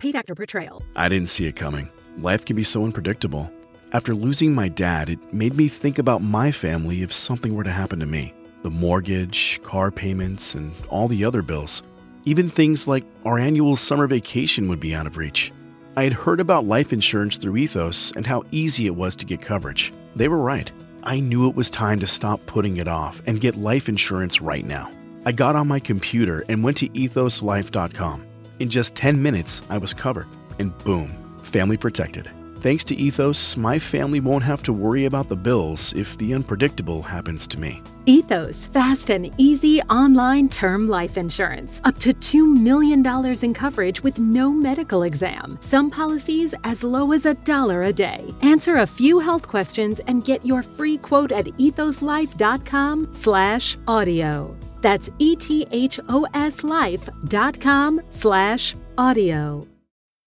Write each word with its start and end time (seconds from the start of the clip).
Paid 0.00 0.16
actor 0.16 0.34
portrayal. 0.34 0.82
I 0.96 1.10
didn't 1.10 1.28
see 1.28 1.46
it 1.46 1.56
coming. 1.56 1.90
Life 2.16 2.46
can 2.46 2.56
be 2.56 2.64
so 2.64 2.84
unpredictable. 2.84 3.52
After 3.92 4.14
losing 4.14 4.54
my 4.54 4.68
dad, 4.68 5.10
it 5.10 5.18
made 5.32 5.54
me 5.54 5.68
think 5.68 5.98
about 5.98 6.22
my 6.22 6.50
family 6.50 7.02
if 7.02 7.12
something 7.12 7.54
were 7.54 7.64
to 7.64 7.70
happen 7.70 8.00
to 8.00 8.06
me 8.06 8.34
the 8.62 8.70
mortgage, 8.70 9.60
car 9.62 9.90
payments, 9.90 10.54
and 10.54 10.72
all 10.88 11.08
the 11.08 11.24
other 11.24 11.42
bills. 11.42 11.82
Even 12.24 12.48
things 12.48 12.86
like 12.86 13.04
our 13.24 13.38
annual 13.38 13.74
summer 13.76 14.06
vacation 14.06 14.68
would 14.68 14.80
be 14.80 14.94
out 14.94 15.06
of 15.06 15.16
reach. 15.16 15.52
I 15.96 16.04
had 16.04 16.12
heard 16.12 16.40
about 16.40 16.66
life 16.66 16.92
insurance 16.92 17.36
through 17.36 17.56
Ethos 17.56 18.12
and 18.12 18.26
how 18.26 18.44
easy 18.50 18.86
it 18.86 18.94
was 18.96 19.16
to 19.16 19.26
get 19.26 19.40
coverage. 19.40 19.92
They 20.16 20.28
were 20.28 20.42
right. 20.42 20.70
I 21.02 21.20
knew 21.20 21.48
it 21.48 21.56
was 21.56 21.70
time 21.70 22.00
to 22.00 22.06
stop 22.06 22.44
putting 22.46 22.76
it 22.76 22.88
off 22.88 23.22
and 23.26 23.40
get 23.40 23.56
life 23.56 23.88
insurance 23.88 24.40
right 24.40 24.64
now. 24.64 24.90
I 25.24 25.32
got 25.32 25.56
on 25.56 25.68
my 25.68 25.80
computer 25.80 26.44
and 26.48 26.62
went 26.62 26.78
to 26.78 26.88
ethoslife.com. 26.90 28.26
In 28.60 28.68
just 28.68 28.94
10 28.94 29.20
minutes, 29.20 29.62
I 29.70 29.78
was 29.78 29.94
covered, 29.94 30.28
and 30.58 30.76
boom, 30.84 31.08
family 31.42 31.78
protected. 31.78 32.30
Thanks 32.56 32.84
to 32.84 32.94
Ethos, 32.94 33.56
my 33.56 33.78
family 33.78 34.20
won't 34.20 34.44
have 34.44 34.62
to 34.64 34.74
worry 34.74 35.06
about 35.06 35.30
the 35.30 35.36
bills 35.36 35.94
if 35.94 36.18
the 36.18 36.34
unpredictable 36.34 37.00
happens 37.00 37.46
to 37.46 37.58
me. 37.58 37.82
Ethos, 38.04 38.66
fast 38.66 39.08
and 39.08 39.32
easy 39.38 39.80
online 39.84 40.50
term 40.50 40.90
life 40.90 41.16
insurance. 41.16 41.80
Up 41.84 41.98
to 42.00 42.12
$2 42.12 42.60
million 42.60 43.02
in 43.42 43.54
coverage 43.54 44.02
with 44.02 44.18
no 44.18 44.52
medical 44.52 45.04
exam. 45.04 45.56
Some 45.62 45.88
policies 45.90 46.54
as 46.62 46.84
low 46.84 47.12
as 47.12 47.24
a 47.24 47.34
dollar 47.46 47.84
a 47.84 47.94
day. 47.94 48.34
Answer 48.42 48.76
a 48.76 48.86
few 48.86 49.20
health 49.20 49.48
questions 49.48 50.00
and 50.00 50.22
get 50.22 50.44
your 50.44 50.62
free 50.62 50.98
quote 50.98 51.32
at 51.32 51.46
ethoslife.com 51.46 53.08
slash 53.12 53.78
audio. 53.88 54.54
That's 54.80 55.08
ethoslife.com 55.16 58.00
slash 58.08 58.74
audio. 58.94 59.64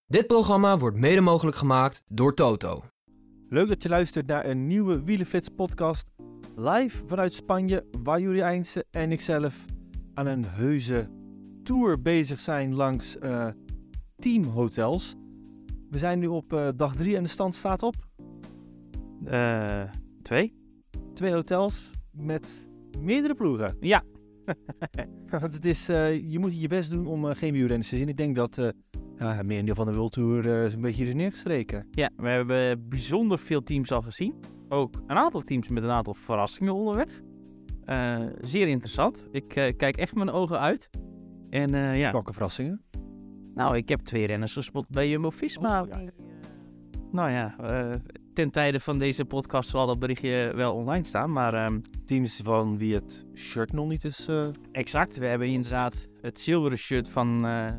Dit 0.06 0.28
programma 0.28 0.78
wordt 0.78 0.98
mede 0.98 1.22
mogelijk 1.22 1.58
gemaakt 1.58 2.02
door 2.06 2.34
Toto. 2.34 2.84
Leuk 3.50 3.68
dat 3.68 3.84
je 3.84 3.90
luistert 3.90 4.28
naar 4.28 4.46
een 4.46 4.68
nieuwe 4.68 5.04
Wielenflits 5.04 5.50
podcast. 5.50 6.12
Live 6.56 6.98
vanuit 7.08 7.34
Spanje, 7.34 7.84
waar 8.04 8.20
Juri 8.20 8.40
Eindse 8.40 8.86
en 8.92 9.12
ikzelf 9.12 9.66
aan 10.14 10.26
een 10.26 10.46
heuse 10.46 11.08
tour 11.64 12.02
bezig 12.02 12.40
zijn 12.40 12.76
langs 12.76 13.18
eh, 13.18 13.48
teamhotels. 14.16 15.16
We 15.90 15.98
zijn 15.98 16.20
nu 16.20 16.28
op 16.28 16.54
eh, 16.54 16.68
dag 16.76 16.96
drie 16.96 17.16
en 17.16 17.24
de 17.24 17.30
stand 17.30 17.56
staat 17.56 17.84
op 17.84 17.96
Eh, 19.26 19.84
twee? 20.22 20.54
twee 21.14 21.34
hotels 21.34 21.90
met 22.12 22.68
meerdere 23.00 23.36
ploegen. 23.36 23.78
Ja. 23.80 24.04
Want 25.40 25.54
het 25.54 25.66
is, 25.66 25.90
eh, 25.90 26.32
je 26.32 26.40
moet 26.40 26.62
je 26.62 26.68
best 26.68 26.90
doen 26.90 27.08
om 27.08 27.30
eh, 27.30 27.36
geen 27.36 27.54
wielrenners 27.54 27.90
te 27.90 27.98
zien. 27.98 28.10
Ik 28.10 28.18
denk 28.18 28.36
dat 28.36 28.58
eh 28.58 28.70
ja, 29.18 29.34
het 29.34 29.48
merendeel 29.48 29.76
van 29.76 29.86
de 29.86 29.94
World 29.94 30.12
Tour 30.12 30.46
is 30.46 30.74
een 30.74 30.82
beetje 30.82 31.08
er 31.08 31.16
neergestreken. 31.16 31.88
Ja, 31.92 32.10
we 32.16 32.28
hebben 32.28 32.90
bijzonder 32.90 33.40
veel 33.40 33.64
teams 33.64 33.92
al 33.92 34.02
gezien. 34.02 34.34
Ook 34.70 34.96
een 35.08 35.16
aantal 35.16 35.42
teams 35.42 35.68
met 35.68 35.84
een 35.84 35.90
aantal 35.90 36.14
verrassingen 36.14 36.74
onderweg. 36.74 37.22
Zeer 38.42 38.68
interessant. 38.68 39.28
Ik 39.32 39.48
kijk 39.78 39.98
echt 39.98 40.16
mijn 40.16 40.30
ogen 40.30 40.60
uit. 40.60 40.90
En 41.50 41.98
ja, 41.98 42.12
Welke 42.12 42.34
verrassingen? 42.34 42.82
nou, 43.56 43.78
ik 43.78 43.90
heb 43.90 44.00
twee 44.00 44.26
renners 44.28 44.54
gespot 44.54 44.90
bij 44.90 45.10
Jumbo-Visma. 45.10 45.82
Oh, 45.82 45.88
ja. 45.88 46.02
Nou 47.12 47.32
ja, 47.32 47.56
ten 48.34 48.52
tijde 48.52 48.80
van 48.80 48.98
deze 48.98 49.26
podcast 49.26 49.70
zal 49.70 49.88
dat 49.88 50.00
berichtje 50.00 50.52
wel 50.56 50.74
online 50.74 51.06
staan. 51.06 51.32
Maar 51.32 51.54
ehm, 51.54 51.80
Teams 52.06 52.42
van 52.44 52.78
wie 52.78 52.94
het 52.94 53.26
shirt 53.36 53.74
nog 53.74 53.88
niet 53.88 54.04
is. 54.04 54.28
eh, 54.28 54.48
exact, 54.72 55.18
we 55.18 55.26
hebben 55.26 55.48
inderdaad 55.48 56.08
het 56.22 56.40
zilveren 56.40 56.78
shirt 56.78 57.10
van 57.10 57.46
eh, 57.46 57.72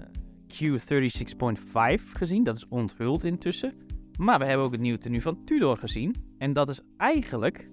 Q36.5 0.46 2.12
gezien. 2.12 2.44
Dat 2.44 2.56
is 2.56 2.68
onthuld 2.68 3.24
intussen. 3.24 3.72
Maar 4.16 4.38
we 4.38 4.44
hebben 4.44 4.66
ook 4.66 4.72
het 4.72 4.80
nieuwe 4.80 4.98
tenue 4.98 5.22
van 5.22 5.44
Tudor 5.44 5.76
gezien. 5.76 6.14
En 6.38 6.52
dat 6.52 6.68
is 6.68 6.80
eigenlijk 6.96 7.66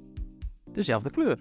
dezelfde 0.72 1.10
kleur. 1.10 1.38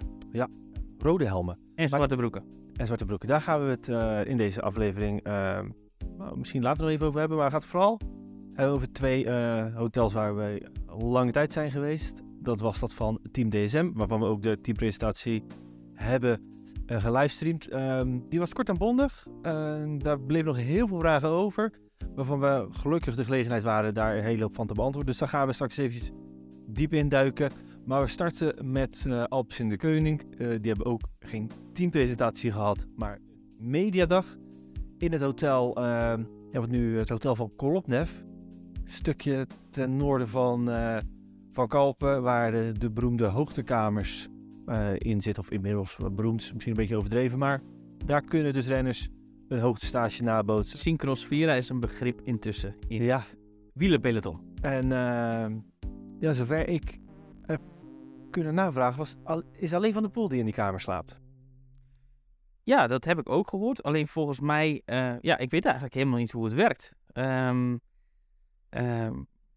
rode 0.99 1.25
helmen. 1.27 1.59
En 1.75 1.89
zwarte 1.89 2.17
broeken. 2.17 2.43
en 2.77 2.87
zwarte 2.87 3.05
broeken. 3.05 3.29
Daar 3.29 3.41
gaan 3.41 3.65
we 3.65 3.71
het 3.71 3.89
eh, 3.89 4.25
in 4.25 4.37
deze 4.37 4.61
aflevering 4.61 5.23
nou, 5.23 6.39
misschien 6.39 6.63
later 6.63 6.85
nog 6.85 6.93
even 6.93 7.07
over 7.07 7.21
hebben. 7.21 7.39
Maar 7.39 7.53
het 7.53 7.67
vooral 7.67 8.01
hebben 8.55 8.75
over 8.75 8.93
twee 8.93 9.31
hotels 9.75 10.13
waar 10.13 10.37
we 10.37 10.71
lange 10.99 11.33
tijd 11.33 11.53
zijn 11.53 11.71
geweest. 11.71 12.23
Dat 12.43 12.61
was 12.61 12.81
dat 12.81 12.95
van 12.95 13.21
Team 13.33 13.51
DSM, 13.51 13.91
waarvan 13.95 14.21
we 14.21 14.27
ook 14.27 14.43
de 14.43 14.61
teampresentatie 14.61 15.45
hebben 15.95 16.41
uh, 16.87 17.03
gelivestreamd. 17.03 17.69
Ehm, 17.69 18.19
die 18.29 18.39
was 18.39 18.53
kort 18.53 18.69
en 18.69 18.79
bondig. 18.79 19.27
Eh, 19.43 19.83
daar 19.99 20.21
bleven 20.21 20.47
nog 20.47 20.57
heel 20.57 20.89
veel 20.89 21.01
vragen 21.01 21.29
over. 21.29 21.73
Waarvan 22.15 22.41
we 22.41 22.67
gelukkig 22.71 23.15
de 23.15 23.25
gelegenheid 23.25 23.63
waren 23.63 23.95
daar 23.95 24.17
een 24.17 24.23
hele 24.23 24.43
hoop 24.43 24.55
van 24.55 24.67
te 24.67 24.75
beantwoorden. 24.75 25.11
Dus 25.11 25.21
daar 25.21 25.29
gaan 25.29 25.47
we 25.47 25.53
straks 25.53 25.77
eventjes 25.77 26.11
diep 26.69 26.93
in 26.93 27.09
duiken. 27.09 27.51
Maar 27.85 28.01
we 28.01 28.07
starten 28.07 28.73
met 28.73 29.05
eh 29.09 29.25
Alpes 29.25 29.61
in 29.61 29.69
de 29.69 29.77
Koning. 29.77 30.21
Eh, 30.21 30.49
die 30.49 30.71
hebben 30.71 30.87
ook 30.87 31.01
geen 31.21 31.51
teampresentatie 31.73 32.53
gehad, 32.53 32.87
maar 32.97 33.19
mediadag 33.61 34.37
in 34.99 35.13
het 35.13 35.21
hotel, 35.21 35.77
eh, 35.77 35.83
ja, 36.51 36.61
wat 36.61 36.69
nu 36.69 36.99
het 36.99 37.09
hotel 37.09 37.37
van 37.37 37.53
Kolopnev. 37.57 38.11
Stukje 38.93 39.47
ten 39.71 39.97
noorden 39.97 40.29
van, 40.29 40.71
eh, 40.71 40.97
van 41.49 41.69
Kalpen, 41.69 42.23
waar 42.23 42.51
de, 42.51 42.73
de 42.79 42.91
beroemde 42.91 43.27
hoogtekamers 43.27 44.29
eh, 44.67 44.93
in 44.99 45.23
zitten. 45.23 45.43
Of 45.43 45.51
inmiddels 45.51 45.97
beroemd, 46.13 46.41
is 46.41 46.53
misschien 46.53 46.73
een 46.73 46.79
beetje 46.79 46.97
overdreven, 46.97 47.39
maar 47.39 47.61
daar 48.05 48.23
kunnen 48.23 48.53
dus 48.53 48.67
renners 48.67 49.09
een 49.49 49.61
hoogtestage 49.61 50.23
nabootsen. 50.23 50.79
Synchros 50.79 51.27
Vira 51.27 51.53
is 51.53 51.69
een 51.69 51.81
begrip 51.81 52.21
intussen 52.25 52.75
in 52.89 53.03
Ja, 53.03 53.23
wielerpeloton. 53.75 54.55
En 54.61 54.93
eh, 54.93 55.57
ja, 56.19 56.33
zover 56.33 56.69
ik 56.69 56.99
heb 57.43 57.61
kunnen 58.31 58.55
navragen, 58.55 58.99
was, 58.99 59.17
al, 59.25 59.43
is 59.53 59.75
alleen 59.75 59.93
Van 59.93 60.03
de 60.03 60.09
Poel 60.11 60.29
die 60.29 60.39
in 60.39 60.45
die 60.45 60.55
kamer 60.55 60.81
slaapt. 60.81 61.19
Ja, 62.63 62.87
dat 62.87 63.05
heb 63.05 63.19
ik 63.19 63.29
ook 63.29 63.49
gehoord. 63.49 63.83
Alleen 63.83 64.07
volgens 64.09 64.41
mij, 64.41 64.83
ja, 65.21 65.39
ik 65.39 65.51
weet 65.51 65.65
eigenlijk 65.65 65.95
helemaal 65.95 66.19
niet 66.19 66.33
hoe 66.33 66.45
het 66.45 66.55
werkt. 66.55 66.93
Ehm, 67.13 67.77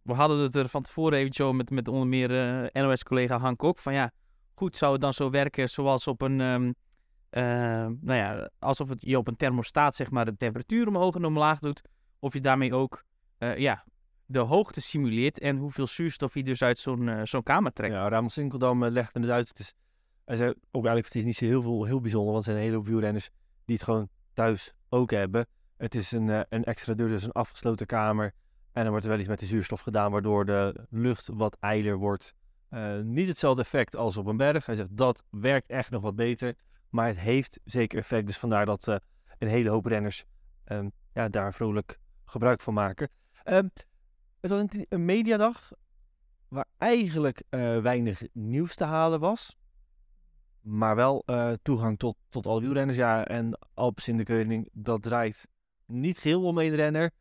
we 0.02 0.14
hadden 0.14 0.40
het 0.40 0.56
er 0.56 0.70
van 0.70 0.82
tevoren 0.82 1.18
eventjes 1.18 1.52
met, 1.52 1.70
met 1.70 1.88
onder 1.88 2.08
meer 2.08 2.32
eh, 2.72 2.84
NOS-collega 2.84 3.40
Han 3.40 3.56
Kok. 3.56 3.80
Van 3.80 3.94
ja, 3.94 4.12
goed, 4.56 4.78
zou 4.78 4.92
het 4.92 5.02
dan 5.02 5.14
zo 5.14 5.30
werken 5.30 5.70
zoals 5.70 6.08
op 6.08 6.22
een, 6.22 6.42
ehm, 6.42 6.72
eh, 7.30 7.44
nou 8.02 8.14
ja, 8.14 8.50
alsof 8.60 8.90
het 8.90 9.02
je 9.02 9.18
op 9.18 9.28
een 9.28 9.36
thermostaat 9.36 9.96
zeg 9.96 10.12
maar 10.12 10.26
de 10.26 10.38
temperatuur 10.38 10.88
omhoog 10.88 11.16
en 11.16 11.26
omlaag 11.26 11.60
doet. 11.60 11.82
Of 12.20 12.34
je 12.34 12.42
daarmee 12.42 12.74
ook, 12.74 13.04
eh, 13.38 13.58
ja, 13.58 13.86
de 14.26 14.40
hoogte 14.40 14.82
simuleert 14.82 15.40
en 15.40 15.58
hoeveel 15.58 15.88
zuurstof 15.88 16.34
je 16.34 16.44
dus 16.44 16.62
uit 16.62 16.80
zo'n 16.80 17.10
eh, 17.10 17.22
zo'n 17.24 17.44
kamer 17.44 17.74
trekt. 17.74 17.94
Ja, 17.94 18.10
Ramon 18.10 18.30
Sinkeldam 18.30 18.86
legde 18.86 19.20
het 19.20 19.30
uit. 19.30 19.48
Het 19.48 19.60
is, 19.60 19.74
hij 20.26 20.36
zei 20.36 20.50
ook 20.50 20.86
eigenlijk, 20.86 21.06
het 21.06 21.16
is 21.16 21.24
niet 21.24 21.36
zo 21.36 21.46
heel, 21.46 21.62
veel, 21.62 21.84
heel 21.84 22.02
bijzonder, 22.02 22.34
want 22.34 22.46
er 22.46 22.52
zijn 22.52 22.58
een 22.58 22.64
hele 22.64 22.76
hoop 22.76 22.88
wielrenners 22.88 23.30
die 23.66 23.76
het 23.76 23.84
gewoon 23.84 24.10
thuis 24.34 24.74
ook 24.90 25.12
hebben. 25.12 25.48
Het 25.78 25.96
is 25.96 26.12
een, 26.12 26.46
een 26.50 26.64
extra 26.64 26.94
deur, 26.94 27.08
dus 27.08 27.24
een 27.24 27.32
afgesloten 27.32 27.86
kamer. 27.86 28.34
En 28.74 28.82
dan 28.82 28.90
wordt 28.90 29.04
er 29.04 29.12
wel 29.12 29.20
iets 29.20 29.28
met 29.28 29.40
de 29.40 29.46
zuurstof 29.46 29.82
gedaan, 29.82 30.12
waardoor 30.12 30.46
de 30.46 30.86
lucht 30.90 31.28
wat 31.34 31.58
ijler 31.60 31.98
wordt. 31.98 32.34
Eh, 32.70 33.00
niet 33.00 33.28
hetzelfde 33.28 33.62
effect 33.62 33.96
als 33.96 34.18
op 34.18 34.26
een 34.26 34.38
berg. 34.38 34.66
Hij 34.66 34.76
zegt 34.76 34.98
dat 34.98 35.24
werkt 35.30 35.68
echt 35.68 35.92
nog 35.92 36.02
wat 36.02 36.16
beter, 36.16 36.56
maar 36.90 37.08
het 37.08 37.20
heeft 37.20 37.60
zeker 37.64 37.98
effect. 37.98 38.26
Dus 38.26 38.38
vandaar 38.38 38.66
dat 38.66 38.88
eh, 38.88 38.96
een 39.38 39.48
hele 39.48 39.70
hoop 39.70 39.86
renners 39.86 40.26
ehm, 40.64 40.90
ja, 41.14 41.30
daar 41.30 41.54
vrolijk 41.54 42.00
gebruik 42.26 42.62
van 42.62 42.74
maken. 42.74 43.10
Ehm, 43.44 43.68
het 44.40 44.52
was 44.52 44.64
een, 44.90 45.06
mediadag 45.06 45.72
waar 46.48 46.66
eigenlijk 46.78 47.44
eh, 47.50 47.80
weinig 47.80 48.22
nieuws 48.32 48.76
te 48.76 48.84
halen 48.84 49.20
was. 49.20 49.58
Maar 50.62 50.96
wel 50.96 51.26
toegang 51.62 52.00
tot, 52.00 52.16
tot 52.30 52.48
alle 52.48 52.62
wielrenners. 52.62 52.98
Ja, 52.98 53.26
en 53.26 53.60
Alpes 53.74 54.08
in 54.08 54.18
de 54.18 54.24
Koning, 54.24 54.70
dat 54.72 55.02
draait 55.02 55.48
niet 55.86 56.18
geheel 56.18 56.44
om 56.44 56.60
één 56.60 56.76
renner. 56.76 57.12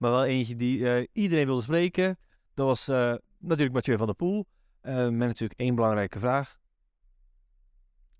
Maar 0.00 0.10
wel 0.10 0.24
eentje 0.24 0.56
die 0.56 0.90
eh, 0.90 1.06
iedereen 1.12 1.46
wilde 1.46 1.62
spreken. 1.62 2.18
Dat 2.54 2.66
was 2.66 2.88
eh, 2.88 3.14
natuurlijk 3.38 3.72
Mathieu 3.72 3.96
van 3.96 4.06
der 4.06 4.14
Poel. 4.14 4.46
Eh, 4.80 4.94
met 4.94 5.18
natuurlijk 5.18 5.60
één 5.60 5.74
belangrijke 5.74 6.18
vraag. 6.18 6.58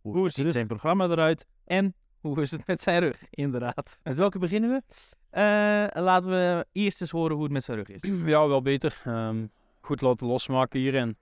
Hoe 0.01 0.29
ziet 0.31 0.53
zijn 0.53 0.67
programma 0.67 1.09
eruit 1.09 1.47
en 1.65 1.95
hoe 2.21 2.41
is 2.41 2.51
het 2.51 2.67
met 2.67 2.81
zijn 2.81 3.01
rug, 3.01 3.25
inderdaad. 3.31 3.99
Met 4.03 4.17
welke 4.17 4.39
beginnen 4.39 4.71
we? 4.71 4.83
Eh, 5.31 6.03
laten 6.03 6.31
we 6.31 6.67
eerst 6.73 7.01
eens 7.01 7.11
horen 7.11 7.35
hoe 7.35 7.45
het 7.45 7.53
met 7.53 7.65
zijn 7.65 7.77
rug 7.77 7.89
is. 7.89 8.01
Ja, 8.31 8.49
wel 8.49 8.63
beter. 8.63 9.01
Ehm, 9.05 9.47
goed 9.81 10.01
laten 10.01 10.27
losmaken 10.27 10.81
hierin. 10.81 11.17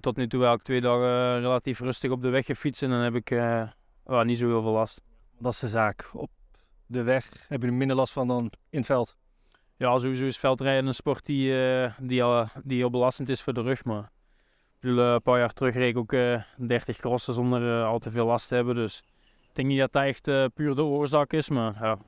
Tot 0.00 0.16
nu 0.16 0.26
toe 0.26 0.40
wel 0.40 0.54
ik 0.54 0.62
twee 0.62 0.80
dagen 0.80 1.40
relatief 1.40 1.80
rustig 1.80 2.10
op 2.10 2.22
de 2.22 2.28
weg 2.28 2.46
gefietst 2.46 2.82
en 2.82 2.90
dan 2.90 3.00
heb 3.00 3.14
ik 3.14 3.30
eh, 3.30 3.70
niet 4.22 4.38
zo 4.38 4.46
heel 4.46 4.62
veel 4.62 4.72
last. 4.72 5.02
Dat 5.38 5.52
is 5.52 5.58
de 5.58 5.68
zaak. 5.68 6.10
Op 6.12 6.30
de 6.86 7.02
weg 7.02 7.48
heb 7.48 7.62
je 7.62 7.66
er 7.66 7.74
minder 7.74 7.96
last 7.96 8.12
van 8.12 8.26
dan 8.26 8.52
in 8.70 8.78
het 8.78 8.86
veld. 8.86 9.16
Ja, 9.82 9.98
sowieso 9.98 10.24
is 10.26 10.38
veldrijden 10.38 10.86
een 10.86 10.94
sport 10.94 11.26
die, 11.26 11.66
eh, 11.66 11.92
die, 12.00 12.22
al, 12.22 12.46
die 12.64 12.78
heel 12.78 12.90
belastend 12.90 13.28
is 13.28 13.42
voor 13.42 13.52
de 13.52 13.62
rug. 13.62 13.84
Maar 13.84 14.02
ik 14.02 14.80
bedoel, 14.80 14.98
eh, 14.98 15.12
een 15.12 15.22
paar 15.22 15.38
jaar 15.38 15.52
terug 15.52 15.74
reed 15.74 15.88
ik 15.88 15.96
ook 15.96 16.12
eh 16.12 16.42
30 16.56 16.96
crossen 16.96 17.34
zonder 17.34 17.80
eh, 17.80 17.86
al 17.86 17.98
te 17.98 18.10
veel 18.10 18.26
last 18.26 18.48
te 18.48 18.54
hebben. 18.54 18.74
Dus 18.74 19.02
ik 19.40 19.48
denk 19.52 19.68
niet 19.68 19.78
dat 19.78 19.92
dat 19.92 20.02
echt 20.02 20.28
eh, 20.28 20.44
puur 20.54 20.74
de 20.74 20.82
oorzaak 20.82 21.32
is. 21.32 21.50
Maar 21.50 21.74
ja, 21.80 21.98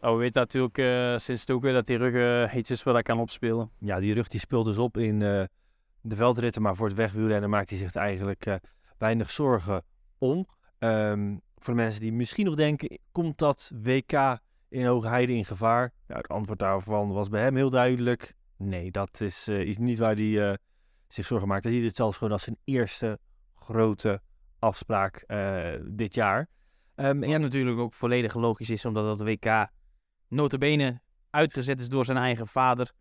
we 0.00 0.10
weten 0.10 0.40
natuurlijk 0.40 0.78
eh, 0.78 1.16
sinds 1.16 1.40
het 1.40 1.50
ook 1.50 1.62
weer 1.62 1.72
dat 1.72 1.86
die 1.86 1.96
rug 1.96 2.54
iets 2.54 2.70
is 2.70 2.82
waar 2.82 2.94
hij 2.94 3.02
kan 3.02 3.20
opspelen. 3.20 3.70
Ja, 3.78 4.00
die 4.00 4.14
rug 4.14 4.28
die 4.28 4.40
speelt 4.40 4.64
dus 4.64 4.78
op 4.78 4.96
in 4.96 5.18
de 6.00 6.16
veldritten, 6.16 6.62
maar 6.62 6.76
voor 6.76 6.86
het 6.86 6.96
wegwielrennen 6.96 7.50
maakt 7.50 7.70
hij 7.70 7.78
zich 7.78 7.94
eigenlijk 7.94 8.58
weinig 8.98 9.30
zorgen 9.30 9.82
om. 10.18 10.46
Um, 10.78 11.40
voor 11.58 11.74
de 11.74 11.80
mensen 11.80 12.00
die 12.00 12.12
misschien 12.12 12.46
nog 12.46 12.54
denken, 12.54 12.98
komt 13.12 13.38
dat 13.38 13.72
WK 13.82 14.38
in 14.70 14.86
Hoogheide 14.86 15.32
in 15.32 15.44
gevaar? 15.44 15.92
Ja, 16.08 16.16
het 16.16 16.28
antwoord 16.28 16.58
daarvan 16.58 17.12
was 17.12 17.28
bij 17.28 17.42
hem 17.42 17.56
heel 17.56 17.70
duidelijk. 17.70 18.36
Nee, 18.56 18.90
dat 18.90 19.20
is, 19.20 19.48
is 19.48 19.78
niet 19.78 19.98
waar 19.98 20.14
hij 20.16 20.58
zich 21.08 21.26
zorgen 21.26 21.48
maakt. 21.48 21.64
Hij 21.64 21.72
ziet 21.72 21.84
het 21.84 21.96
zelfs 21.96 22.16
gewoon 22.16 22.32
als 22.32 22.42
zijn 22.42 22.58
eerste 22.64 23.18
grote 23.54 24.20
afspraak 24.58 25.24
dit 25.84 26.14
jaar. 26.14 26.48
Um, 26.94 27.22
en 27.22 27.28
ja, 27.28 27.38
natuurlijk 27.38 27.78
ook 27.78 27.94
volledig 27.94 28.34
logisch 28.34 28.70
is, 28.70 28.84
omdat 28.84 29.18
dat 29.18 29.28
WK 29.28 29.68
notabene 30.28 31.00
uitgezet 31.30 31.80
is 31.80 31.88
door 31.88 32.04
zijn 32.04 32.18
eigen 32.18 32.46
vader. 32.46 32.92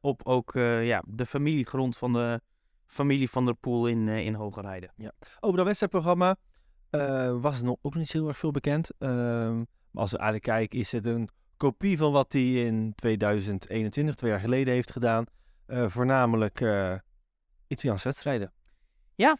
Op 0.00 0.20
ook 0.24 0.52
ja, 0.82 1.02
de 1.06 1.26
familiegrond 1.26 1.96
van 1.96 2.12
de 2.12 2.40
familie 2.86 3.30
van 3.30 3.44
der 3.44 3.54
Poel 3.54 3.86
in, 3.86 4.08
in 4.08 4.34
Hogerheide. 4.34 4.90
Ja. 4.96 5.12
Over 5.40 5.56
dat 5.56 5.66
wedstrijdprogramma 5.66 6.36
was 7.40 7.62
nog 7.62 7.76
ook 7.82 7.94
niet 7.94 8.08
zo 8.08 8.18
heel 8.18 8.28
erg 8.28 8.38
veel 8.38 8.50
bekend. 8.50 8.90
Ehm, 9.94 10.00
maar 10.00 10.02
als 10.02 10.10
we 10.10 10.18
eigenlijk 10.18 10.46
kijken, 10.46 10.78
is 10.78 10.92
het 10.92 11.06
een 11.06 11.28
kopie 11.56 11.98
van 11.98 12.12
wat 12.12 12.32
hij 12.32 12.52
in 12.52 12.92
2021, 12.94 14.14
twee 14.14 14.30
jaar 14.30 14.40
geleden, 14.40 14.74
heeft 14.74 14.92
gedaan. 14.92 15.24
voornamelijk 15.66 16.60
Italiaanse 17.66 18.08
wedstrijden. 18.08 18.52
Ja, 19.14 19.36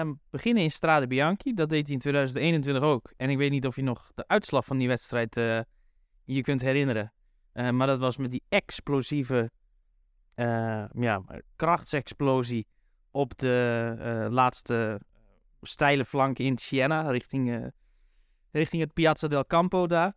um, 0.00 0.20
beginnen 0.30 0.62
in 0.62 0.70
Strade 0.70 1.06
Bianchi. 1.06 1.54
Dat 1.54 1.68
deed 1.68 1.86
hij 1.86 1.94
in 1.94 2.00
2021 2.00 2.82
ook. 2.82 3.12
En 3.16 3.30
ik 3.30 3.36
weet 3.36 3.50
niet 3.50 3.66
of 3.66 3.76
je 3.76 3.82
nog 3.82 4.10
de 4.14 4.24
uitslag 4.26 4.64
van 4.64 4.78
die 4.78 4.88
wedstrijd 4.88 5.34
je 6.24 6.42
kunt 6.42 6.60
herinneren. 6.60 7.12
Uh, 7.54 7.70
maar 7.70 7.86
dat 7.86 7.98
was 7.98 8.16
met 8.16 8.30
die 8.30 8.42
explosieve 8.48 9.50
uh, 10.34 10.84
ja, 10.92 11.22
krachtsexplosie 11.56 12.66
op 13.10 13.38
de 13.38 13.94
uh, 13.98 14.32
laatste 14.32 15.00
steile 15.62 16.04
flank 16.04 16.38
in 16.38 16.58
Siena, 16.58 17.10
richting, 17.10 17.72
richting 18.50 18.82
het 18.82 18.92
Piazza 18.92 19.28
del 19.28 19.46
Campo 19.46 19.86
daar. 19.86 20.16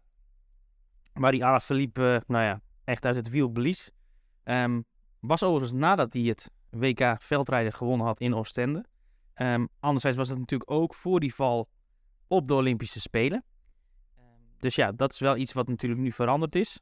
Waar 1.14 1.32
die 1.32 1.46
Alaphilippe, 1.46 2.24
nou 2.28 2.44
ja, 2.44 2.62
echt 2.84 3.06
uit 3.06 3.16
het 3.16 3.30
wiel 3.30 3.50
blies. 3.50 3.92
Um, 4.44 4.86
was 5.20 5.44
overigens 5.44 5.80
nadat 5.80 6.14
hij 6.14 6.22
het 6.22 6.52
WK 6.70 7.16
veldrijden 7.20 7.74
gewonnen 7.74 8.08
had 8.08 8.20
in 8.20 8.34
Oostende. 8.34 8.86
Um, 9.36 9.70
anderzijds 9.80 10.18
was 10.18 10.30
het 10.30 10.40
natuurlijk 10.40 10.72
ook 10.72 10.96
voor 10.96 11.20
die 11.20 11.34
val 11.36 11.70
op 12.28 12.48
de 12.48 12.54
Olympische 12.54 13.00
Spelen. 13.00 13.44
Dus 14.58 14.76
ja, 14.76 14.92
dat 14.92 15.14
is 15.14 15.20
wel 15.20 15.38
iets 15.38 15.54
wat 15.54 15.68
natuurlijk 15.68 16.02
nu 16.02 16.12
veranderd 16.12 16.56
is. 16.56 16.80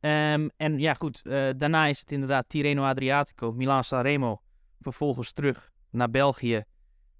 Um, 0.00 0.50
en 0.56 0.78
ja, 0.78 0.94
goed. 0.94 1.20
Uh, 1.24 1.50
daarna 1.56 1.86
is 1.86 2.00
het 2.00 2.12
inderdaad 2.12 2.48
Tirreno 2.48 2.84
Adriatico, 2.84 3.52
Milan 3.52 3.84
Sanremo. 3.84 4.42
Vervolgens 4.80 5.32
terug 5.32 5.70
naar 5.90 6.10
België 6.10 6.64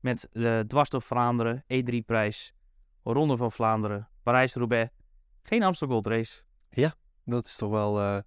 met 0.00 0.28
de 0.32 0.64
Dwars 0.66 0.88
door 0.88 1.02
Vlaanderen, 1.02 1.64
E3-prijs, 1.74 2.52
Ronde 3.02 3.36
van 3.36 3.52
Vlaanderen, 3.52 4.08
Parijs-Roubaix. 4.22 4.90
Geen 5.42 5.62
Amstel 5.62 5.88
Gold 5.88 6.06
Race. 6.06 6.42
Ja, 6.70 6.94
dat 7.24 7.46
is 7.46 7.56
toch 7.56 7.70
wel 7.70 8.00
uh, 8.00 8.18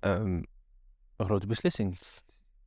um, 0.00 0.44
een 1.16 1.26
grote 1.26 1.46
beslissing. 1.46 1.98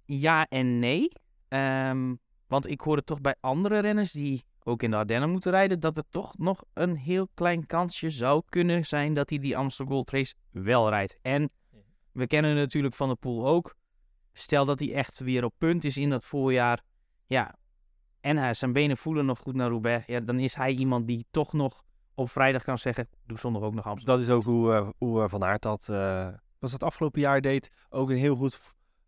Ja 0.06 0.48
en 0.50 0.80
nee. 0.80 1.12
Um, 1.50 2.20
want 2.48 2.68
ik 2.68 2.82
hoorde 2.82 3.04
toch 3.04 3.22
bij 3.22 3.36
andere 3.40 3.80
renners 3.80 4.12
die 4.12 4.44
ook 4.64 4.84
in 4.84 4.92
de 4.92 4.98
Ardennen 4.98 5.30
moeten 5.30 5.52
rijden, 5.52 5.80
dat 5.80 5.98
er 5.98 6.04
toch 6.10 6.38
nog 6.38 6.64
een 6.74 6.96
heel 6.96 7.28
klein 7.34 7.66
kansje 7.66 8.10
zou 8.10 8.42
kunnen 8.50 8.86
zijn 8.86 9.14
dat 9.14 9.30
hij 9.30 9.40
die 9.40 9.58
Amsterdam 9.58 9.94
Gold 9.94 10.12
Race 10.12 10.34
wel 10.50 10.90
rijdt. 10.90 11.18
En 11.22 11.50
we 12.12 12.28
kennen 12.28 12.56
natuurlijk 12.56 12.96
van 12.96 13.10
de 13.10 13.16
pool 13.16 13.48
ook. 13.48 13.76
Stel 14.34 14.66
dat 14.66 14.80
hij 14.80 14.94
echt 14.94 15.20
weer 15.20 15.44
op 15.44 15.54
punt 15.58 15.84
is 15.84 15.98
in 15.98 16.10
dat 16.10 16.26
voorjaar. 16.26 16.82
Ja, 17.26 17.56
en 18.24 18.38
hij, 18.38 18.54
zijn 18.54 18.74
benen 18.74 18.98
voelen 18.98 19.26
nog 19.26 19.40
goed 19.40 19.56
naar 19.56 19.70
Roubaix. 19.70 20.06
Ja, 20.06 20.20
dan 20.20 20.40
is 20.40 20.56
hij 20.56 20.72
iemand 20.72 21.08
die 21.08 21.26
toch 21.32 21.54
nog 21.54 21.84
op 22.14 22.30
vrijdag 22.30 22.64
kan 22.64 22.78
zeggen, 22.78 23.08
doe 23.26 23.38
zondag 23.38 23.62
ook 23.62 23.74
nog 23.74 23.88
Amsterdam. 23.88 24.16
Dat 24.16 24.26
is 24.26 24.34
ook 24.34 24.44
hoe, 24.44 24.74
uh, 24.74 24.90
hoe 24.98 25.22
uh, 25.22 25.30
Van 25.30 25.44
Aert 25.44 25.62
dat, 25.62 25.88
uh, 25.92 26.28
was 26.60 26.72
het 26.72 26.84
afgelopen 26.84 27.22
jaar 27.22 27.42
deed. 27.42 27.72
Ook 27.90 28.10
een 28.10 28.18
heel 28.18 28.36
goed 28.36 28.60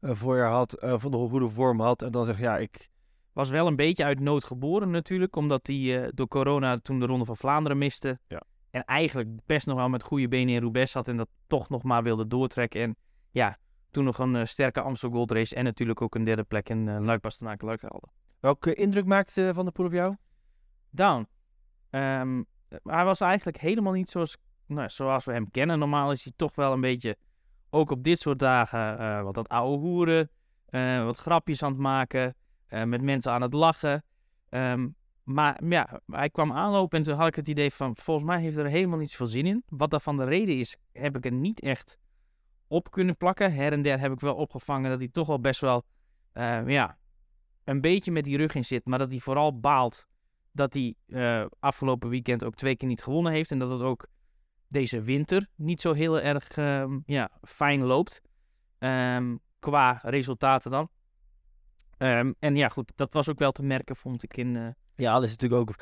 voorjaar 0.02 0.52
had, 0.52 0.78
van 0.80 1.12
nog 1.12 1.22
een 1.22 1.30
goede 1.30 1.50
vorm 1.50 1.80
had. 1.80 2.02
En 2.02 2.12
dan 2.12 2.26
zeg 2.26 2.40
ja, 2.40 2.58
ik, 2.58 2.90
was 3.34 3.50
wel 3.50 3.68
een 3.68 3.76
beetje 3.76 4.04
uit 4.04 4.20
nood 4.20 4.44
geboren 4.44 4.90
natuurlijk, 4.90 5.36
omdat 5.36 5.68
hij 5.68 6.12
door 6.14 6.28
corona 6.28 6.76
toen 6.76 7.00
de 7.00 7.06
Ronde 7.06 7.26
van 7.26 7.36
Vlaanderen 7.36 7.78
miste. 7.78 8.20
Ja. 8.28 8.42
En 8.72 8.84
eigenlijk 8.84 9.30
best 9.46 9.68
nog 9.68 9.78
wel 9.78 9.90
met 9.90 10.04
goede 10.04 10.28
benen 10.28 10.54
in 10.54 10.62
Roubaix 10.62 10.92
zat 10.92 11.08
en 11.08 11.18
dat 11.18 11.30
toch 11.48 11.70
nog 11.70 11.84
maar 11.84 12.04
wilde 12.04 12.28
doortrekken. 12.28 12.82
En 12.82 12.96
ja, 13.32 13.58
toen 13.92 14.04
nog 14.04 14.18
een 14.18 14.36
uh, 14.36 14.46
sterke 14.46 14.82
Amstel 14.82 15.10
Gold 15.10 15.32
Race 15.32 15.56
en 15.56 15.64
natuurlijk 15.64 16.02
ook 16.02 16.16
een 16.16 16.24
derde 16.24 16.44
plek 16.44 16.70
in 16.70 16.88
uh, 16.88 17.00
Luik 17.00 17.22
Bastenaken 17.22 17.68
Luik. 17.68 17.82
Welke 18.46 18.74
indruk 18.74 19.06
maakte 19.06 19.52
Van 19.54 19.64
der 19.64 19.74
Poel 19.74 19.86
op 19.86 19.92
jou? 19.92 20.16
Down. 20.90 21.28
Um, 21.90 22.46
hij 22.84 23.06
was 23.06 23.22
eigenlijk 23.22 23.58
helemaal 23.58 23.94
niet 23.94 24.10
zoals, 24.10 24.38
nou, 24.66 24.90
zoals 24.90 25.26
we 25.26 25.32
hem 25.32 25.52
kennen. 25.52 25.80
Normaal 25.80 26.12
is 26.12 26.24
hij 26.24 26.34
toch 26.36 26.56
wel 26.56 26.74
een 26.74 26.82
beetje, 26.82 27.18
ook 27.70 27.92
op 27.92 28.04
dit 28.04 28.20
soort 28.20 28.40
dagen, 28.40 29.24
wat 29.24 29.34
dat 29.34 29.50
oude 29.50 29.78
hoeren, 29.78 30.30
wat 31.06 31.18
grapjes 31.18 31.64
aan 31.64 31.72
het 31.72 31.80
maken. 31.80 32.36
Met 32.68 33.02
mensen 33.02 33.32
aan 33.32 33.42
het 33.42 33.54
lachen. 33.54 34.04
Um, 34.50 34.96
maar 35.24 35.64
ja, 35.64 36.02
hij 36.06 36.30
kwam 36.30 36.52
aanlopen 36.52 36.98
en 36.98 37.04
toen 37.04 37.16
had 37.16 37.28
ik 37.28 37.36
het 37.36 37.48
idee 37.48 37.72
van, 37.72 37.96
volgens 38.02 38.26
mij 38.26 38.42
heeft 38.42 38.58
er 38.58 38.66
helemaal 38.66 39.00
niet 39.00 39.10
zoveel 39.10 39.28
zin 39.28 39.46
in. 39.46 39.64
Wat 39.68 39.90
daarvan 39.90 40.18
de 40.18 40.24
reden 40.24 40.60
is, 40.60 40.78
heb 40.92 41.18
ik 41.18 41.26
er 41.26 41.32
niet 41.32 41.60
echt 41.60 41.98
op 42.68 42.92
kunnen 42.92 43.18
plakken. 43.18 43.54
Her 43.54 43.72
en 43.72 43.82
der 43.82 44.00
heb 44.00 44.12
ik 44.12 44.20
wel 44.20 44.36
opgevangen 44.36 44.90
dat 44.90 45.00
hij 45.00 45.10
toch 45.10 45.28
wel 45.28 45.40
best 45.40 45.62
wel, 45.62 45.84
ja, 46.66 46.98
een 47.66 47.82
beetje 47.82 48.12
met 48.12 48.24
die 48.24 48.38
rug 48.38 48.56
in 48.56 48.66
zit. 48.66 48.86
Maar 48.86 49.00
dat 49.00 49.12
hij 49.12 49.20
vooral 49.20 49.60
baalt 49.60 50.08
dat 50.52 50.74
hij 50.74 50.96
uh, 51.08 51.46
afgelopen 51.60 52.10
weekend 52.10 52.44
ook 52.44 52.56
twee 52.56 52.76
keer 52.76 52.88
niet 52.88 53.04
gewonnen 53.04 53.32
heeft. 53.32 53.52
En 53.52 53.60
dat 53.60 53.70
het 53.70 53.82
ook 53.82 54.08
deze 54.68 55.02
winter 55.02 55.48
niet 55.56 55.82
zo 55.82 55.94
heel 55.94 56.22
erg 56.22 56.58
uh, 56.58 56.98
ja, 57.06 57.30
fijn 57.42 57.84
loopt. 57.84 58.22
Um, 58.80 59.40
qua 59.60 60.00
resultaten 60.04 60.72
dan. 60.72 60.90
Um, 61.98 62.36
en 62.40 62.56
ja, 62.56 62.70
goed, 62.70 62.92
dat 62.96 63.14
was 63.14 63.30
ook 63.30 63.40
wel 63.40 63.52
te 63.52 63.64
merken, 63.64 63.96
vond 63.96 64.24
ik 64.24 64.38
in. 64.38 64.56
Uh... 64.56 64.68
Ja, 64.96 65.14
dat 65.14 65.24
is 65.24 65.32
natuurlijk 65.38 65.62
ook. 65.62 65.76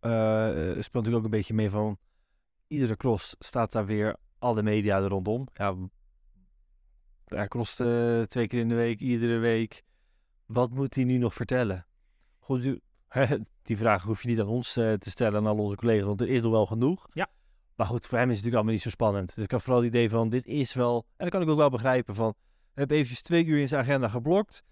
Uh, 0.00 0.50
speelt 0.50 0.92
natuurlijk 0.92 1.16
ook 1.16 1.24
een 1.24 1.30
beetje 1.30 1.54
mee 1.54 1.70
van. 1.70 1.98
Iedere 2.66 2.96
cross 2.96 3.36
staat 3.38 3.72
daar 3.72 3.86
weer 3.86 4.16
alle 4.38 4.62
media 4.62 4.98
er 4.98 5.08
rondom. 5.08 5.48
Ja, 5.52 7.46
cross 7.48 7.74
twee 7.74 8.46
keer 8.46 8.60
in 8.60 8.68
de 8.68 8.74
week, 8.74 9.00
iedere 9.00 9.38
week. 9.38 9.82
Wat 10.46 10.70
moet 10.70 10.94
hij 10.94 11.04
nu 11.04 11.16
nog 11.16 11.34
vertellen? 11.34 11.86
Goed, 12.38 12.62
die 13.62 13.76
vraag 13.76 14.02
hoef 14.02 14.22
je 14.22 14.28
niet 14.28 14.40
aan 14.40 14.46
ons 14.46 14.72
te 14.72 14.98
stellen, 14.98 15.40
aan 15.40 15.46
al 15.46 15.56
onze 15.56 15.76
collega's, 15.76 16.06
want 16.06 16.20
er 16.20 16.28
is 16.28 16.42
nog 16.42 16.50
wel 16.50 16.66
genoeg. 16.66 17.08
Ja. 17.12 17.28
Maar 17.74 17.86
goed, 17.86 18.06
voor 18.06 18.18
hem 18.18 18.30
is 18.30 18.36
het 18.36 18.44
natuurlijk 18.44 18.54
allemaal 18.54 18.72
niet 18.72 18.82
zo 18.82 18.90
spannend. 18.90 19.34
Dus 19.34 19.44
ik 19.44 19.50
had 19.50 19.62
vooral 19.62 19.80
het 19.82 19.88
idee 19.88 20.10
van, 20.10 20.28
dit 20.28 20.46
is 20.46 20.74
wel... 20.74 20.96
En 20.96 21.24
dat 21.24 21.28
kan 21.28 21.42
ik 21.42 21.48
ook 21.48 21.56
wel 21.56 21.70
begrijpen 21.70 22.14
van... 22.14 22.34
heb 22.74 22.90
eventjes 22.90 23.22
twee 23.22 23.44
uur 23.44 23.58
in 23.58 23.68
zijn 23.68 23.82
agenda 23.82 24.08
geblokt 24.08 24.64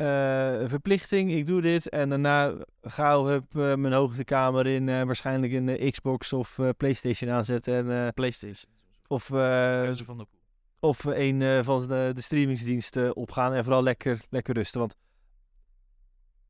uh, 0.00 0.68
verplichting, 0.68 1.32
ik 1.32 1.46
doe 1.46 1.60
dit. 1.60 1.88
En 1.88 2.08
daarna 2.08 2.54
gauw 2.82 3.24
heb 3.24 3.44
uh, 3.54 3.74
mijn 3.74 3.92
hoogtekamer 3.92 4.66
in, 4.66 4.88
uh, 4.88 5.02
waarschijnlijk 5.02 5.52
in 5.52 5.66
de 5.66 5.90
Xbox 5.90 6.32
of 6.32 6.58
Playstation 6.76 7.30
aanzetten. 7.30 7.90
En, 7.90 8.14
Playstation. 8.14 8.72
Of, 9.06 9.24
van 9.24 10.18
de 10.18 10.26
of 10.80 11.04
een 11.04 11.64
van 11.64 11.88
de, 11.88 12.10
de 12.14 12.20
streamingsdiensten 12.20 13.16
opgaan 13.16 13.52
en 13.52 13.64
vooral 13.64 13.82
lekker, 13.82 14.20
lekker 14.30 14.54
rusten. 14.54 14.80
Want 14.80 14.96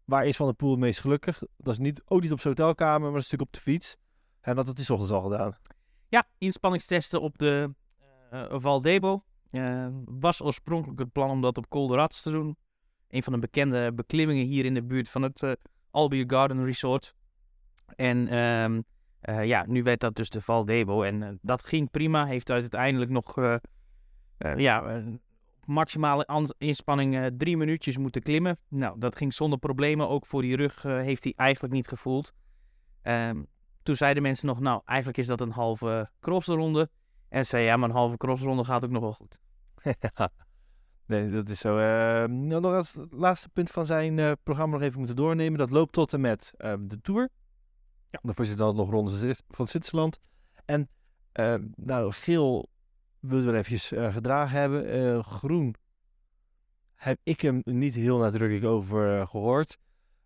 waar 0.08 0.26
is 0.26 0.36
Van 0.36 0.46
de 0.46 0.52
Poel 0.52 0.70
het 0.70 0.80
meest 0.80 1.00
gelukkig? 1.00 1.42
Dat 1.56 1.72
is 1.72 1.78
niet, 1.78 2.02
ook 2.04 2.20
niet 2.20 2.32
op 2.32 2.40
zijn 2.40 2.54
hotelkamer, 2.56 3.08
maar 3.08 3.16
een 3.16 3.24
stuk 3.24 3.40
op 3.40 3.52
de 3.52 3.60
fiets. 3.60 3.96
En 4.40 4.56
dat 4.56 4.66
had 4.66 4.76
hij 4.76 4.86
ochtends 4.88 5.12
al 5.12 5.22
gedaan. 5.22 5.56
Ja, 6.08 6.28
inspanningstesten 6.38 7.20
op 7.20 7.38
de 7.38 7.74
Val 8.50 8.80
Debo. 8.80 9.24
was 10.04 10.42
oorspronkelijk 10.42 10.98
het 10.98 11.12
plan 11.12 11.30
om 11.30 11.40
dat 11.40 11.58
op 11.58 11.68
Colderats 11.68 12.22
te 12.22 12.30
doen 12.30 12.56
een 13.08 13.22
van 13.22 13.32
de 13.32 13.38
bekende 13.38 13.92
beklimmingen 13.92 14.44
hier 14.44 14.64
in 14.64 14.74
de 14.74 14.82
buurt 14.82 15.08
van 15.08 15.22
het 15.22 15.42
uh, 15.42 16.22
Garden 16.26 16.64
Resort. 16.64 17.14
En 17.96 18.16
uh, 19.28 19.44
ja, 19.44 19.64
nu 19.66 19.82
werd 19.82 20.00
dat 20.00 20.14
dus 20.14 20.30
de 20.30 20.40
Val 20.40 20.64
Debo. 20.64 21.02
En 21.02 21.22
uh, 21.22 21.28
dat 21.40 21.64
ging 21.64 21.90
prima. 21.90 22.26
Heeft 22.26 22.50
uiteindelijk 22.50 23.10
nog 23.10 23.36
ja, 24.56 25.02
maximale 25.68 26.52
inspanning 26.58 27.30
drie 27.36 27.56
minuutjes 27.56 27.98
moeten 27.98 28.22
klimmen. 28.22 28.58
Nou, 28.68 28.98
dat 28.98 29.16
ging 29.16 29.34
zonder 29.34 29.58
problemen. 29.58 30.08
Ook 30.08 30.26
voor 30.26 30.42
die 30.42 30.56
rug 30.56 30.82
heeft 30.82 31.24
hij 31.24 31.32
eigenlijk 31.36 31.74
niet 31.74 31.88
gevoeld. 31.88 32.32
Um, 33.02 33.46
toen 33.82 33.96
zeiden 33.96 34.22
mensen 34.22 34.46
nog, 34.46 34.60
nou, 34.60 34.80
eigenlijk 34.84 35.18
is 35.18 35.26
dat 35.26 35.40
een 35.40 35.50
halve 35.50 36.10
crossronde. 36.20 36.90
En 37.28 37.46
zei, 37.46 37.64
ja, 37.64 37.76
maar 37.76 37.88
een 37.88 37.94
halve 37.94 38.16
crossronde 38.16 38.64
gaat 38.64 38.84
ook 38.84 38.90
nog 38.90 39.02
wel 39.02 39.12
goed. 39.12 39.38
Nee, 41.06 41.30
dat 41.30 41.48
is 41.48 41.60
zo. 41.60 41.78
Uh, 41.78 42.24
nog 42.24 42.64
als 42.64 42.96
laatste 43.10 43.48
punt 43.48 43.70
van 43.70 43.86
zijn 43.86 44.36
programma 44.42 44.76
nog 44.76 44.82
even 44.84 44.98
moeten 44.98 45.16
doornemen. 45.16 45.58
Dat 45.58 45.70
loopt 45.70 45.92
tot 45.92 46.12
en 46.12 46.20
met 46.20 46.52
uh, 46.58 46.74
de 46.80 47.00
Tour. 47.00 47.28
Ja. 48.10 48.18
Daarvoor 48.22 48.44
zit 48.44 48.58
dan 48.58 48.76
nog 48.76 48.90
ronde 48.90 49.34
van 49.48 49.68
Zwitserland. 49.68 50.20
En 50.64 50.88
Eh, 51.38 51.54
nou, 51.74 52.12
geel 52.12 52.68
we 53.20 53.36
eventjes 53.36 53.92
eh, 53.92 54.12
gedragen 54.12 54.58
hebben. 54.58 54.90
Eh, 54.90 55.22
groen 55.24 55.74
heb 56.94 57.18
ik 57.22 57.40
hem 57.40 57.60
niet 57.64 57.94
heel 57.94 58.18
nadrukkelijk 58.18 58.66
over 58.66 59.20
eh, 59.20 59.26
gehoord. 59.26 59.78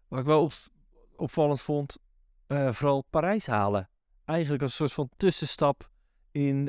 Wat 0.08 0.18
ik 0.18 0.24
wel 0.24 0.42
op, 0.42 0.52
opvallend 1.16 1.62
vond, 1.62 1.98
vooral 2.46 3.04
Parijs 3.10 3.46
halen. 3.46 3.88
Eigenlijk 4.24 4.62
als 4.62 4.70
een 4.70 4.76
soort 4.76 4.92
van 4.92 5.16
tussenstap 5.16 5.90
in 6.30 6.64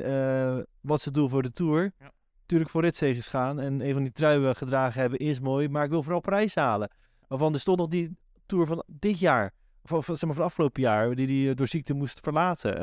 wat 0.80 1.02
ze 1.02 1.10
doen 1.10 1.28
voor 1.28 1.42
de 1.42 1.50
Tour. 1.50 1.92
Ja. 1.98 2.12
Natuurlijk 2.40 2.70
voor 2.70 2.82
ritzegens 2.82 3.28
gaan 3.28 3.60
en 3.60 3.80
een 3.80 3.92
van 3.92 4.02
die 4.02 4.12
truien 4.12 4.56
gedragen 4.56 5.00
hebben 5.00 5.18
is 5.18 5.40
mooi. 5.40 5.68
Maar 5.68 5.84
ik 5.84 5.90
wil 5.90 6.02
vooral 6.02 6.20
Parijs 6.20 6.54
halen. 6.54 6.90
Waarvan 7.28 7.52
er 7.54 7.60
stond 7.60 7.78
nog 7.78 7.88
die 7.88 8.16
Tour 8.46 8.66
van 8.66 8.84
dit 8.86 9.18
jaar, 9.18 9.52
van, 9.82 10.04
van, 10.04 10.16
zeg 10.16 10.28
maar 10.28 10.36
van 10.36 10.44
afgelopen 10.44 10.82
jaar, 10.82 11.14
die 11.14 11.46
hij 11.46 11.54
door 11.54 11.68
ziekte 11.68 11.94
moest 11.94 12.20
verlaten. 12.20 12.78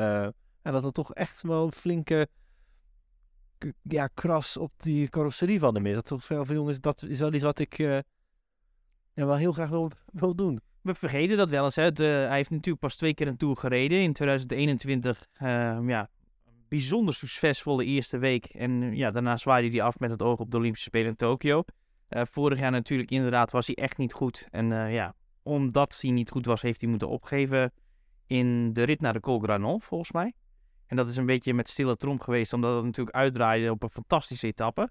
En 0.62 0.72
dat 0.72 0.84
er 0.84 0.92
toch 0.92 1.14
echt 1.14 1.42
wel 1.42 1.64
een 1.64 1.72
flinke 1.72 2.28
ja, 3.82 4.06
kras 4.06 4.56
op 4.56 4.72
die 4.76 5.08
carrosserie 5.08 5.58
van 5.58 5.74
hem 5.74 5.86
is. 5.86 5.94
Dat 5.94 6.04
toch 6.04 6.24
veel 6.24 6.44
van 6.44 6.54
jongens, 6.54 6.80
dat 6.80 7.02
is 7.02 7.18
wel 7.18 7.32
iets 7.32 7.42
wat 7.42 7.58
ik 7.58 7.78
eh, 7.78 7.98
wel 9.14 9.36
heel 9.36 9.52
graag 9.52 9.68
wil, 9.68 9.90
wil 10.12 10.34
doen. 10.34 10.60
We 10.80 10.94
vergeten 10.94 11.36
dat 11.36 11.50
wel 11.50 11.64
eens. 11.64 11.76
Hè. 11.76 11.88
Hij 11.94 12.36
heeft 12.36 12.50
natuurlijk 12.50 12.80
pas 12.80 12.96
twee 12.96 13.14
keer 13.14 13.26
een 13.26 13.36
Tour 13.36 13.56
gereden. 13.56 14.02
In 14.02 14.12
2021, 14.12 15.26
ehm, 15.32 15.88
ja, 15.88 16.10
bijzonder 16.68 17.14
succesvolle 17.14 17.84
eerste 17.84 18.18
week. 18.18 18.44
En 18.44 18.96
ja, 18.96 19.10
daarna 19.10 19.36
zwaaide 19.36 19.68
hij 19.68 19.82
af 19.82 19.98
met 19.98 20.10
het 20.10 20.22
oog 20.22 20.38
op 20.38 20.50
de 20.50 20.56
Olympische 20.56 20.88
Spelen 20.88 21.08
in 21.08 21.16
Tokio. 21.16 21.64
Eh, 22.08 22.22
vorig 22.24 22.58
jaar 22.58 22.70
natuurlijk 22.70 23.10
inderdaad 23.10 23.50
was 23.50 23.66
hij 23.66 23.76
echt 23.76 23.98
niet 23.98 24.12
goed. 24.12 24.46
En 24.50 24.72
eh, 24.72 24.92
ja, 24.92 25.14
omdat 25.42 25.98
hij 26.00 26.10
niet 26.10 26.30
goed 26.30 26.46
was, 26.46 26.62
heeft 26.62 26.80
hij 26.80 26.90
moeten 26.90 27.08
opgeven 27.08 27.72
in 28.26 28.72
de 28.72 28.82
rit 28.82 29.00
naar 29.00 29.12
de 29.12 29.20
Col 29.20 29.40
Granon, 29.40 29.80
volgens 29.80 30.12
mij. 30.12 30.34
En 30.92 30.98
dat 30.98 31.08
is 31.08 31.16
een 31.16 31.26
beetje 31.26 31.54
met 31.54 31.68
stille 31.68 31.96
trom 31.96 32.20
geweest, 32.20 32.52
omdat 32.52 32.74
het 32.76 32.84
natuurlijk 32.84 33.16
uitdraaide 33.16 33.70
op 33.70 33.82
een 33.82 33.90
fantastische 33.90 34.46
etappe. 34.46 34.90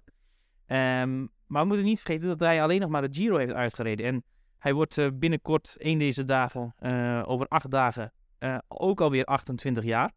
Ehm, 0.66 1.18
maar 1.46 1.62
we 1.62 1.66
moeten 1.66 1.84
niet 1.84 2.00
vergeten 2.00 2.28
dat 2.28 2.40
hij 2.40 2.62
alleen 2.62 2.80
nog 2.80 2.90
maar 2.90 3.02
de 3.02 3.14
Giro 3.20 3.36
heeft 3.36 3.52
uitgereden. 3.52 4.06
En 4.06 4.24
hij 4.58 4.74
wordt 4.74 4.98
eh, 4.98 5.08
binnenkort, 5.14 5.76
één 5.78 5.98
deze 5.98 6.24
dagen, 6.24 6.74
eh, 6.78 7.22
over 7.26 7.46
acht 7.46 7.70
dagen, 7.70 8.12
eh, 8.38 8.58
ook 8.68 9.00
alweer 9.00 9.24
28 9.24 9.84
jaar. 9.84 10.12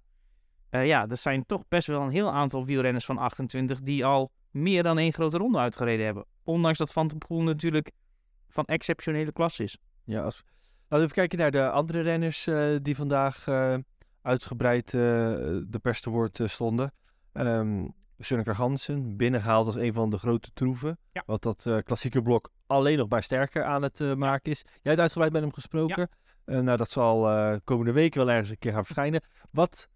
Ja, 0.69 1.07
er 1.07 1.17
zijn 1.17 1.45
toch 1.45 1.67
best 1.67 1.87
wel 1.87 2.01
een 2.01 2.11
heel 2.11 2.31
aantal 2.31 2.65
wielrenners 2.65 3.05
van 3.05 3.17
28 3.17 3.79
die 3.81 4.05
al 4.05 4.31
meer 4.51 4.83
dan 4.83 4.97
één 4.97 5.13
grote 5.13 5.37
ronde 5.37 5.57
uitgereden 5.57 6.05
hebben. 6.05 6.25
Ondanks 6.43 6.77
dat 6.77 6.93
Van 6.93 7.07
der 7.07 7.17
Poel 7.17 7.41
natuurlijk 7.41 7.91
van 8.49 8.65
exceptionele 8.65 9.31
klasse 9.31 9.63
is. 9.63 9.77
Ja, 10.03 10.21
als... 10.21 10.43
Laten 10.87 10.87
we 10.89 10.95
even 10.95 11.15
kijken 11.15 11.37
naar 11.37 11.51
de 11.51 11.69
andere 11.69 12.01
renners 12.01 12.43
die 12.81 12.95
vandaag 12.95 13.45
uitgebreid 14.25 14.93
eh, 14.93 15.01
de 15.67 15.79
pers 15.81 16.01
te 16.01 16.09
woord 16.09 16.39
eh, 16.39 16.47
stonden. 16.47 16.93
Um, 17.33 17.93
Sunneker 18.19 18.55
Hansen, 18.55 19.17
binnengehaald 19.17 19.65
als 19.65 19.75
een 19.75 19.93
van 19.93 20.09
de 20.09 20.17
grote 20.17 20.49
troeven. 20.53 20.97
Ja. 21.11 21.23
Wat 21.25 21.41
dat 21.41 21.65
eh, 21.65 21.77
klassieke 21.77 22.21
blok 22.21 22.49
alleen 22.67 22.97
nog 22.97 23.09
maar 23.09 23.23
sterker 23.23 23.63
aan 23.63 23.81
het 23.81 23.99
maken 24.17 24.51
is. 24.51 24.61
Jij 24.61 24.79
hebt 24.81 24.99
uitgebreid 24.99 25.31
met 25.31 25.41
hem 25.41 25.53
gesproken. 25.53 26.09
Nou, 26.45 26.77
dat 26.77 26.91
zal 26.91 27.59
komende 27.63 27.91
week 27.91 28.13
wel 28.13 28.31
ergens 28.31 28.49
een 28.49 28.57
keer 28.57 28.71
gaan 28.71 28.85
verschijnen. 28.85 29.21
Wat, 29.51 29.87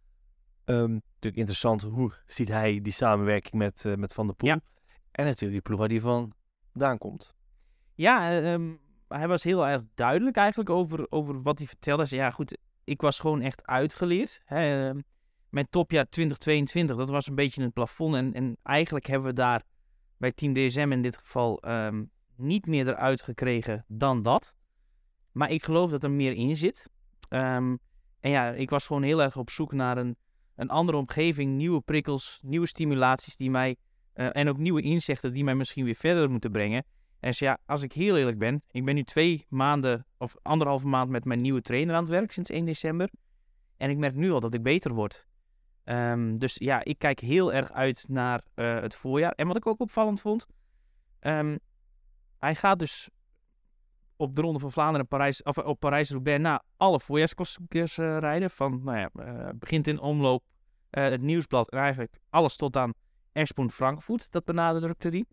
ehm, 0.65 0.91
natuurlijk 0.91 1.35
interessant, 1.35 1.81
hoe 1.81 2.11
ziet 2.25 2.47
hij 2.47 2.79
die 2.81 2.93
samenwerking 2.93 3.53
met, 3.53 3.83
met 3.97 4.13
Van 4.13 4.27
der 4.27 4.35
Poel? 4.35 4.49
Ja. 4.49 4.59
En 5.11 5.25
natuurlijk 5.25 5.51
die 5.51 5.61
ploeg 5.61 5.79
waar 5.79 5.87
die 5.87 6.01
vandaan 6.01 6.97
komt. 6.97 7.33
Ja, 7.99 8.29
eh, 8.29 8.53
ehm, 8.53 8.75
hij 9.07 9.27
was 9.27 9.43
heel 9.43 9.67
erg 9.67 9.81
duidelijk 9.93 10.35
eigenlijk 10.35 10.69
over, 10.69 11.05
over 11.09 11.41
wat 11.41 11.57
hij 11.57 11.67
vertelde. 11.67 12.01
Hij 12.01 12.09
zei, 12.09 12.21
ja 12.21 12.31
goed, 12.31 12.57
ik 12.89 13.01
was 13.01 13.19
gewoon 13.19 13.41
echt 13.41 13.65
uitgeleerd. 13.65 14.41
Hè, 14.45 14.87
ehm, 14.87 14.99
mijn 15.49 15.67
topjaar 15.69 16.09
2022, 16.09 16.97
dat 16.97 17.09
was 17.09 17.27
een 17.27 17.35
beetje 17.35 17.61
het 17.61 17.73
plafond. 17.73 18.15
En, 18.15 18.33
en 18.33 18.57
eigenlijk 18.63 19.05
hebben 19.05 19.27
we 19.27 19.33
daar 19.33 19.63
bij 20.17 20.31
Team 20.31 20.53
DSM 20.53 20.91
in 20.91 21.01
dit 21.01 21.17
geval 21.17 21.61
ehm, 21.61 22.03
niet 22.35 22.67
meer 22.67 22.87
eruit 22.87 23.21
gekregen 23.21 23.85
dan 23.87 24.21
dat. 24.21 24.53
Maar 25.31 25.51
ik 25.51 25.63
geloof 25.63 25.91
dat 25.91 26.03
er 26.03 26.11
meer 26.11 26.33
in 26.33 26.57
zit. 26.57 26.89
Ehm, 27.29 27.75
en 28.19 28.31
ja, 28.31 28.51
ik 28.51 28.69
was 28.69 28.85
gewoon 28.85 29.03
heel 29.03 29.21
erg 29.21 29.37
op 29.37 29.49
zoek 29.49 29.71
naar 29.71 29.97
een, 29.97 30.15
een 30.55 30.69
andere 30.69 30.97
omgeving, 30.97 31.55
nieuwe 31.55 31.81
prikkels, 31.81 32.39
nieuwe 32.41 32.67
stimulaties 32.67 33.35
die 33.35 33.49
mij... 33.49 33.75
eh, 34.13 34.35
en 34.35 34.49
ook 34.49 34.57
nieuwe 34.57 34.81
inzichten 34.81 35.33
die 35.33 35.43
mij 35.43 35.55
misschien 35.55 35.85
weer 35.85 35.95
verder 35.95 36.29
moeten 36.29 36.51
brengen. 36.51 36.85
En 37.19 37.33
zei, 37.33 37.49
ja, 37.49 37.57
als 37.65 37.81
ik 37.81 37.93
heel 37.93 38.17
eerlijk 38.17 38.37
ben, 38.37 38.63
ik 38.71 38.85
ben 38.85 38.95
nu 38.95 39.03
twee 39.03 39.45
maanden 39.49 40.05
of 40.17 40.35
anderhalve 40.41 40.87
maand 40.87 41.09
met 41.09 41.25
mijn 41.25 41.41
nieuwe 41.41 41.61
trainer 41.61 41.95
aan 41.95 42.01
het 42.01 42.11
werk 42.11 42.31
sinds 42.31 42.49
1 42.49 42.65
december. 42.65 43.09
En 43.77 43.89
ik 43.89 43.97
merk 43.97 44.15
nu 44.15 44.31
al 44.31 44.39
dat 44.39 44.53
ik 44.53 44.63
beter 44.63 44.93
word. 44.93 45.27
Ehm, 45.83 46.37
dus 46.37 46.55
ja, 46.55 46.83
ik 46.83 46.99
kijk 46.99 47.19
heel 47.19 47.53
erg 47.53 47.71
uit 47.71 48.05
naar 48.07 48.41
eh, 48.53 48.79
het 48.79 48.95
voorjaar. 48.95 49.31
En 49.31 49.47
wat 49.47 49.55
ik 49.55 49.67
ook 49.67 49.79
opvallend 49.79 50.21
vond, 50.21 50.45
ehm, 51.19 51.57
hij 52.37 52.55
gaat 52.55 52.79
dus 52.79 53.09
op 54.15 54.35
de 54.35 54.41
Ronde 54.41 54.59
van 54.59 54.71
Vlaanderen 54.71 55.01
en 55.01 55.07
Parijs, 55.07 55.43
of 55.43 55.57
eh, 55.57 55.67
op 55.67 55.79
Parijs-Roubaix 55.79 56.41
na 56.41 56.63
alle 56.77 56.99
voorjaarsklassiekers 56.99 57.97
eh, 57.97 58.17
rijden. 58.17 58.49
Van, 58.49 58.81
nou 58.83 58.97
ja, 58.97 59.09
begint 59.53 59.87
in 59.87 59.99
omloop, 59.99 60.43
het 60.89 61.21
nieuwsblad 61.21 61.71
en 61.71 61.79
eigenlijk 61.79 62.19
alles 62.29 62.55
tot 62.55 62.77
aan 62.77 62.93
Erspoen 63.31 63.71
Frankfurt. 63.71 64.31
Dat 64.31 64.45
benadrukte 64.45 65.07
hij. 65.07 65.25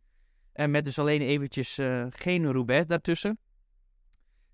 En 0.57 0.71
met 0.71 0.85
dus 0.85 0.99
alleen 0.99 1.21
eventjes 1.21 1.79
eh, 1.79 2.07
geen 2.11 2.53
Roubaix 2.53 2.87
daartussen. 2.87 3.39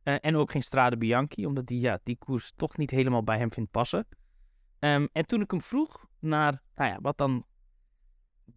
Eh, 0.02 0.16
en 0.20 0.36
ook 0.36 0.50
geen 0.50 0.62
Strade 0.62 0.96
Bianchi, 0.96 1.46
omdat 1.46 1.66
die, 1.66 1.80
ja, 1.80 2.00
die 2.02 2.16
koers 2.16 2.52
toch 2.56 2.76
niet 2.76 2.90
helemaal 2.90 3.22
bij 3.22 3.38
hem 3.38 3.52
vindt 3.52 3.70
passen. 3.70 4.06
Ehm, 4.78 5.06
en 5.12 5.26
toen 5.26 5.40
ik 5.40 5.50
hem 5.50 5.60
vroeg 5.60 6.06
naar 6.18 6.62
nou 6.74 6.90
ja, 6.90 6.98
wat 7.00 7.18
dan 7.18 7.46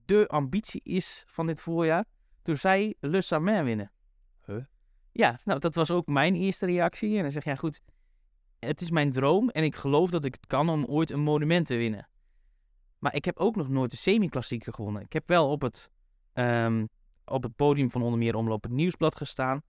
de 0.05 0.27
ambitie 0.27 0.81
is 0.83 1.23
van 1.27 1.45
dit 1.45 1.61
voorjaar, 1.61 2.05
toen 2.41 2.57
zei 2.57 2.93
Le 2.99 3.21
Samin 3.21 3.63
winnen. 3.63 3.91
Huh? 4.45 4.63
Ja, 5.11 5.39
nou 5.43 5.59
dat 5.59 5.75
was 5.75 5.91
ook 5.91 6.07
mijn 6.07 6.35
eerste 6.35 6.65
reactie. 6.65 7.15
En 7.15 7.21
dan 7.21 7.31
zeg 7.31 7.43
je, 7.43 7.49
ja 7.49 7.55
goed, 7.55 7.81
het 8.59 8.81
is 8.81 8.89
mijn 8.89 9.11
droom 9.11 9.49
en 9.49 9.63
ik 9.63 9.75
geloof 9.75 10.09
dat 10.09 10.25
ik 10.25 10.33
het 10.33 10.47
kan 10.47 10.69
om 10.69 10.85
ooit 10.85 11.11
een 11.11 11.19
monument 11.19 11.65
te 11.65 11.75
winnen. 11.75 12.09
Maar 12.99 13.15
ik 13.15 13.25
heb 13.25 13.37
ook 13.37 13.55
nog 13.55 13.69
nooit 13.69 13.91
de 13.91 13.97
semi-klassieker 13.97 14.73
gewonnen. 14.73 15.01
Ik 15.01 15.13
heb 15.13 15.27
wel 15.27 15.49
op 15.49 15.61
het, 15.61 15.91
ehm, 16.33 16.85
op 17.25 17.43
het 17.43 17.55
podium 17.55 17.91
van 17.91 18.01
onder 18.01 18.19
meer 18.19 18.35
Omloop 18.35 18.63
het 18.63 18.71
Nieuwsblad 18.71 19.15
gestaan. 19.15 19.61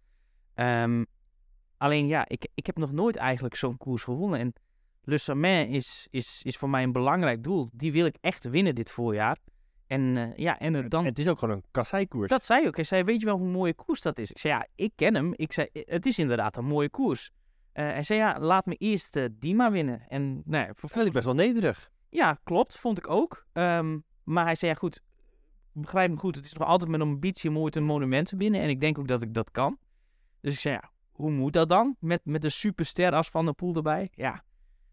Ehm, 0.54 1.04
alleen 1.76 2.06
ja, 2.06 2.28
ik, 2.28 2.46
ik 2.54 2.66
heb 2.66 2.78
nog 2.78 2.92
nooit 2.92 3.16
eigenlijk 3.16 3.54
zo'n 3.54 3.76
koers 3.76 4.02
gewonnen. 4.02 4.38
En 4.38 4.52
Le 5.02 5.18
Samin 5.18 5.68
is, 5.68 6.06
is, 6.10 6.42
is 6.42 6.56
voor 6.56 6.70
mij 6.70 6.82
een 6.82 6.92
belangrijk 6.92 7.42
doel. 7.42 7.68
Die 7.72 7.92
wil 7.92 8.06
ik 8.06 8.16
echt 8.20 8.48
winnen 8.48 8.74
dit 8.74 8.92
voorjaar. 8.92 9.38
En 9.86 10.16
eh, 10.16 10.36
ja, 10.36 10.58
en 10.58 10.74
er 10.74 10.88
dan... 10.88 11.04
Het 11.04 11.18
is 11.18 11.28
ook 11.28 11.38
gewoon 11.38 11.54
een 11.54 11.64
kasseikoers. 11.70 12.28
Dat 12.28 12.42
zei 12.44 12.58
hij 12.58 12.68
ook. 12.68 12.76
Hij 12.76 12.84
zei, 12.84 13.04
weet 13.04 13.20
je 13.20 13.26
wel 13.26 13.38
hoe 13.38 13.48
mooie 13.48 13.74
koers 13.74 14.00
dat 14.00 14.18
is? 14.18 14.30
Ik 14.30 14.38
zei, 14.38 14.54
ja, 14.54 14.66
ik 14.74 14.92
ken 14.94 15.14
hem. 15.14 15.32
Ik 15.36 15.52
zei, 15.52 15.68
het 15.72 16.06
is 16.06 16.18
inderdaad 16.18 16.56
een 16.56 16.64
mooie 16.64 16.90
koers. 16.90 17.30
Eh, 17.72 17.84
hij 17.84 18.02
zei, 18.02 18.18
ja, 18.18 18.38
laat 18.38 18.66
me 18.66 18.74
eerst 18.74 19.16
eh, 19.16 19.24
die 19.32 19.54
maar 19.54 19.72
winnen. 19.72 20.08
En 20.08 20.42
nou 20.44 20.64
ja, 20.64 21.02
ik 21.04 21.12
best 21.12 21.24
wel 21.24 21.34
nederig. 21.34 21.90
Ja, 22.08 22.38
klopt. 22.44 22.78
Vond 22.78 22.98
ik 22.98 23.10
ook. 23.10 23.46
Ehm, 23.52 23.98
maar 24.24 24.44
hij 24.44 24.54
zei, 24.54 24.70
ja 24.70 24.76
goed, 24.76 25.00
begrijp 25.82 26.10
me 26.10 26.16
goed. 26.16 26.34
Het 26.34 26.44
is 26.44 26.52
nog 26.52 26.68
altijd 26.68 26.90
mijn 26.90 27.02
ambitie 27.02 27.50
om 27.50 27.58
ooit 27.58 27.76
een 27.76 27.84
monument 27.84 28.26
te 28.26 28.36
winnen. 28.36 28.60
En 28.60 28.68
ik 28.68 28.80
denk 28.80 28.98
ook 28.98 29.08
dat 29.08 29.22
ik 29.22 29.34
dat 29.34 29.50
kan. 29.50 29.78
Dus 30.40 30.54
ik 30.54 30.60
zei, 30.60 30.74
ja, 30.74 30.90
hoe 31.12 31.30
moet 31.30 31.52
dat 31.52 31.68
dan? 31.68 31.96
Met, 32.00 32.20
met 32.24 32.44
een 32.44 32.50
superster 32.50 33.12
als 33.12 33.28
Van 33.28 33.44
der 33.44 33.54
Poel 33.54 33.74
erbij? 33.74 34.08
Ja, 34.14 34.44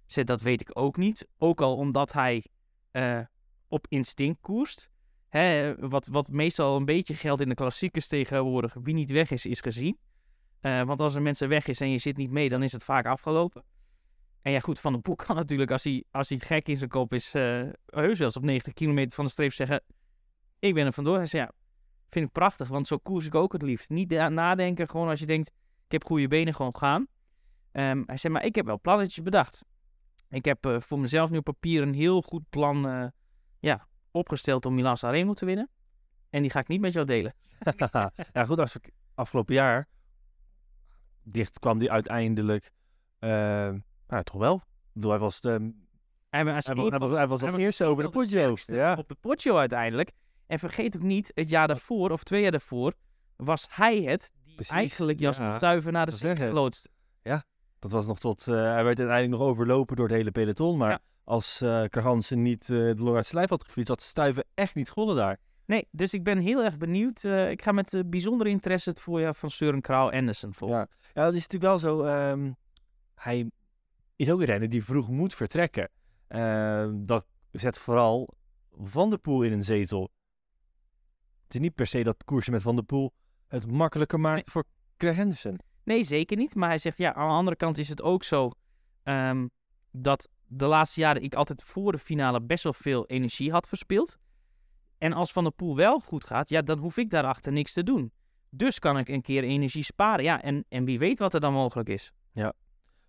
zei, 0.06 0.25
dat 0.25 0.42
weet 0.42 0.62
ik 0.62 0.70
ook 0.74 0.98
niet. 0.98 1.28
Ook 1.38 1.62
al 1.62 1.75
omdat 1.75 2.13
hij 2.13 2.46
eh, 2.92 3.20
op 3.68 3.86
instinct 3.90 4.42
koerst. 4.42 4.90
Hè, 5.30 5.75
wat, 5.75 6.08
wat 6.08 6.28
meestal 6.28 6.75
een 6.75 6.86
beetje 6.86 7.13
geldt 7.13 7.42
in 7.42 7.50
de 7.50 7.56
klassiekers 7.56 8.08
tegenwoordig. 8.08 8.75
Wie 8.84 8.94
niet 8.94 9.12
weg 9.12 9.32
is, 9.32 9.46
is 9.46 9.62
gezien. 9.62 9.98
Eh, 10.60 10.84
want 10.84 11.00
als 11.00 11.16
er 11.16 11.22
mensen 11.22 11.50
weg 11.50 11.68
is 11.68 11.82
en 11.82 11.90
je 11.90 11.98
zit 11.98 12.18
niet 12.18 12.32
mee, 12.32 12.50
dan 12.50 12.63
is 12.63 12.72
het 12.72 12.84
vaak 12.84 13.06
afgelopen. 13.06 13.63
En 14.42 14.52
ja, 14.52 14.60
goed, 14.60 14.80
Van 14.80 14.94
der 14.94 15.02
Poel 15.02 15.16
kan 15.16 15.36
natuurlijk, 15.36 15.72
als 15.72 15.84
hij, 15.84 16.04
als 16.12 16.30
hij 16.30 16.40
gek 16.40 16.68
in 16.68 16.78
zijn 16.78 16.90
kop 16.90 17.13
is, 17.13 17.34
eh 17.34 17.62
heus 17.86 18.18
wel 18.18 18.28
eens 18.28 18.38
op 18.38 18.44
90 18.44 18.74
kilometer 18.74 19.16
van 19.16 19.25
de 19.25 19.32
streep 19.32 19.54
zeggen: 19.54 19.82
Ik 20.63 20.74
ben 20.74 20.86
er 20.86 20.93
vandoor. 20.93 21.15
Hij 21.17 21.25
zei: 21.25 21.43
Ja, 21.43 21.51
vind 22.10 22.25
ik 22.25 22.32
prachtig, 22.32 22.67
want 22.67 22.88
zo 22.88 22.98
koers 22.98 23.25
ik 23.25 23.36
ook 23.36 23.53
het 23.53 23.62
liefst. 23.62 23.89
Niet 23.89 24.10
na- 24.10 24.29
nadenken, 24.29 24.89
gewoon 24.89 25.08
als 25.10 25.20
je 25.20 25.25
denkt: 25.25 25.48
Ik 25.86 25.91
heb 25.91 26.05
goede 26.05 26.27
benen, 26.27 26.53
gewoon 26.55 26.75
gaan. 26.77 27.08
Ehm, 27.72 28.03
hij 28.05 28.17
zei: 28.17 28.34
Maar 28.34 28.46
ik 28.46 28.55
heb 28.55 28.65
wel 28.65 28.79
plannetjes 28.79 29.24
bedacht. 29.24 29.63
Ik 30.29 30.46
heb 30.46 30.65
eh, 30.65 30.79
voor 30.79 31.00
mezelf 31.00 31.29
nu 31.29 31.38
op 31.38 31.43
papier 31.43 31.82
een 31.82 31.93
heel 31.93 32.22
goed 32.22 32.43
plan 32.50 32.88
eh, 32.88 33.05
ja, 33.60 33.88
opgesteld 34.12 34.65
om 34.65 34.75
Milan 34.75 34.98
Sanremo 34.98 35.34
te 35.34 35.46
winnen. 35.46 35.70
En 36.29 36.41
die 36.41 36.51
ga 36.51 36.60
ik 36.60 36.67
niet 36.67 36.82
met 36.82 36.93
jou 36.93 37.05
delen. 37.05 37.34
ja, 38.34 38.46
goed, 38.46 38.60
als 38.60 38.75
ik 38.75 38.89
afgelopen 39.15 39.53
jaar 39.53 39.88
dicht 41.24 41.60
kwam 41.60 41.77
die 41.79 41.91
uiteindelijk. 41.91 42.72
eh, 43.20 43.29
nou, 44.08 44.24
toch 44.24 44.38
wel. 44.38 44.55
Ik 44.55 44.93
bedoel, 44.93 45.12
hij 45.12 45.20
was, 45.20 45.41
de, 45.41 45.50
Hij, 46.29 46.46
was, 46.46 46.65
hij, 46.65 46.75
was- 46.75 46.89
hij 46.89 47.00
was, 47.00 47.12
hij 47.17 47.27
was 47.27 47.43
als 47.43 47.53
eerste 47.53 47.86
over 47.86 48.12
de 48.12 48.25
sterkste 48.25 48.75
Ja. 48.75 48.96
Op 48.96 49.08
de 49.08 49.15
potje 49.15 49.53
uiteindelijk. 49.55 50.12
En 50.48 50.60
vergeet 50.60 50.96
ook 50.96 51.02
niet, 51.02 51.32
het 51.36 51.50
jaar 51.50 51.68
daarvoor, 51.68 52.12
of 52.12 52.24
twee 52.24 52.42
jaar 52.42 52.52
daarvoor, 52.52 52.94
was 53.36 53.68
hij 53.70 54.02
het 54.02 54.32
die 54.46 54.56
Precies, 54.56 54.74
eigenlijk 54.74 55.20
Jasper 55.20 55.46
ja. 55.48 55.56
Stuyven 55.56 55.94
naar 55.94 56.06
de 56.06 56.12
zee 56.12 56.36
geloodst. 56.36 56.92
Dat 57.80 57.92
was 57.92 58.08
nog 58.08 58.20
tot. 58.20 58.48
eh, 58.48 58.54
hij 58.54 58.84
werd 58.84 59.00
uiteindelijk 59.00 59.30
nog 59.40 59.50
overlopen 59.50 59.96
door 59.96 60.08
het 60.08 60.16
hele 60.16 60.32
peloton. 60.32 60.78
Maar 60.78 60.90
Ja. 60.90 61.00
als 61.24 61.62
uh, 61.62 61.84
Kragansen 61.84 62.42
niet 62.42 62.70
uh, 62.70 62.96
de 62.96 63.04
Longaardse 63.04 63.36
Lijf 63.36 63.50
had 63.50 63.64
gefietst, 63.64 63.90
had 63.90 64.02
Stuiven 64.02 64.46
echt 64.54 64.76
niet 64.76 64.90
gewonnen 64.90 65.16
daar. 65.16 65.38
Nee, 65.66 65.88
dus 65.92 66.14
ik 66.14 66.24
ben 66.24 66.38
heel 66.38 66.64
erg 66.64 66.78
benieuwd. 66.78 67.24
Uh, 67.24 67.50
ik 67.50 67.62
ga 67.62 67.72
met 67.72 67.94
uh, 67.94 68.02
bijzondere 68.06 68.50
interesse 68.50 68.90
het 68.90 69.02
voorjaar 69.02 69.36
van 69.36 69.50
Søren 69.52 69.82
Krauw 69.82 70.12
Andersen 70.12 70.54
volgen. 70.54 70.78
Ja. 70.78 70.88
ja, 71.14 71.24
dat 71.26 71.34
is 71.34 71.48
natuurlijk 71.48 71.64
wel 71.64 71.80
zo. 71.80 72.06
Um, 72.32 72.56
hij 73.16 73.52
is 74.16 74.30
ook 74.32 74.40
een 74.40 74.46
renner 74.46 74.70
die 74.70 74.84
vroeg 74.84 75.10
moet 75.10 75.36
vertrekken. 75.36 75.90
Uh, 76.30 76.88
dat 76.94 77.26
zet 77.52 77.78
vooral 77.78 78.34
Van 78.72 79.10
der 79.10 79.20
Poel 79.20 79.42
in 79.44 79.52
een 79.52 79.64
zetel. 79.64 80.12
Het 81.44 81.54
is 81.54 81.60
niet 81.60 81.76
per 81.76 81.88
se 81.88 82.04
dat 82.04 82.24
koersen 82.24 82.54
met 82.54 82.62
Van 82.62 82.76
der 82.76 82.86
Poel 82.86 83.14
het 83.48 83.72
makkelijker 83.72 84.20
maakt 84.20 84.36
nee. 84.36 84.44
voor 84.46 84.64
Craig 84.98 85.16
Henderson. 85.16 85.60
Nee, 85.84 86.04
zeker 86.04 86.38
niet. 86.38 86.56
Maar 86.56 86.70
hij 86.70 86.78
zegt, 86.78 86.98
ja, 86.98 87.14
aan 87.14 87.28
de 87.28 87.34
andere 87.34 87.56
kant 87.56 87.78
is 87.78 87.90
het 87.90 88.02
ook 88.02 88.24
zo 88.24 88.52
um, 89.04 89.50
dat 89.92 90.30
de 90.46 90.66
laatste 90.66 91.00
jaren 91.00 91.24
ik 91.24 91.36
altijd 91.36 91.64
voor 91.64 91.92
de 91.92 92.00
finale 92.00 92.42
best 92.42 92.64
wel 92.64 92.74
veel 92.74 93.06
energie 93.06 93.52
had 93.52 93.68
verspeeld. 93.68 94.18
En 94.98 95.14
als 95.14 95.32
Van 95.32 95.44
der 95.44 95.54
Poel 95.54 95.76
wel 95.76 96.00
goed 96.00 96.24
gaat, 96.24 96.50
ja, 96.50 96.62
dan 96.62 96.78
hoef 96.78 96.98
ik 96.98 97.10
daarachter 97.10 97.52
niks 97.52 97.74
te 97.74 97.84
doen. 97.84 98.12
Dus 98.50 98.80
kan 98.80 98.98
ik 98.98 99.10
een 99.10 99.22
keer 99.22 99.44
energie 99.44 99.84
sparen. 99.84 100.24
Ja, 100.24 100.42
en, 100.42 100.66
en 100.70 100.86
wie 100.86 101.00
weet 101.00 101.20
wat 101.20 101.34
er 101.34 101.40
dan 101.40 101.54
mogelijk 101.54 101.90
is. 101.90 102.12
Ja. 102.32 102.54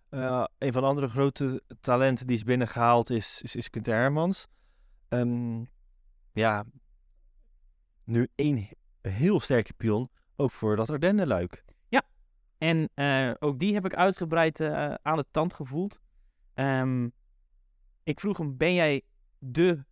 Uh, 0.09 0.45
een 0.57 0.73
van 0.73 0.81
de 0.81 0.87
andere 0.87 1.09
grote 1.09 1.61
talenten 1.79 2.27
die 2.27 2.35
is 2.35 2.43
binnengehaald 2.43 3.09
is, 3.09 3.41
is, 3.41 3.55
is 3.55 3.69
Quinten 3.69 3.93
Hermans. 3.93 4.47
Um, 5.09 5.67
ja, 6.33 6.63
nu 8.05 8.27
één 8.35 8.67
heel 9.01 9.39
sterke 9.39 9.73
pion, 9.73 10.09
ook 10.35 10.51
voor 10.51 10.75
dat 10.75 10.89
Ardennenluik. 10.89 11.63
Ja, 11.87 12.01
en 12.57 12.89
uh, 12.95 13.31
ook 13.39 13.59
die 13.59 13.73
heb 13.73 13.85
ik 13.85 13.95
uitgebreid 13.95 14.59
uh, 14.59 14.93
aan 14.93 15.17
de 15.17 15.25
tand 15.31 15.53
gevoeld. 15.53 15.99
Um, 16.53 17.13
ik 18.03 18.19
vroeg 18.19 18.37
hem, 18.37 18.57
ben 18.57 18.73
jij 18.73 19.01
de 19.37 19.85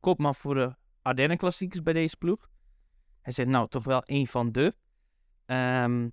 kopman 0.00 0.34
voor 0.34 0.54
de 0.54 0.76
Ardennen 1.02 1.36
Klassiekers 1.36 1.82
bij 1.82 1.92
deze 1.92 2.16
ploeg? 2.16 2.48
Hij 3.20 3.32
zegt, 3.32 3.48
nou, 3.48 3.68
toch 3.68 3.84
wel 3.84 4.02
een 4.04 4.26
van 4.26 4.52
de. 4.52 4.74
Um, 5.46 6.12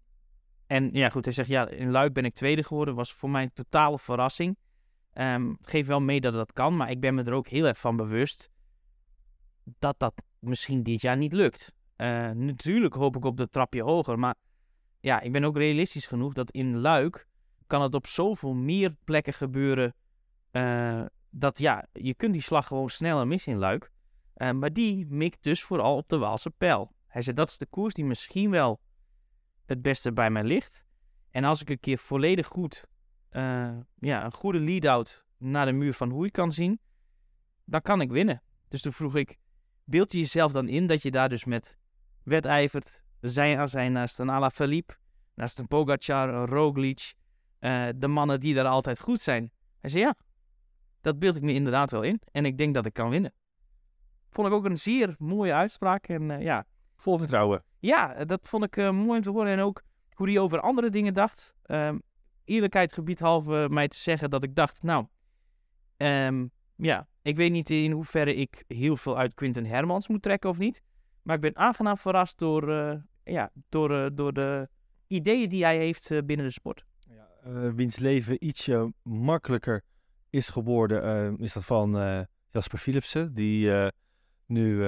en 0.67 0.89
ja, 0.91 1.09
goed, 1.09 1.25
hij 1.25 1.33
zegt, 1.33 1.49
ja, 1.49 1.67
in 1.67 1.91
Luik 1.91 2.13
ben 2.13 2.25
ik 2.25 2.33
tweede 2.33 2.63
geworden. 2.63 2.95
Was 2.95 3.13
voor 3.13 3.29
mij 3.29 3.43
een 3.43 3.53
totale 3.53 3.99
verrassing. 3.99 4.57
Het 5.13 5.67
geeft 5.67 5.87
wel 5.87 6.01
mee 6.01 6.21
dat 6.21 6.33
dat 6.33 6.53
kan, 6.53 6.77
maar 6.77 6.89
ik 6.89 6.99
ben 6.99 7.15
me 7.15 7.23
er 7.23 7.33
ook 7.33 7.47
heel 7.47 7.65
erg 7.65 7.79
van 7.79 7.95
bewust 7.95 8.49
dat 9.63 9.99
dat 9.99 10.13
misschien 10.45 10.83
dit 10.83 11.01
jaar 11.01 11.17
niet 11.17 11.33
lukt. 11.33 11.73
Uh, 11.97 12.29
natuurlijk 12.29 12.93
hoop 12.93 13.15
ik 13.15 13.25
op 13.25 13.37
de 13.37 13.49
trapje 13.49 13.83
hoger, 13.83 14.19
maar 14.19 14.35
ja, 14.99 15.19
ik 15.19 15.31
ben 15.31 15.43
ook 15.43 15.57
realistisch 15.57 16.07
genoeg 16.07 16.33
dat 16.33 16.51
in 16.51 16.77
Luik 16.77 17.27
kan 17.67 17.81
het 17.81 17.93
op 17.93 18.07
zoveel 18.07 18.53
meer 18.53 18.95
plekken 19.03 19.33
gebeuren. 19.33 19.93
Uh, 20.51 21.05
dat 21.29 21.57
ja, 21.57 21.87
je 21.91 22.13
kunt 22.13 22.33
die 22.33 22.41
slag 22.41 22.67
gewoon 22.67 22.89
sneller 22.89 23.27
missen 23.27 23.51
in 23.51 23.57
Luik. 23.57 23.91
Uh, 24.37 24.51
maar 24.51 24.73
die 24.73 25.05
mikt 25.05 25.43
dus 25.43 25.63
vooral 25.63 25.97
op 25.97 26.09
de 26.09 26.17
Waalse 26.17 26.51
pijl. 26.51 26.93
Hij 27.07 27.21
zei, 27.21 27.35
dat 27.35 27.49
is 27.49 27.57
de 27.57 27.65
koers 27.65 27.93
die 27.93 28.05
misschien 28.05 28.49
wel 28.49 28.79
het 29.65 29.81
beste 29.81 30.13
bij 30.13 30.29
mij 30.29 30.43
ligt. 30.43 30.85
En 31.31 31.43
als 31.43 31.61
ik 31.61 31.69
een 31.69 31.79
keer 31.79 31.97
volledig 31.97 32.47
goed, 32.47 32.85
ja, 33.99 34.25
een 34.25 34.33
goede 34.33 34.59
lead-out 34.59 35.25
naar 35.37 35.65
de 35.65 35.71
muur 35.71 35.93
van 35.93 36.09
Hoei 36.09 36.31
kan 36.31 36.51
zien, 36.51 36.79
dan 37.63 37.81
kan 37.81 38.01
ik 38.01 38.11
winnen. 38.11 38.41
Dus 38.67 38.81
toen 38.81 38.93
vroeg 38.93 39.15
ik, 39.15 39.37
beeld 39.85 40.11
je 40.11 40.17
jezelf 40.17 40.51
dan 40.51 40.67
in 40.67 40.87
dat 40.87 41.01
je 41.01 41.11
daar 41.11 41.29
dus 41.29 41.45
met 41.45 41.79
wedijvert, 42.23 43.03
zij 43.21 43.59
aan 43.59 43.69
zijn 43.69 43.91
naast 43.91 44.19
een 44.19 44.31
Ala 44.31 44.49
Philippe, 44.49 44.95
naast 45.33 45.59
een 45.59 45.67
Pogacar, 45.67 46.29
een 46.29 46.45
Roglic, 46.45 47.13
uh, 47.59 47.87
de 47.95 48.07
mannen 48.07 48.39
die 48.39 48.53
daar 48.53 48.65
altijd 48.65 48.99
goed 48.99 49.19
zijn. 49.19 49.51
Hij 49.79 49.89
zei, 49.89 50.03
ja, 50.03 50.15
dat 51.01 51.19
beeld 51.19 51.35
ik 51.35 51.41
me 51.41 51.53
inderdaad 51.53 51.91
wel 51.91 52.01
in. 52.01 52.21
En 52.31 52.45
ik 52.45 52.57
denk 52.57 52.73
dat 52.73 52.85
ik 52.85 52.93
kan 52.93 53.09
winnen. 53.09 53.33
Vond 54.29 54.47
ik 54.47 54.53
ook 54.53 54.65
een 54.65 54.77
zeer 54.77 55.15
mooie 55.17 55.53
uitspraak. 55.53 56.07
En 56.07 56.29
uh, 56.29 56.41
ja. 56.41 56.65
Vol 56.95 57.17
vertrouwen. 57.17 57.63
Ja, 57.79 58.25
dat 58.25 58.47
vond 58.47 58.63
ik 58.63 58.75
uh, 58.75 58.91
mooi 58.91 59.17
om 59.17 59.21
te 59.21 59.29
horen. 59.29 59.51
En 59.51 59.59
ook 59.59 59.81
hoe 60.13 60.29
hij 60.29 60.39
over 60.39 60.59
andere 60.59 60.89
dingen 60.89 61.13
dacht. 61.13 61.53
Um, 61.65 62.01
eerlijkheid 62.43 62.93
gebied 62.93 63.19
halve 63.19 63.67
mij 63.69 63.87
te 63.87 63.97
zeggen 63.97 64.29
dat 64.29 64.43
ik 64.43 64.55
dacht, 64.55 64.83
nou, 64.83 65.05
um, 65.97 66.51
ja, 66.75 67.07
ik 67.21 67.35
weet 67.35 67.51
niet 67.51 67.69
in 67.69 67.91
hoeverre 67.91 68.35
ik 68.35 68.63
heel 68.67 68.97
veel 68.97 69.17
uit 69.17 69.33
Quinten 69.33 69.65
Hermans 69.65 70.07
moet 70.07 70.21
trekken 70.21 70.49
of 70.49 70.57
niet. 70.57 70.81
Maar 71.21 71.35
ik 71.35 71.41
ben 71.41 71.55
aangenaam 71.55 71.97
verrast 71.97 72.39
door, 72.39 72.69
uh, 72.69 72.93
ja, 73.23 73.51
door, 73.69 73.91
uh, 73.91 74.07
door 74.13 74.33
de 74.33 74.69
ideeën 75.07 75.49
die 75.49 75.63
hij 75.63 75.77
heeft 75.77 76.09
uh, 76.09 76.19
binnen 76.25 76.45
de 76.45 76.51
sport. 76.51 76.85
Ja, 77.09 77.73
wiens 77.73 77.99
leven 77.99 78.45
ietsje 78.45 78.93
makkelijker 79.03 79.81
is 80.29 80.49
geworden, 80.49 81.37
is 81.37 81.53
dat 81.53 81.65
van 81.65 81.91
Jasper 82.49 82.79
Philipsen. 82.79 83.33
Die 83.33 83.71
nu 84.45 84.83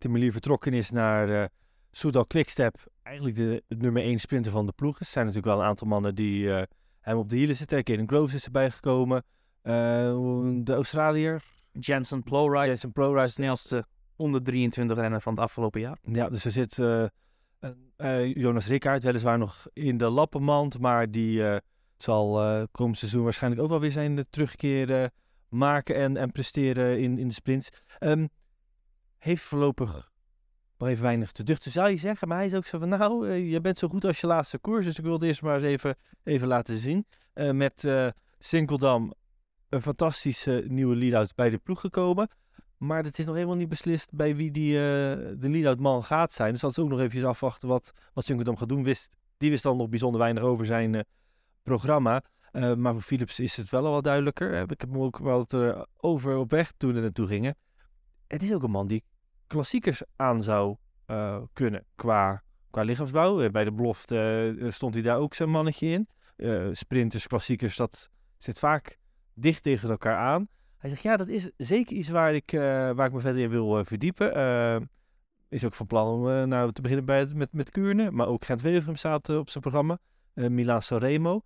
Timmerlier 0.00 0.32
vertrokken 0.32 0.72
is 0.72 0.90
naar 0.90 1.28
uh, 1.28 1.44
Soudal 1.90 2.26
Quickstep. 2.26 2.76
Eigenlijk 3.02 3.36
de, 3.36 3.62
nummer 3.68 4.02
1 4.02 4.18
sprinter 4.18 4.52
van 4.52 4.66
de 4.66 4.72
ploeg. 4.72 4.98
Er 4.98 5.04
zijn 5.04 5.26
natuurlijk 5.26 5.52
wel 5.52 5.62
een 5.62 5.68
aantal 5.68 5.86
mannen 5.86 6.14
die 6.14 6.44
uh, 6.44 6.62
hem 7.00 7.16
op 7.16 7.28
de 7.28 7.36
hielen 7.36 7.56
zitten. 7.56 7.82
Kaden 7.82 8.08
Groves 8.08 8.34
is 8.34 8.44
erbij 8.44 8.70
gekomen. 8.70 9.24
Uh, 9.62 9.72
de 10.64 10.72
Australiër. 10.72 11.42
Jensen 11.72 12.22
Plowright. 12.22 12.66
Jensen 12.66 12.92
Plowright. 12.92 13.30
Snelste 13.30 13.86
onder 14.16 14.42
23 14.42 14.96
renner 14.96 15.20
van 15.20 15.32
het 15.32 15.42
afgelopen 15.42 15.80
jaar. 15.80 15.98
Ja, 16.02 16.28
dus 16.28 16.44
er 16.44 16.50
zit 16.50 16.74
Jonas 18.34 18.66
Rickaert 18.66 19.02
weliswaar 19.02 19.38
nog 19.38 19.66
in 19.72 19.96
de 19.96 20.10
lappenmand. 20.10 20.78
Maar 20.78 21.10
die 21.10 21.60
zal 21.96 22.66
komend 22.72 22.98
seizoen 22.98 23.22
waarschijnlijk 23.22 23.62
ook 23.62 23.68
wel 23.68 23.80
weer 23.80 23.92
zijn 23.92 24.26
terugkeer 24.30 25.10
maken 25.48 25.94
en, 25.94 26.16
en 26.16 26.32
presteren 26.32 27.00
in, 27.00 27.18
in 27.18 27.28
de 27.28 27.34
sprints. 27.34 27.68
Um, 28.00 28.28
heeft 29.18 29.42
voorlopig 29.42 30.10
nog 30.78 30.88
even 30.88 31.02
weinig 31.02 31.32
te 31.32 31.42
duchten, 31.42 31.70
zou 31.70 31.90
je 31.90 31.96
zeggen. 31.96 32.28
Maar 32.28 32.36
hij 32.36 32.46
is 32.46 32.54
ook 32.54 32.66
zo 32.66 32.78
van, 32.78 32.88
nou, 32.88 33.32
je 33.32 33.60
bent 33.60 33.78
zo 33.78 33.88
goed 33.88 34.04
als 34.04 34.20
je 34.20 34.26
laatste 34.26 34.58
koers. 34.58 34.84
Dus 34.84 34.98
ik 34.98 35.04
wil 35.04 35.12
het 35.12 35.22
eerst 35.22 35.42
maar 35.42 35.54
eens 35.54 35.62
even, 35.62 35.96
even 36.24 36.48
laten 36.48 36.76
zien. 36.76 37.06
Uh, 37.34 37.50
met 37.50 37.84
uh, 37.84 38.08
Sinkeldam 38.38 39.12
een 39.70 39.82
fantastische 39.82 40.64
nieuwe 40.68 40.96
lead-out 40.96 41.34
bij 41.34 41.50
de 41.50 41.58
ploeg 41.58 41.80
gekomen. 41.80 42.28
Maar 42.76 43.04
het 43.04 43.18
is 43.18 43.24
nog 43.24 43.34
helemaal 43.34 43.56
niet 43.56 43.68
beslist 43.68 44.14
bij 44.14 44.36
wie 44.36 44.50
die, 44.50 44.72
de 44.72 45.48
lead-out 45.48 45.78
man 45.78 46.04
gaat 46.04 46.32
zijn. 46.32 46.52
Dus 46.52 46.60
dat 46.60 46.70
is 46.70 46.78
ook 46.78 46.88
nog 46.88 47.00
even 47.00 47.24
afwachten 47.24 47.68
wat, 47.68 47.92
wat 48.12 48.24
Sinkeldam 48.24 48.56
gaat 48.56 48.68
doen. 48.68 48.84
Wist, 48.84 49.16
die 49.36 49.50
wist 49.50 49.62
dan 49.62 49.76
nog 49.76 49.88
bijzonder 49.88 50.20
weinig 50.20 50.42
over 50.42 50.66
zijn 50.66 51.04
programma. 51.62 52.22
maar 52.52 52.92
voor 52.92 53.02
Philips 53.02 53.40
is 53.40 53.56
het 53.56 53.70
wel 53.70 53.86
al 53.86 53.92
wat 53.92 54.04
duidelijker. 54.04 54.70
Ik 54.70 54.80
heb 54.80 54.90
hem 54.90 55.02
ook 55.02 55.18
wel 55.18 55.46
over 55.96 56.36
op 56.36 56.50
weg 56.50 56.72
toen 56.76 56.92
we 56.92 57.00
naartoe 57.00 57.26
gingen 57.26 57.56
het 58.30 58.42
is 58.42 58.52
ook 58.52 58.62
een 58.62 58.70
man 58.70 58.86
die 58.86 59.04
klassiekers 59.46 60.02
aan 60.16 60.42
zou 60.42 60.76
kunnen 61.52 61.84
qua, 61.94 62.42
qua 62.70 62.82
lichaamsbouw. 62.82 63.50
Bij 63.50 63.64
de 63.64 63.72
belofte 63.72 64.66
stond 64.68 64.94
hij 64.94 65.02
daar 65.02 65.18
ook 65.18 65.34
zijn 65.34 65.50
mannetje 65.50 65.86
in. 65.86 66.08
sprinters, 66.76 67.26
klassiekers, 67.26 67.76
dat 67.76 68.08
zit 68.38 68.58
vaak 68.58 68.98
dicht 69.40 69.62
tegen 69.62 69.90
elkaar 69.90 70.16
aan. 70.16 70.48
Hij 70.78 70.90
zegt, 70.90 71.02
ja, 71.02 71.16
dat 71.16 71.28
is 71.28 71.50
zeker 71.56 71.96
iets 71.96 72.08
waar 72.08 72.34
ik, 72.34 72.50
waar 72.94 73.06
ik 73.06 73.12
me 73.12 73.20
verder 73.20 73.42
in 73.42 73.50
wil 73.50 73.84
verdiepen. 73.84 74.88
is 75.48 75.64
ook 75.64 75.74
van 75.74 75.86
plan 75.86 76.08
om 76.08 76.48
nou, 76.48 76.72
te 76.72 76.80
beginnen 76.80 77.06
bij 77.06 77.18
het, 77.18 77.34
met, 77.34 77.52
met 77.52 77.70
Kuurne. 77.70 78.10
Maar 78.10 78.26
ook 78.26 78.44
Gent 78.44 78.60
Weverum 78.60 78.96
staat 78.96 79.28
op 79.28 79.50
zijn 79.50 79.62
programma. 79.62 79.98
Milan 80.34 80.82
Sanremo. 80.82 81.42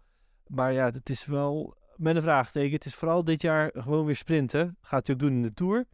Maar 0.46 0.72
ja, 0.72 0.84
het 0.84 1.10
is 1.10 1.26
wel 1.26 1.76
met 1.96 2.16
een 2.16 2.22
vraagteken. 2.22 2.72
Het 2.72 2.84
is 2.84 2.94
vooral 2.94 3.24
dit 3.24 3.42
jaar 3.42 3.70
gewoon 3.74 4.04
weer 4.04 4.16
sprinten. 4.16 4.76
Gaat 4.80 5.06
hij 5.06 5.16
ook 5.16 5.22
doen 5.22 5.32
in 5.32 5.42
de 5.42 5.54
Tour. 5.54 5.84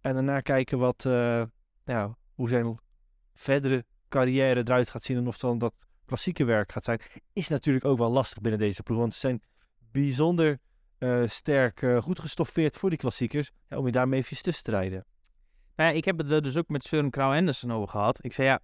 En 0.00 0.14
daarna 0.14 0.40
kijken 0.40 0.78
wat, 0.78 1.04
nou, 1.84 2.14
hoe 2.34 2.48
zijn 2.48 2.78
verdere 3.34 3.84
carrière 4.08 4.60
eruit 4.60 4.90
gaat 4.90 5.02
zien 5.02 5.16
en 5.16 5.26
of 5.26 5.38
dan 5.38 5.58
dat 5.58 5.86
klassieke 6.06 6.44
werk 6.44 6.72
gaat 6.72 6.84
zijn. 6.84 7.00
Is 7.32 7.48
natuurlijk 7.48 7.84
ook 7.84 7.98
wel 7.98 8.10
lastig 8.10 8.40
binnen 8.40 8.60
deze 8.60 8.82
ploeg, 8.82 8.98
want 8.98 9.12
ze 9.14 9.18
zijn 9.18 9.42
bijzonder 9.90 10.58
uh, 11.02 11.22
sterk 11.26 11.82
uh, 11.82 12.02
goed 12.02 12.18
gestoffeerd 12.18 12.76
voor 12.76 12.90
die 12.90 12.98
klassiekers, 12.98 13.50
ja, 13.68 13.76
om 13.78 13.86
je 13.86 13.92
daarmee 13.92 14.20
even 14.20 14.62
te 14.62 14.70
rijden. 14.70 15.04
Nou 15.76 15.94
ik 15.94 16.04
heb 16.04 16.18
het 16.18 16.30
er 16.30 16.42
dus 16.42 16.56
ook 16.56 16.68
met 16.68 16.84
Søren 16.84 17.10
Krauw 17.10 17.34
Andersen 17.34 17.70
over 17.70 17.88
gehad. 17.88 18.24
Ik 18.24 18.32
zei 18.32 18.48
ja, 18.48 18.60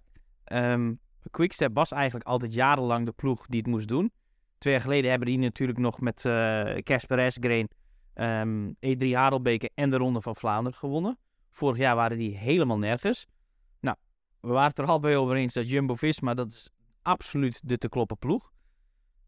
um, 0.73 0.99
Quickstep 1.31 1.73
was 1.73 1.91
eigenlijk 1.91 2.25
altijd 2.25 2.53
jarenlang 2.53 3.05
de 3.05 3.11
ploeg 3.11 3.45
die 3.47 3.59
het 3.59 3.69
moest 3.69 3.87
doen. 3.87 4.11
Twee 4.57 4.73
jaar 4.73 4.81
geleden 4.81 5.09
hebben 5.09 5.27
die 5.27 5.37
natuurlijk 5.37 5.79
nog 5.79 5.99
met 5.99 6.21
Casper 6.83 7.39
uh, 7.43 7.63
um, 8.13 8.75
E3 8.85 9.07
Harelbeke 9.11 9.69
en 9.73 9.89
de 9.89 9.97
Ronde 9.97 10.21
van 10.21 10.35
Vlaanderen 10.35 10.79
gewonnen. 10.79 11.17
Vorig 11.51 11.77
jaar 11.77 11.95
waren 11.95 12.17
die 12.17 12.37
helemaal 12.37 12.77
nergens. 12.77 13.25
Nou, 13.79 13.97
we 14.39 14.47
waren 14.47 14.69
het 14.69 14.79
er 14.79 14.85
al 14.85 14.99
bij 14.99 15.17
over 15.17 15.35
eens 15.35 15.53
dat 15.53 15.69
Jumbo-Visma, 15.69 16.33
dat 16.33 16.49
is 16.49 16.69
absoluut 17.01 17.61
de 17.69 17.77
te 17.77 17.89
kloppen 17.89 18.17
ploeg. 18.17 18.51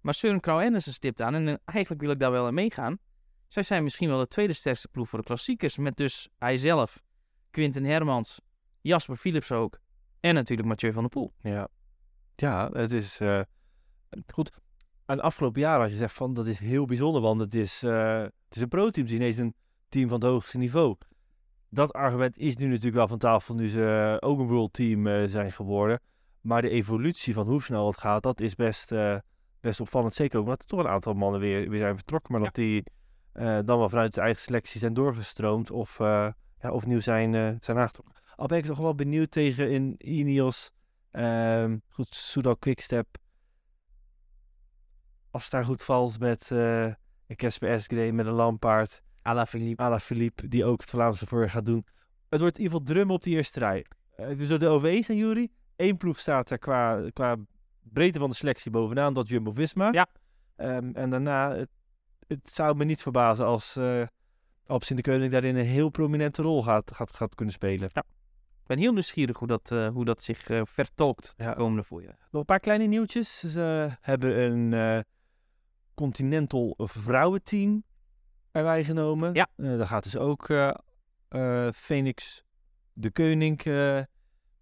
Maar 0.01 0.13
Søren 0.13 0.39
Krauw 0.39 0.61
Andersen 0.61 0.93
stipt 0.93 1.21
aan 1.21 1.33
en 1.33 1.47
eh, 1.47 1.55
eigenlijk 1.65 2.01
wil 2.01 2.11
ik 2.11 2.19
daar 2.19 2.31
wel 2.31 2.45
aan 2.45 2.53
meegaan. 2.53 2.97
Zij 3.47 3.63
zijn 3.63 3.83
misschien 3.83 4.09
wel 4.09 4.19
de 4.19 4.27
tweede 4.27 4.53
sterkste 4.53 4.87
ploeg 4.87 5.09
voor 5.09 5.19
de 5.19 5.25
klassiekers. 5.25 5.77
Met 5.77 5.97
dus 5.97 6.29
hijzelf, 6.37 7.03
Quinten 7.51 7.83
Hermans, 7.83 8.41
Jasper 8.81 9.15
Philips 9.15 9.51
ook. 9.51 9.79
En 10.19 10.33
natuurlijk 10.33 10.67
Mathieu 10.67 10.91
van 10.91 11.01
der 11.01 11.11
Poel. 11.11 11.33
Ja, 11.41 11.67
ja 12.35 12.69
het 12.73 12.91
is 12.91 13.21
uh, 13.21 13.41
goed. 14.33 14.51
Aan 15.05 15.19
afgelopen 15.19 15.61
jaar 15.61 15.79
had 15.79 15.87
je 15.87 15.93
gezegd 15.93 16.13
van 16.13 16.33
dat 16.33 16.47
is 16.47 16.59
heel 16.59 16.85
bijzonder. 16.85 17.21
Want 17.21 17.41
het 17.41 17.55
is, 17.55 17.83
uh, 17.83 18.21
het 18.21 18.55
is 18.55 18.61
een 18.61 18.67
pro-team 18.67 19.05
die 19.05 19.15
ineens 19.15 19.37
een 19.37 19.55
team 19.89 20.09
van 20.09 20.19
het 20.19 20.29
hoogste 20.29 20.57
niveau. 20.57 20.95
Dat 21.69 21.93
argument 21.93 22.37
is 22.37 22.57
nu 22.57 22.67
natuurlijk 22.67 22.95
wel 22.95 23.07
van 23.07 23.17
tafel 23.17 23.55
nu 23.55 23.69
ze 23.69 24.17
ook 24.19 24.39
een 24.39 24.47
world 24.47 24.73
team 24.73 25.07
eh, 25.07 25.23
zijn 25.27 25.51
geworden. 25.51 25.99
Maar 26.41 26.61
de 26.61 26.69
evolutie 26.69 27.33
van 27.33 27.47
hoe 27.47 27.61
snel 27.61 27.87
het 27.87 27.97
gaat, 27.97 28.23
dat 28.23 28.41
is 28.41 28.55
best, 28.55 28.91
eh, 28.91 29.17
best 29.61 29.79
opvallend. 29.79 30.15
Zeker 30.15 30.37
ook 30.37 30.43
omdat 30.43 30.61
er 30.61 30.67
toch 30.67 30.79
een 30.79 30.87
aantal 30.87 31.13
mannen 31.13 31.39
weer, 31.39 31.69
weer 31.69 31.79
zijn 31.79 31.95
vertrokken. 31.95 32.31
Maar 32.31 32.41
dat 32.43 32.55
die 32.55 32.83
eh, 33.31 33.59
dan 33.65 33.77
wel 33.77 33.89
vanuit 33.89 34.13
de 34.13 34.21
eigen 34.21 34.41
selectie 34.41 34.79
zijn 34.79 34.93
doorgestroomd 34.93 35.71
of 35.71 35.99
eh 35.99 36.27
ja, 36.59 36.71
opnieuw 36.71 36.99
zijn, 36.99 37.35
eh, 37.35 37.51
zijn 37.59 37.77
aangetrokken. 37.77 38.15
Al 38.35 38.47
ben 38.47 38.57
ik 38.57 38.65
toch 38.65 38.77
wel 38.77 38.95
benieuwd 38.95 39.31
tegen 39.31 39.71
in 39.71 39.95
Ineos. 39.97 40.71
ehm 41.11 41.77
goed, 41.87 42.15
Soudal 42.15 42.57
Quickstep. 42.57 43.07
Als 45.31 45.43
het 45.43 45.51
daar 45.51 45.65
goed 45.65 45.83
valt 45.83 46.19
met 46.19 46.49
een 46.49 46.95
Casper 47.35 47.73
Asgreen, 47.73 48.15
met 48.15 48.25
een 48.25 48.33
Lampaard. 48.33 49.01
Ala 49.21 49.45
Philippe. 49.45 49.83
Ala 49.83 49.99
Philippe, 49.99 50.47
die 50.47 50.65
ook 50.65 50.81
het 50.81 50.89
Vlaamse 50.89 51.27
voor 51.27 51.49
gaat 51.49 51.65
doen. 51.65 51.85
Het 52.29 52.39
wordt 52.39 52.57
in 52.57 52.63
ieder 52.63 52.77
geval 52.77 52.93
drummen 52.93 53.15
op 53.15 53.23
die 53.23 53.35
eerste 53.35 53.59
rij. 53.59 53.85
Zullen 54.15 54.59
de 54.59 54.67
OV's 54.67 55.05
zijn 55.05 55.17
jullie. 55.17 55.51
Eén 55.75 55.97
ploeg 55.97 56.19
staat 56.19 56.51
er 56.51 56.57
qua, 56.57 57.09
qua 57.13 57.35
breedte 57.83 58.19
van 58.19 58.29
de 58.29 58.35
selectie 58.35 58.71
bovenaan, 58.71 59.13
dat 59.13 59.27
Jumbo-Visma. 59.27 59.91
Ja. 59.91 60.07
Ehm, 60.55 60.91
en 60.93 61.09
daarna, 61.09 61.55
het, 61.55 61.69
het 62.27 62.49
zou 62.49 62.75
me 62.75 62.83
niet 62.83 63.01
verbazen 63.01 63.45
als 63.45 63.77
uh, 63.77 64.05
Alps 64.65 64.89
in 64.89 64.95
de 64.95 65.01
Koning 65.01 65.31
daarin 65.31 65.55
een 65.55 65.65
heel 65.65 65.89
prominente 65.89 66.41
rol 66.41 66.63
gaat, 66.63 66.91
gaat, 66.95 67.15
gaat 67.15 67.35
kunnen 67.35 67.53
spelen. 67.53 67.89
Ik 67.93 68.67
ben 68.77 68.77
heel 68.77 68.93
nieuwsgierig 68.93 69.37
hoe 69.37 69.47
dat, 69.47 69.71
eh, 69.71 69.87
hoe 69.87 70.05
dat 70.05 70.21
zich 70.21 70.49
eh, 70.49 70.61
vertolkt 70.65 71.33
de 71.37 71.43
Ja. 71.43 71.53
komende 71.53 71.83
voorjaar. 71.83 72.17
Nog 72.31 72.39
een 72.39 72.45
paar 72.45 72.59
kleine 72.59 72.85
nieuwtjes. 72.85 73.39
Ze 73.39 73.89
hebben 74.01 74.41
een 74.41 75.05
Continental 75.93 76.73
vrouwenteam 76.77 77.83
erbij 78.51 78.83
genomen. 78.83 79.33
Ja. 79.33 79.47
Daar 79.55 79.87
gaat 79.87 80.03
dus 80.03 80.17
ook 80.17 80.49
Phoenix 81.73 82.43
de 82.93 83.11
Koning 83.11 83.59
eh, 83.63 84.01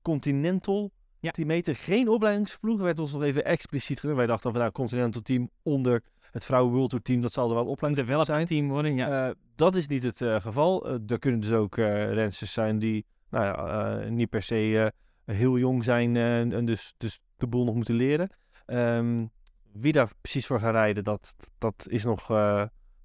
Continental 0.02 0.92
Ja. 1.20 1.32
team 1.32 1.50
heten. 1.50 1.76
Geen 1.76 2.10
opleidingsploeg. 2.10 2.78
Er 2.78 2.84
werd 2.84 3.00
ons 3.00 3.14
nog 3.14 3.24
even 3.24 3.46
expliciet 3.46 4.00
gedaan. 4.00 4.16
Wij 4.16 4.28
dachten 4.28 4.52
van 4.52 4.60
nou, 4.60 4.72
Continental 4.72 5.22
team 5.22 5.50
onder 5.64 6.04
het 6.32 6.46
vrouwen 6.46 6.74
World 6.74 6.90
Tour 6.90 7.04
team. 7.04 7.22
Dat 7.22 7.34
zal 7.34 7.48
er 7.48 7.54
wel 7.54 7.64
een 7.64 7.70
opleidingsploeg 7.70 8.26
zijn. 8.26 8.46
Team 8.46 8.68
worden, 8.68 8.96
ja. 8.96 9.28
Eh, 9.28 9.36
dat 9.56 9.76
is 9.76 9.88
niet 9.88 10.04
het 10.04 10.22
eh, 10.22 10.40
geval. 10.40 10.88
Eh, 10.88 10.96
er 11.08 11.20
kunnen 11.20 11.40
dus 11.40 11.52
ook 11.52 11.76
rensters 11.76 12.54
zijn 12.54 12.80
die 12.80 13.06
nou 13.30 13.46
ja, 13.46 14.10
niet 14.10 14.30
per 14.30 14.42
se 14.42 14.94
heel 15.26 15.58
jong 15.58 15.84
zijn 15.84 16.16
en 16.18 16.66
dus, 16.66 16.94
dus 16.98 17.22
de 17.38 17.48
boel 17.48 17.66
nog 17.66 17.76
moeten 17.76 17.96
leren. 17.96 18.30
Ehm, 18.66 19.26
wie 19.74 19.92
daar 19.92 20.10
precies 20.22 20.46
voor 20.46 20.60
gaat 20.60 20.74
rijden, 20.74 21.04
dat, 21.04 21.36
dat 21.58 21.86
is 21.90 22.04
nog 22.04 22.28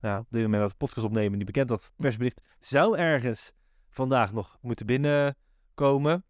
nou, 0.05 0.21
op 0.21 0.27
dit 0.31 0.43
moment 0.43 0.63
dat 0.63 0.77
podcast 0.77 1.07
opnemen, 1.07 1.37
niet 1.37 1.47
bekend. 1.47 1.69
Dat 1.69 1.93
persbericht 1.97 2.41
zou 2.61 2.97
ergens 2.97 3.53
vandaag 3.89 4.33
nog 4.33 4.59
moeten 4.61 4.87
binnenkomen. 4.87 6.25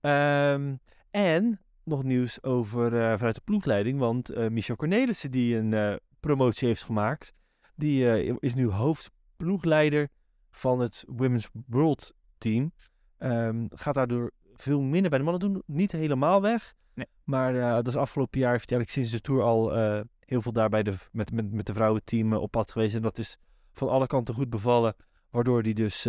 Ehm, 0.00 0.74
en 1.10 1.60
nog 1.88 2.02
nieuws 2.02 2.42
over 2.42 3.00
eh, 3.00 3.16
vanuit 3.16 3.34
de 3.34 3.40
ploegleiding, 3.44 3.98
want 3.98 4.30
eh, 4.30 4.48
Michel 4.48 4.76
Cornelissen 4.76 5.30
die 5.30 5.56
een 5.56 5.74
eh, 5.74 5.94
promotie 6.20 6.68
heeft 6.68 6.82
gemaakt, 6.82 7.32
die 7.74 8.38
is 8.40 8.54
nu 8.54 8.70
hoofdploegleider 8.70 10.08
van 10.50 10.80
het 10.80 11.04
Women's 11.08 11.48
World 11.66 12.14
Team. 12.38 12.72
Ehm, 13.18 13.66
gaat 13.68 13.94
daardoor 13.94 14.32
veel 14.54 14.80
minder 14.80 15.10
bij 15.10 15.18
de 15.18 15.24
mannen 15.24 15.52
doen. 15.52 15.62
Niet 15.66 15.92
helemaal 15.92 16.42
weg. 16.42 16.74
Nee. 16.94 17.06
Maar 17.24 17.52
dat 17.52 17.86
is 17.86 17.96
afgelopen 17.96 18.40
jaar, 18.40 18.52
heeft 18.52 18.70
hij 18.70 18.78
eigenlijk 18.78 19.08
sinds 19.08 19.24
de 19.24 19.30
Tour 19.30 19.42
al 19.42 19.72
heel 20.18 20.42
veel 20.42 20.52
daarbij 20.52 20.82
de, 20.82 20.94
met, 21.12 21.32
met, 21.32 21.52
met 21.52 21.66
de 21.66 21.74
vrouwenteam 21.74 22.32
op 22.32 22.50
pad 22.50 22.72
geweest. 22.72 22.94
En 22.94 23.02
dat 23.02 23.18
is 23.18 23.38
van 23.72 23.88
alle 23.88 24.06
kanten 24.06 24.34
goed 24.34 24.50
bevallen. 24.50 24.94
Waardoor 25.30 25.62
die 25.62 25.74
dus 25.74 26.02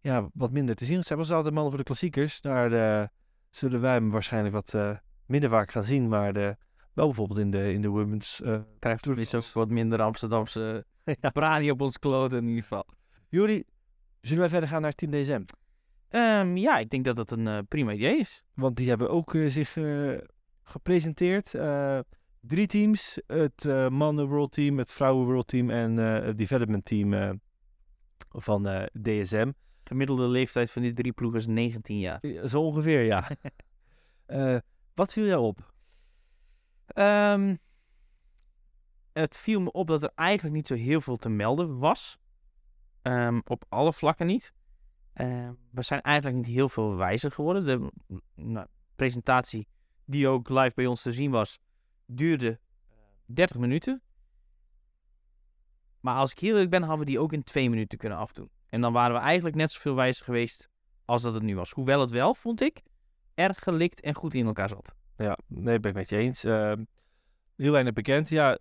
ja, 0.00 0.28
wat 0.34 0.50
minder 0.50 0.74
te 0.74 0.84
zien 0.84 0.98
is. 0.98 1.08
Hij 1.08 1.16
was 1.18 1.32
altijd 1.32 1.54
man 1.54 1.68
voor 1.68 1.78
de 1.78 1.84
klassiekers. 1.84 2.40
Daar 2.40 3.10
zullen 3.58 3.80
wij 3.80 3.92
hem 3.92 4.10
waarschijnlijk 4.10 4.54
wat 4.54 4.74
eh, 4.74 4.96
minder 5.26 5.50
vaak 5.50 5.70
gaan 5.70 5.84
zien. 5.84 6.08
Maar 6.08 6.36
eh, 6.36 6.52
wel 6.92 7.06
bijvoorbeeld 7.06 7.40
in 7.40 7.50
de, 7.50 7.72
in 7.72 7.82
de 7.82 7.88
women's 7.88 8.42
Krijgt 8.78 9.02
Tour. 9.02 9.18
is 9.18 9.34
ook 9.34 9.52
wat 9.52 9.68
minder 9.68 10.02
Amsterdamse 10.02 10.84
Ja. 11.20 11.30
brani 11.30 11.70
op 11.70 11.80
ons 11.80 11.98
kloten 11.98 12.38
in 12.38 12.46
ieder 12.46 12.62
geval. 12.62 12.86
Jury, 13.28 13.64
zullen 14.20 14.40
wij 14.40 14.48
verder 14.48 14.68
gaan 14.68 14.82
naar 14.82 14.92
Team 14.92 15.12
DSM? 15.12 15.42
Ehm, 16.08 16.56
ja, 16.56 16.78
ik 16.78 16.90
denk 16.90 17.04
dat 17.04 17.16
dat 17.16 17.30
een 17.30 17.46
eh, 17.46 17.58
prima 17.68 17.92
idee 17.92 18.18
is. 18.18 18.42
Want 18.54 18.76
die 18.76 18.88
hebben 18.88 19.10
ook 19.10 19.34
eh, 19.34 19.48
zich 19.48 19.76
eh, 19.76 20.18
gepresenteerd. 20.62 21.50
Drie 22.40 22.66
teams. 22.66 23.20
Het 23.26 23.64
mannen 23.90 24.26
world 24.26 24.52
team, 24.52 24.78
het 24.78 24.92
vrouwen 24.92 25.26
world 25.26 25.46
team 25.46 25.70
en 25.70 25.96
het 25.96 26.38
development 26.38 26.84
team 26.84 27.40
van 28.28 28.88
DSM. 29.02 29.50
Gemiddelde 29.88 30.26
leeftijd 30.26 30.70
van 30.70 30.82
die 30.82 30.92
drie 30.92 31.12
ploegen 31.12 31.40
is 31.40 31.46
19 31.46 31.98
jaar. 31.98 32.20
Eh, 32.20 32.46
Zo 32.46 32.62
ongeveer, 32.62 33.02
ja. 33.02 33.28
Eh, 34.26 34.58
wat 34.94 35.12
viel 35.12 35.24
jou 35.24 35.42
op? 35.42 35.72
Ehm, 36.86 37.56
het 39.12 39.36
viel 39.36 39.60
me 39.60 39.72
op 39.72 39.86
dat 39.86 40.02
er 40.02 40.10
eigenlijk 40.14 40.56
niet 40.56 40.66
zo 40.66 40.74
heel 40.74 41.00
veel 41.00 41.16
te 41.16 41.28
melden 41.28 41.78
was. 41.78 42.18
Ehm, 43.02 43.40
op 43.44 43.64
alle 43.68 43.92
vlakken 43.92 44.26
niet. 44.26 44.52
Ehm, 45.12 45.52
we 45.70 45.82
zijn 45.82 46.00
eigenlijk 46.00 46.36
niet 46.36 46.54
heel 46.54 46.68
veel 46.68 46.96
wijzer 46.96 47.32
geworden. 47.32 47.64
De 47.64 47.92
nou, 48.34 48.66
presentatie 48.96 49.68
die 50.04 50.28
ook 50.28 50.48
live 50.48 50.74
bij 50.74 50.86
ons 50.86 51.02
te 51.02 51.12
zien 51.12 51.30
was, 51.30 51.58
duurde 52.06 52.60
30 53.24 53.58
minuten. 53.58 54.02
Maar 56.00 56.14
als 56.16 56.32
ik 56.32 56.40
eerlijk 56.40 56.70
ben, 56.70 56.82
hadden 56.82 56.98
we 56.98 57.10
die 57.10 57.20
ook 57.20 57.32
in 57.32 57.42
twee 57.42 57.70
minuten 57.70 57.98
kunnen 57.98 58.18
afdoen. 58.18 58.50
En 58.68 58.80
dan 58.80 58.92
waren 58.92 59.16
we 59.16 59.22
eigenlijk 59.22 59.56
net 59.56 59.70
zoveel 59.70 59.94
wijzer 59.94 60.24
geweest 60.24 60.68
als 61.04 61.22
dat 61.22 61.34
het 61.34 61.42
nu 61.42 61.54
was. 61.54 61.70
Hoewel 61.70 62.00
het 62.00 62.10
wel, 62.10 62.34
vond 62.34 62.60
ik, 62.60 62.82
erg 63.34 63.58
gelikt 63.58 64.00
en 64.00 64.14
goed 64.14 64.34
in 64.34 64.46
elkaar 64.46 64.68
zat. 64.68 64.94
Ja, 65.16 65.38
nee, 65.46 65.80
ben 65.80 65.90
ik 65.90 65.96
met 65.96 66.08
je 66.08 66.16
eens. 66.16 66.44
Ehm, 66.44 66.84
heel 67.56 67.72
weinig 67.72 67.92
bekend. 67.92 68.28
Ja, 68.28 68.58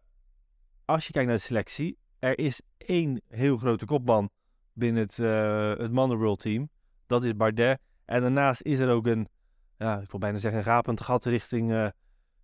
als 0.85 1.07
je 1.07 1.11
kijkt 1.11 1.27
naar 1.27 1.37
de 1.37 1.43
selectie, 1.43 1.97
er 2.19 2.39
is 2.39 2.61
één 2.77 3.21
heel 3.27 3.57
grote 3.57 3.85
kopman 3.85 4.29
binnen 4.73 5.01
het, 5.01 5.19
eh 5.19 5.77
het 5.77 5.91
world 5.91 6.39
team. 6.39 6.69
Dat 7.05 7.23
is 7.23 7.35
Bardet. 7.35 7.79
En 8.05 8.21
daarnaast 8.21 8.61
is 8.61 8.79
er 8.79 8.89
ook 8.89 9.07
een, 9.07 9.27
ja, 9.77 9.99
ik 9.99 10.11
wil 10.11 10.19
bijna 10.19 10.37
zeggen, 10.37 10.59
een 10.59 10.65
gapend 10.65 11.01
gat 11.01 11.25
richting, 11.25 11.71
eh, 11.71 11.87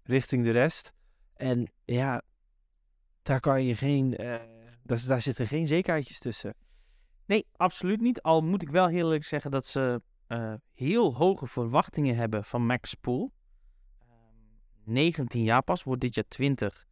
richting 0.04 0.44
de 0.44 0.52
rest. 0.52 0.94
En 1.34 1.72
ja, 1.86 2.22
daar 3.22 3.40
kan 3.40 3.64
je 3.64 3.76
geen, 3.76 4.16
eh, 4.16 4.36
daar, 4.84 5.04
daar 5.08 5.22
zitten 5.22 5.48
geen 5.48 5.68
zekerheidjes 5.68 6.20
tussen. 6.20 6.54
Nee, 7.26 7.48
absoluut 7.56 8.02
niet. 8.02 8.22
Al 8.22 8.42
moet 8.42 8.62
ik 8.62 8.70
wel 8.70 8.88
heel 8.88 9.06
eerlijk 9.06 9.24
zeggen 9.24 9.52
dat 9.52 9.66
ze 9.66 10.02
eh, 10.28 10.54
heel 10.74 11.16
hoge 11.16 11.48
verwachtingen 11.48 12.16
hebben 12.16 12.44
van 12.44 12.66
Max. 12.66 12.96
Ehm, 13.02 13.30
19 14.84 15.44
jaar 15.44 15.64
pas, 15.64 15.84
wordt 15.84 16.02
dit 16.02 16.16
jaar 16.16 16.28
20. 16.28 16.86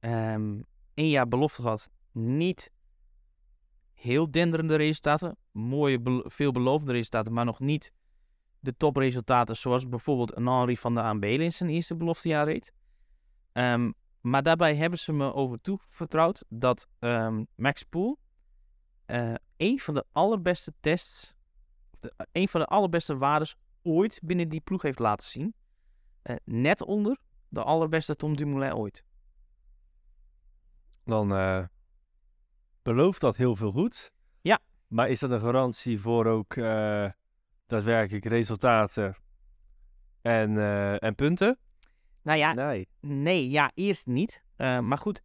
Eén 0.00 1.08
jaar 1.08 1.28
belofte 1.28 1.62
gehad. 1.62 1.90
Niet 2.12 2.70
heel 3.92 4.30
denderende 4.30 4.76
resultaten. 4.76 5.36
Mooie, 5.52 6.00
belo- 6.00 6.22
veelbelovende 6.26 6.92
resultaten, 6.92 7.32
maar 7.32 7.44
nog 7.44 7.60
niet 7.60 7.92
de 8.58 8.76
topresultaten 8.76 9.56
zoals 9.56 9.88
bijvoorbeeld 9.88 10.34
Henri 10.34 10.76
van 10.76 10.94
der 10.94 11.02
Aambelen 11.02 11.44
in 11.44 11.52
zijn 11.52 11.70
eerste 11.70 11.96
beloftejaar 11.96 12.44
reed. 12.44 12.72
Ehm, 13.52 13.92
maar 14.20 14.42
daarbij 14.42 14.76
hebben 14.76 14.98
ze 14.98 15.12
me 15.12 15.34
over 15.34 15.60
toevertrouwd 15.60 16.44
dat 16.48 16.86
ehm, 16.98 17.44
Max 17.54 17.82
Poel 17.82 18.18
eh, 19.10 19.34
een 19.56 19.78
van 19.78 19.94
de 19.94 20.04
allerbeste 20.12 20.72
tests, 20.80 21.34
of 21.92 22.00
de, 22.00 22.12
eh, 22.16 22.26
een 22.32 22.48
van 22.48 22.60
de 22.60 22.66
allerbeste 22.66 23.16
waardes 23.16 23.56
ooit 23.82 24.20
binnen 24.22 24.48
die 24.48 24.60
ploeg 24.60 24.82
heeft 24.82 24.98
laten 24.98 25.26
zien. 25.26 25.54
Eh, 26.22 26.36
net 26.44 26.82
onder 26.82 27.18
de 27.48 27.62
allerbeste 27.62 28.16
Tom 28.16 28.36
Dumoulin 28.36 28.74
ooit. 28.74 29.04
Dan 31.04 31.68
belooft 32.82 33.20
dat 33.20 33.36
heel 33.36 33.56
veel 33.56 33.70
goed. 33.70 34.12
Ja. 34.40 34.58
Maar 34.86 35.08
is 35.08 35.18
dat 35.18 35.30
een 35.30 35.40
garantie 35.40 36.00
voor 36.00 36.26
ook 36.26 36.54
daadwerkelijk 37.66 38.24
resultaten 38.24 39.16
en, 40.20 40.58
en 41.00 41.14
punten? 41.14 41.58
Nou 42.22 42.38
ja, 42.38 42.52
Nee. 42.52 42.88
nee, 43.00 43.50
ja, 43.50 43.70
eerst 43.74 44.06
niet. 44.06 44.42
Maar 44.56 44.98
goed, 44.98 45.22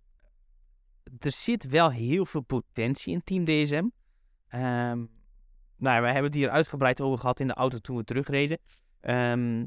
er 1.20 1.32
zit 1.32 1.70
wel 1.70 1.92
heel 1.92 2.26
veel 2.26 2.42
potentie 2.42 3.14
in 3.14 3.24
Team 3.24 3.46
DSM. 3.46 3.88
Ehm 4.48 5.04
nou, 5.78 6.02
wij 6.02 6.12
hebben 6.12 6.32
het 6.32 6.40
hier 6.40 6.50
uitgebreid 6.50 7.02
over 7.02 7.20
gehad 7.20 7.40
in 7.40 7.48
de 7.48 7.54
auto 7.54 7.78
toen 7.78 7.98
we 7.98 8.04
terugreden. 8.04 8.60
Ehm, 9.00 9.66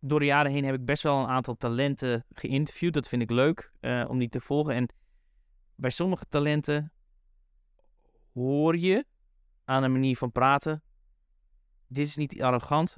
door 0.00 0.18
de 0.18 0.24
jaren 0.24 0.52
heen 0.52 0.64
heb 0.64 0.74
ik 0.74 0.84
best 0.84 1.02
wel 1.02 1.20
een 1.20 1.28
aantal 1.28 1.54
talenten 1.54 2.24
geïnterviewd. 2.32 2.94
Dat 2.94 3.08
vind 3.08 3.22
ik 3.22 3.30
leuk 3.30 3.72
eh, 3.80 4.04
om 4.08 4.18
die 4.18 4.28
te 4.28 4.40
volgen. 4.40 4.74
En 4.74 4.88
bij 5.74 5.90
sommige 5.90 6.26
talenten 6.28 6.92
hoor 8.32 8.76
je 8.76 9.06
aan 9.64 9.82
een 9.82 9.92
manier 9.92 10.16
van 10.16 10.32
praten. 10.32 10.82
Dit 11.86 12.06
is 12.06 12.16
niet 12.16 12.42
arrogant. 12.42 12.96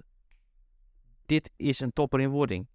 Dit 1.27 1.51
is 1.57 1.81
een 1.81 1.93
topper 1.93 2.21
in 2.21 2.31
wording. 2.31 2.69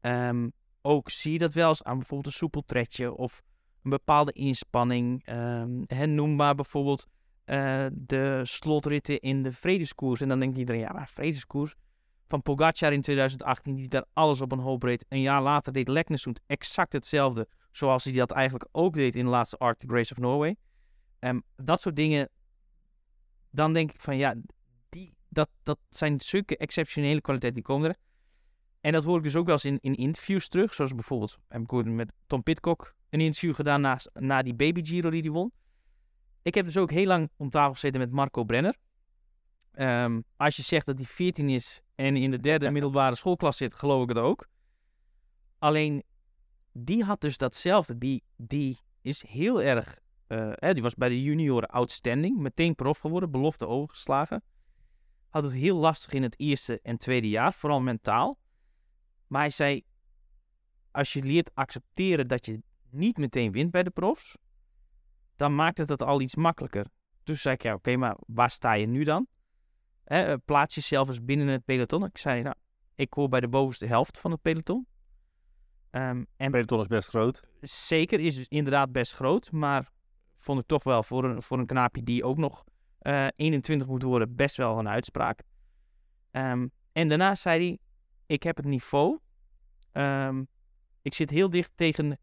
Ehm, 0.00 0.48
ook 0.82 1.10
zie 1.10 1.32
je 1.32 1.38
dat 1.38 1.54
wel 1.54 1.68
eens 1.68 1.82
aan 1.82 1.96
bijvoorbeeld 1.98 2.32
een 2.32 2.38
soepel 2.38 2.62
tredje 2.66 3.14
of 3.14 3.42
een 3.88 3.96
bepaalde 3.96 4.32
inspanning. 4.32 5.24
Ehm, 5.24 5.82
hè, 5.86 6.06
noem 6.06 6.36
maar 6.36 6.54
bijvoorbeeld 6.54 7.06
eh, 7.44 7.86
de 7.92 8.40
slotritten 8.44 9.20
in 9.20 9.42
de 9.42 9.52
vredeskoers. 9.52 10.20
En 10.20 10.28
dan 10.28 10.40
denkt 10.40 10.58
iedereen, 10.58 10.80
ja, 10.80 10.92
maar 10.92 11.08
vredeskoers 11.08 11.74
van 12.28 12.42
Pogacar 12.42 12.92
in 12.92 13.00
2018, 13.00 13.74
die 13.74 13.88
daar 13.88 14.04
alles 14.12 14.40
op 14.40 14.52
een 14.52 14.58
hoop 14.58 14.82
reed. 14.82 15.04
Een 15.08 15.20
jaar 15.20 15.42
later 15.42 15.72
deed 15.72 15.88
Leknesund 15.88 16.40
exact 16.46 16.92
hetzelfde, 16.92 17.48
zoals 17.70 18.04
hij 18.04 18.12
dat 18.12 18.30
eigenlijk 18.30 18.68
ook 18.72 18.94
deed 18.94 19.14
in 19.14 19.24
de 19.24 19.30
laatste 19.30 19.56
Arctic 19.56 19.90
Race 19.90 20.12
of 20.12 20.18
Norway. 20.18 20.56
Um, 21.20 21.42
dat 21.56 21.80
soort 21.80 21.96
dingen, 21.96 22.28
dan 23.50 23.72
denk 23.72 23.92
ik 23.92 24.00
van 24.00 24.16
ja, 24.16 24.34
die, 24.88 25.14
dat, 25.28 25.48
dat 25.62 25.78
zijn 25.88 26.20
zulke 26.20 26.56
exceptionele 26.56 27.20
kwaliteiten 27.20 27.62
die 27.62 27.74
komen 27.74 27.88
er. 27.88 27.96
En 28.80 28.92
dat 28.92 29.04
hoor 29.04 29.16
ik 29.16 29.22
dus 29.22 29.36
ook 29.36 29.46
wel 29.46 29.54
eens 29.54 29.64
in, 29.64 29.78
in 29.80 29.94
interviews 29.94 30.48
terug, 30.48 30.74
zoals 30.74 30.94
bijvoorbeeld 30.94 31.38
heb 31.48 31.60
ik 31.60 31.84
met 31.84 32.12
Tom 32.26 32.42
Pitcock 32.42 32.96
een 33.10 33.20
interview 33.20 33.54
gedaan 33.54 33.80
na, 33.80 33.98
na 34.12 34.42
die 34.42 34.54
Baby 34.54 34.84
Giro 34.84 35.10
die 35.10 35.20
hij 35.20 35.30
won. 35.30 35.52
Ik 36.42 36.54
heb 36.54 36.64
dus 36.64 36.76
ook 36.76 36.90
heel 36.90 37.06
lang 37.06 37.30
om 37.36 37.50
tafel 37.50 37.72
gezeten 37.72 38.00
met 38.00 38.10
Marco 38.10 38.44
Brenner. 38.44 38.76
Um, 39.78 40.24
als 40.36 40.56
je 40.56 40.62
zegt 40.62 40.86
dat 40.86 40.96
hij 40.96 41.06
14 41.06 41.48
is 41.48 41.80
en 41.94 42.16
in 42.16 42.30
de 42.30 42.38
derde 42.38 42.70
middelbare 42.78 43.14
schoolklas 43.14 43.56
zit, 43.56 43.74
geloof 43.74 44.02
ik 44.02 44.08
het 44.08 44.18
ook. 44.18 44.48
Alleen, 45.58 46.02
die 46.72 47.04
had 47.04 47.20
dus 47.20 47.36
datzelfde. 47.36 47.98
Die, 47.98 48.22
die 48.36 48.78
is 49.02 49.26
heel 49.26 49.62
erg... 49.62 49.98
Uh, 50.28 50.52
hè, 50.54 50.74
die 50.74 50.82
was 50.82 50.94
bij 50.94 51.08
de 51.08 51.22
junioren 51.22 51.68
outstanding. 51.68 52.38
Meteen 52.38 52.74
prof 52.74 52.98
geworden, 52.98 53.30
belofte 53.30 53.66
overgeslagen. 53.66 54.42
Had 55.28 55.44
het 55.44 55.52
heel 55.52 55.76
lastig 55.76 56.12
in 56.12 56.22
het 56.22 56.38
eerste 56.38 56.80
en 56.82 56.98
tweede 56.98 57.28
jaar, 57.28 57.52
vooral 57.52 57.80
mentaal. 57.80 58.38
Maar 59.26 59.40
hij 59.40 59.50
zei, 59.50 59.82
als 60.90 61.12
je 61.12 61.22
leert 61.22 61.50
accepteren 61.54 62.28
dat 62.28 62.46
je 62.46 62.62
niet 62.90 63.16
meteen 63.16 63.52
wint 63.52 63.70
bij 63.70 63.82
de 63.82 63.90
profs, 63.90 64.36
dan 65.36 65.54
maakt 65.54 65.78
het 65.78 65.88
het 65.88 66.02
al 66.02 66.20
iets 66.20 66.36
makkelijker. 66.36 66.86
Dus 67.22 67.42
zei 67.42 67.54
ik, 67.54 67.62
ja, 67.62 67.74
oké, 67.74 67.96
maar 67.96 68.16
waar 68.26 68.50
sta 68.50 68.72
je 68.72 68.86
nu 68.86 69.04
dan? 69.04 69.26
Hè, 70.04 70.22
eh, 70.22 70.36
plaats 70.44 70.74
jezelf 70.74 71.08
eens 71.08 71.24
binnen 71.24 71.46
het 71.46 71.64
peloton. 71.64 72.04
Ik 72.04 72.18
zei, 72.18 72.42
nou, 72.42 72.54
ik 72.94 73.12
hoor 73.12 73.28
bij 73.28 73.40
de 73.40 73.48
bovenste 73.48 73.86
helft 73.86 74.18
van 74.18 74.30
het 74.30 74.42
peloton. 74.42 74.86
Um, 75.90 76.02
en 76.10 76.26
het 76.36 76.50
peloton 76.50 76.80
is 76.80 76.86
best 76.86 77.08
groot. 77.08 77.42
Zeker, 77.60 78.20
is 78.20 78.34
dus 78.34 78.48
inderdaad 78.48 78.92
best 78.92 79.12
groot. 79.12 79.52
Maar 79.52 79.90
vond 80.36 80.60
ik 80.60 80.66
toch 80.66 80.82
wel 80.82 81.02
voor 81.02 81.24
een, 81.24 81.42
voor 81.42 81.58
een 81.58 81.66
knaapje 81.66 82.02
die 82.02 82.24
ook 82.24 82.36
nog 82.36 82.64
uh, 83.02 83.26
eh, 83.26 83.32
21 83.36 83.86
moet 83.86 84.02
worden, 84.02 84.34
best 84.34 84.56
wel 84.56 84.78
een 84.78 84.88
uitspraak. 84.88 85.42
Um, 86.30 86.70
en 86.92 87.08
daarna 87.08 87.34
zei 87.34 87.66
hij, 87.66 87.78
ik 88.26 88.42
heb 88.42 88.56
het 88.56 88.66
niveau. 88.66 89.18
Um, 89.92 90.48
ik 91.02 91.14
zit 91.14 91.30
heel 91.30 91.50
dicht 91.50 91.72
tegen, 91.74 92.18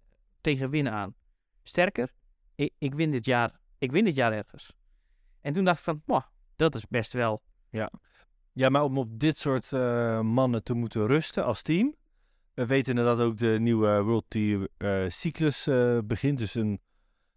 tegen 0.45 0.69
winnen 0.69 0.93
aan. 0.93 1.15
Sterker, 1.63 2.13
ik, 2.55 2.73
ik, 2.77 2.93
win 2.93 3.11
dit 3.11 3.25
jaar, 3.25 3.59
ik 3.77 3.91
win 3.91 4.03
dit 4.03 4.15
jaar 4.15 4.33
ergens. 4.33 4.73
En 5.41 5.53
toen 5.53 5.63
dacht 5.63 5.77
ik 5.77 5.83
van, 5.83 6.23
dat 6.55 6.75
is 6.75 6.87
best 6.87 7.13
wel 7.13 7.41
ja, 7.69 7.91
ja 8.53 8.69
maar 8.69 8.83
om 8.83 8.97
op 8.97 9.19
dit 9.19 9.37
soort 9.37 9.71
uh, 9.71 10.21
mannen 10.21 10.63
te 10.63 10.73
moeten 10.73 11.07
rusten 11.07 11.45
als 11.45 11.61
team. 11.61 11.95
We 12.53 12.65
weten 12.65 12.95
dat 12.95 13.19
ook 13.19 13.37
de 13.37 13.57
nieuwe 13.59 14.01
World 14.01 14.25
Tour 14.27 14.67
uh, 14.77 15.09
cyclus 15.09 15.67
uh, 15.67 15.99
begint. 16.03 16.37
Dus 16.37 16.55
een 16.55 16.79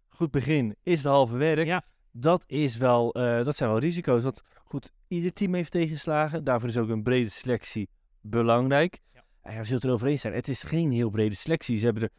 goed 0.09 0.31
begin 0.31 0.75
is 0.83 1.01
de 1.01 1.09
halve 1.09 1.37
werk. 1.37 1.65
Ja. 1.65 1.85
Dat, 2.11 2.43
is 2.47 2.77
wel, 2.77 3.11
dat 3.11 3.55
zijn 3.55 3.69
wel 3.69 3.79
risico's. 3.79 4.23
Want 4.23 4.41
goed, 4.63 4.91
ieder 5.07 5.33
team 5.33 5.53
heeft 5.53 5.71
tegenslagen. 5.71 6.43
Daarvoor 6.43 6.69
is 6.69 6.77
ook 6.77 6.89
een 6.89 7.03
brede 7.03 7.29
selectie 7.29 7.89
belangrijk. 8.21 8.99
Ja. 9.13 9.23
En 9.41 9.57
we 9.57 9.63
zullen 9.63 9.75
het 9.75 9.83
erover 9.83 10.07
eens 10.07 10.21
zijn. 10.21 10.33
Het 10.33 10.47
is 10.47 10.63
geen 10.63 10.91
heel 10.91 11.09
brede 11.09 11.35
selectie. 11.35 11.77
Ze 11.77 11.85
hebben 11.85 12.03
er 12.03 12.11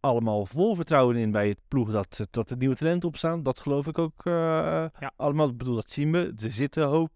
allemaal 0.00 0.46
vol 0.46 0.74
vertrouwen 0.74 1.16
in 1.16 1.30
bij 1.30 1.48
het 1.48 1.60
ploeg 1.68 1.90
dat, 1.90 2.26
dat 2.30 2.48
de 2.48 2.56
nieuwe 2.56 2.76
trend 2.76 3.04
opstaan. 3.04 3.42
Dat 3.42 3.60
geloof 3.60 3.86
ik 3.86 3.98
ook 3.98 4.22
ja. 4.24 5.12
allemaal. 5.16 5.48
Ik 5.48 5.58
bedoel, 5.58 5.74
dat 5.74 5.90
zien 5.90 6.12
we. 6.12 6.34
Er 6.36 6.52
zitten 6.52 6.84
hoop 6.86 7.10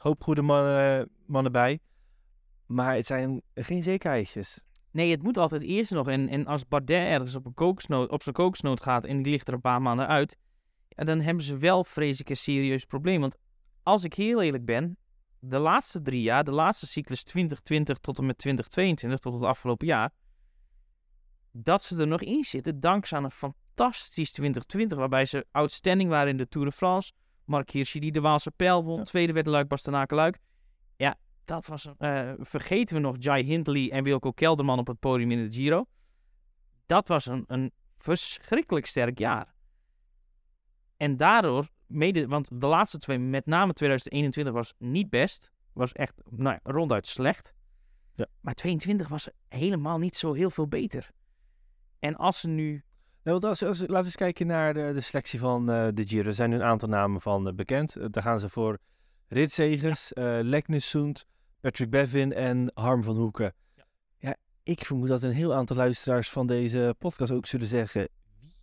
hoop 0.00 0.22
goede 0.22 0.42
mannen, 0.42 1.10
mannen 1.26 1.52
bij. 1.52 1.80
Maar 2.66 2.94
het 2.94 3.06
zijn 3.06 3.42
geen 3.54 3.82
zekerheidjes. 3.82 4.60
Nee, 4.90 5.10
het 5.10 5.22
moet 5.22 5.36
altijd 5.36 5.62
eerst 5.62 5.90
nog. 5.90 6.08
En, 6.08 6.28
en 6.28 6.46
als 6.46 6.68
Bardet 6.68 7.06
ergens 7.06 7.34
op, 7.34 7.46
een 7.46 7.54
kokosnoot, 7.54 8.10
op 8.10 8.22
zijn 8.22 8.34
kokosnoot 8.34 8.82
gaat 8.82 9.04
en 9.04 9.22
die 9.22 9.32
ligt 9.32 9.48
er 9.48 9.54
een 9.54 9.60
paar 9.60 9.82
maanden 9.82 10.06
uit, 10.06 10.36
ja, 10.88 11.04
dan 11.04 11.20
hebben 11.20 11.44
ze 11.44 11.56
wel, 11.56 11.84
vrees 11.84 12.20
ik, 12.20 12.28
een 12.28 12.36
serieus 12.36 12.84
probleem. 12.84 13.20
Want 13.20 13.36
als 13.82 14.04
ik 14.04 14.14
heel 14.14 14.42
eerlijk 14.42 14.64
ben, 14.64 14.96
de 15.38 15.58
laatste 15.58 16.02
drie 16.02 16.22
jaar, 16.22 16.44
de 16.44 16.52
laatste 16.52 16.86
cyclus 16.86 17.22
2020 17.22 17.98
tot 17.98 18.18
en 18.18 18.26
met 18.26 18.38
2022, 18.38 19.20
tot 19.20 19.32
het 19.32 19.42
afgelopen 19.42 19.86
jaar, 19.86 20.10
dat 21.52 21.82
ze 21.82 22.00
er 22.00 22.06
nog 22.06 22.20
in 22.22 22.44
zitten 22.44 22.80
dankzij 22.80 23.18
een 23.18 23.30
fantastisch 23.30 24.32
2020, 24.32 24.98
waarbij 24.98 25.24
ze 25.24 25.46
outstanding 25.50 26.10
waren 26.10 26.28
in 26.28 26.36
de 26.36 26.48
Tour 26.48 26.66
de 26.66 26.72
France, 26.72 27.12
Mark 27.44 27.70
Hirschi 27.70 28.00
die 28.00 28.12
de 28.12 28.20
Waalse 28.20 28.50
Pijl 28.50 28.84
won. 28.84 29.04
Tweede 29.04 29.32
werd 29.32 29.46
Luik 29.46 29.68
Bastenaken 29.68 30.16
Luik. 30.16 30.38
Ja, 30.96 31.16
dat 31.44 31.66
was... 31.66 31.88
Uh, 31.98 32.32
vergeten 32.38 32.96
we 32.96 33.02
nog 33.02 33.16
Jai 33.18 33.42
Hindley 33.44 33.90
en 33.90 34.04
Wilco 34.04 34.32
Kelderman 34.32 34.78
op 34.78 34.86
het 34.86 34.98
podium 34.98 35.30
in 35.30 35.48
de 35.48 35.54
Giro. 35.54 35.86
Dat 36.86 37.08
was 37.08 37.26
een, 37.26 37.44
een 37.46 37.72
verschrikkelijk 37.98 38.86
sterk 38.86 39.18
jaar. 39.18 39.54
En 40.96 41.16
daardoor, 41.16 41.68
mede, 41.86 42.26
want 42.26 42.60
de 42.60 42.66
laatste 42.66 42.98
twee, 42.98 43.18
met 43.18 43.46
name 43.46 43.72
2021, 43.72 44.52
was 44.52 44.74
niet 44.78 45.10
best. 45.10 45.52
Was 45.72 45.92
echt 45.92 46.14
nou 46.30 46.58
ja, 46.62 46.72
ronduit 46.72 47.06
slecht. 47.06 47.54
Ja. 48.14 48.26
Maar 48.40 48.54
22 48.54 49.08
was 49.08 49.28
helemaal 49.48 49.98
niet 49.98 50.16
zo 50.16 50.32
heel 50.32 50.50
veel 50.50 50.68
beter. 50.68 51.10
En 52.00 52.16
als 52.16 52.40
ze 52.40 52.48
nu 52.48 52.84
nou, 53.22 53.40
als, 53.40 53.62
als, 53.62 53.78
laten 53.78 53.94
we 53.94 54.04
eens 54.04 54.16
kijken 54.16 54.46
naar 54.46 54.74
de, 54.74 54.90
de 54.92 55.00
selectie 55.00 55.38
van 55.38 55.70
uh, 55.70 55.88
de 55.94 56.06
Giro. 56.06 56.28
Er 56.28 56.34
zijn 56.34 56.50
nu 56.50 56.56
een 56.56 56.62
aantal 56.62 56.88
namen 56.88 57.20
van 57.20 57.48
uh, 57.48 57.54
bekend. 57.54 57.96
Uh, 57.96 58.04
daar 58.10 58.22
gaan 58.22 58.40
ze 58.40 58.48
voor 58.48 58.78
ritzegers, 59.28 60.12
uh, 60.12 61.12
Patrick 61.60 61.90
Bevin 61.90 62.32
en 62.32 62.70
Harm 62.74 63.02
van 63.02 63.16
Hoeken. 63.16 63.54
Ja. 63.74 63.84
ja. 64.18 64.36
ik 64.62 64.84
vermoed 64.84 65.08
dat 65.08 65.22
een 65.22 65.32
heel 65.32 65.54
aantal 65.54 65.76
luisteraars 65.76 66.30
van 66.30 66.46
deze 66.46 66.94
podcast 66.98 67.32
ook 67.32 67.46
zullen 67.46 67.66
zeggen... 67.66 68.08
Wie? 68.40 68.54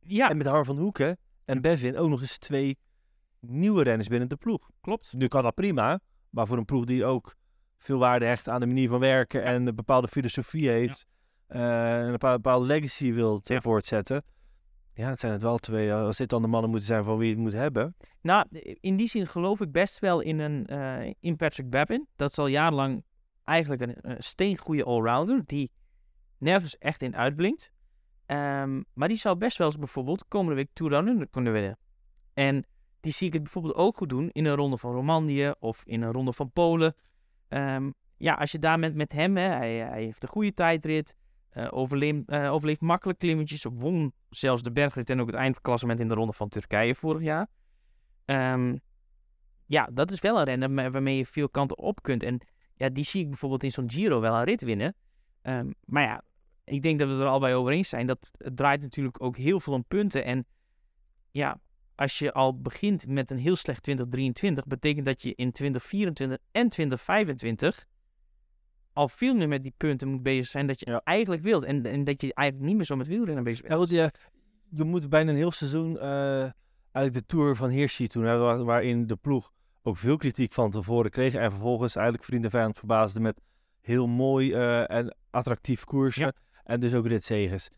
Ja. 0.00 0.30
En 0.30 0.36
met 0.36 0.46
Harm 0.46 0.64
van 0.64 0.78
Hoeken 0.78 1.18
en 1.44 1.60
Bevin 1.60 1.96
ook 1.96 2.08
nog 2.08 2.20
eens 2.20 2.38
twee 2.38 2.78
nieuwe 3.40 3.82
renners 3.82 4.08
binnen 4.08 4.28
de 4.28 4.36
ploeg. 4.36 4.70
Klopt. 4.80 5.12
Nu 5.12 5.28
kan 5.28 5.42
dat 5.42 5.54
prima, 5.54 6.00
maar 6.30 6.46
voor 6.46 6.56
een 6.56 6.64
ploeg 6.64 6.84
die 6.84 7.04
ook 7.04 7.34
veel 7.76 7.98
waarde 7.98 8.24
hecht 8.24 8.48
aan 8.48 8.60
de 8.60 8.66
manier 8.66 8.88
van 8.88 9.00
werken 9.00 9.42
en 9.42 9.66
een 9.66 9.74
bepaalde 9.74 10.08
filosofie 10.08 10.68
heeft 10.68 11.06
een 11.48 12.16
bepaalde 12.18 12.66
legacy 12.66 13.12
wilt 13.12 13.48
ja. 13.48 13.60
voortzetten. 13.60 14.24
Ja, 14.94 15.08
het 15.08 15.20
zijn 15.20 15.32
het 15.32 15.42
wel 15.42 15.58
twee. 15.58 15.92
Als 15.92 16.16
dit 16.16 16.28
dan 16.28 16.42
de 16.42 16.48
mannen 16.48 16.70
moeten 16.70 16.88
zijn 16.88 17.04
van 17.04 17.18
wie 17.18 17.30
het 17.30 17.38
moet 17.38 17.52
hebben. 17.52 17.96
Nou, 18.20 18.46
in 18.80 18.96
die 18.96 19.08
zin 19.08 19.26
geloof 19.26 19.60
ik 19.60 19.72
best 19.72 19.98
wel 19.98 20.20
in, 20.20 20.38
een, 20.38 20.66
uh, 20.70 21.12
in 21.20 21.36
Patrick 21.36 21.70
Bevin. 21.70 22.06
Dat 22.16 22.30
is 22.30 22.38
al 22.38 22.46
jarenlang 22.46 23.04
eigenlijk 23.44 23.82
een, 23.82 23.96
een 24.00 24.22
steengoede 24.22 24.84
allrounder. 24.84 25.42
Die 25.46 25.70
nergens 26.38 26.78
echt 26.78 27.02
in 27.02 27.16
uitblinkt. 27.16 27.70
Um, 28.26 28.84
maar 28.92 29.08
die 29.08 29.16
zou 29.16 29.36
best 29.36 29.58
wel 29.58 29.66
eens 29.66 29.78
bijvoorbeeld 29.78 30.28
komende 30.28 30.54
week 30.54 30.68
Tour 30.72 30.92
Down 30.92 31.28
kunnen 31.30 31.52
winnen. 31.52 31.78
En 32.34 32.66
die 33.00 33.12
zie 33.12 33.26
ik 33.26 33.32
het 33.32 33.42
bijvoorbeeld 33.42 33.74
ook 33.74 33.96
goed 33.96 34.08
doen 34.08 34.30
in 34.30 34.44
een 34.44 34.54
ronde 34.54 34.78
van 34.78 34.92
Romandie 34.92 35.60
of 35.60 35.82
in 35.84 36.02
een 36.02 36.12
ronde 36.12 36.32
van 36.32 36.50
Polen. 36.52 36.94
Um, 37.48 37.94
ja, 38.16 38.34
als 38.34 38.52
je 38.52 38.58
daar 38.58 38.78
met, 38.78 38.94
met 38.94 39.12
hem, 39.12 39.36
hè, 39.36 39.42
hij, 39.42 39.74
hij 39.74 40.02
heeft 40.02 40.22
een 40.22 40.28
goede 40.28 40.52
tijdrit. 40.52 41.14
Uh, 41.56 41.66
overleeft, 41.70 42.22
uh, 42.26 42.52
overleeft 42.52 42.80
makkelijk 42.80 43.18
klimmetjes. 43.18 43.64
Won 43.64 44.12
zelfs 44.30 44.62
de 44.62 44.72
bergrit 44.72 45.10
en 45.10 45.20
ook 45.20 45.26
het 45.26 45.36
eindklassement 45.36 46.00
in 46.00 46.08
de 46.08 46.14
ronde 46.14 46.32
van 46.32 46.48
Turkije 46.48 46.94
vorig 46.94 47.22
jaar. 47.22 47.48
Um, 48.24 48.80
ja, 49.66 49.88
dat 49.92 50.10
is 50.10 50.20
wel 50.20 50.38
een 50.38 50.44
renner 50.44 50.90
waarmee 50.90 51.16
je 51.16 51.26
veel 51.26 51.48
kanten 51.48 51.78
op 51.78 52.02
kunt. 52.02 52.22
En 52.22 52.40
ja, 52.74 52.88
die 52.88 53.04
zie 53.04 53.22
ik 53.22 53.28
bijvoorbeeld 53.28 53.62
in 53.62 53.72
zo'n 53.72 53.90
Giro 53.90 54.20
wel 54.20 54.34
een 54.34 54.44
rit 54.44 54.62
winnen. 54.62 54.94
Um, 55.42 55.74
maar 55.84 56.02
ja, 56.02 56.22
ik 56.64 56.82
denk 56.82 56.98
dat 56.98 57.08
we 57.08 57.14
er 57.14 57.28
al 57.28 57.40
bij 57.40 57.54
over 57.54 57.72
eens 57.72 57.88
zijn. 57.88 58.06
Dat 58.06 58.30
het 58.38 58.56
draait 58.56 58.80
natuurlijk 58.80 59.22
ook 59.22 59.36
heel 59.36 59.60
veel 59.60 59.72
om 59.72 59.84
punten. 59.84 60.24
En 60.24 60.46
ja, 61.30 61.60
als 61.94 62.18
je 62.18 62.32
al 62.32 62.60
begint 62.60 63.06
met 63.06 63.30
een 63.30 63.38
heel 63.38 63.56
slecht 63.56 63.82
2023, 63.82 64.66
betekent 64.66 65.06
dat 65.06 65.22
je 65.22 65.34
in 65.34 65.52
2024 65.52 66.38
en 66.52 66.68
2025 66.68 67.86
al 68.98 69.08
veel 69.08 69.34
meer 69.34 69.48
met 69.48 69.62
die 69.62 69.74
punten 69.76 70.08
moet 70.08 70.22
bezig 70.22 70.46
zijn 70.46 70.66
dat 70.66 70.80
je 70.80 71.00
eigenlijk 71.04 71.42
wilt. 71.42 71.64
En, 71.64 71.86
en 71.86 72.04
dat 72.04 72.20
je 72.20 72.34
eigenlijk 72.34 72.68
niet 72.68 72.76
meer 72.76 72.86
zo 72.86 72.96
met 72.96 73.06
wielrennen 73.06 73.44
bezig 73.44 73.66
bent. 73.66 73.90
Ja, 73.90 74.10
je 74.70 74.84
moet 74.84 75.08
bijna 75.08 75.30
een 75.30 75.36
heel 75.36 75.50
seizoen 75.50 75.92
uh, 75.92 76.40
eigenlijk 76.92 77.12
de 77.12 77.26
Tour 77.26 77.56
van 77.56 77.68
Hirschi 77.68 78.06
toen, 78.06 78.24
waarin 78.64 79.06
de 79.06 79.16
ploeg 79.16 79.52
ook 79.82 79.96
veel 79.96 80.16
kritiek 80.16 80.52
van 80.52 80.70
tevoren 80.70 81.10
kreeg. 81.10 81.34
En 81.34 81.50
vervolgens 81.50 81.96
eigenlijk 81.96 82.26
vrienden 82.26 82.50
vijand 82.50 82.78
verbaasde 82.78 83.20
met 83.20 83.40
heel 83.80 84.06
mooi 84.06 84.54
uh, 84.54 84.90
en 84.90 85.16
attractief 85.30 85.84
koersen. 85.84 86.34
En 86.64 86.80
dus 86.80 86.94
ook 86.94 87.06
ritzegers. 87.06 87.68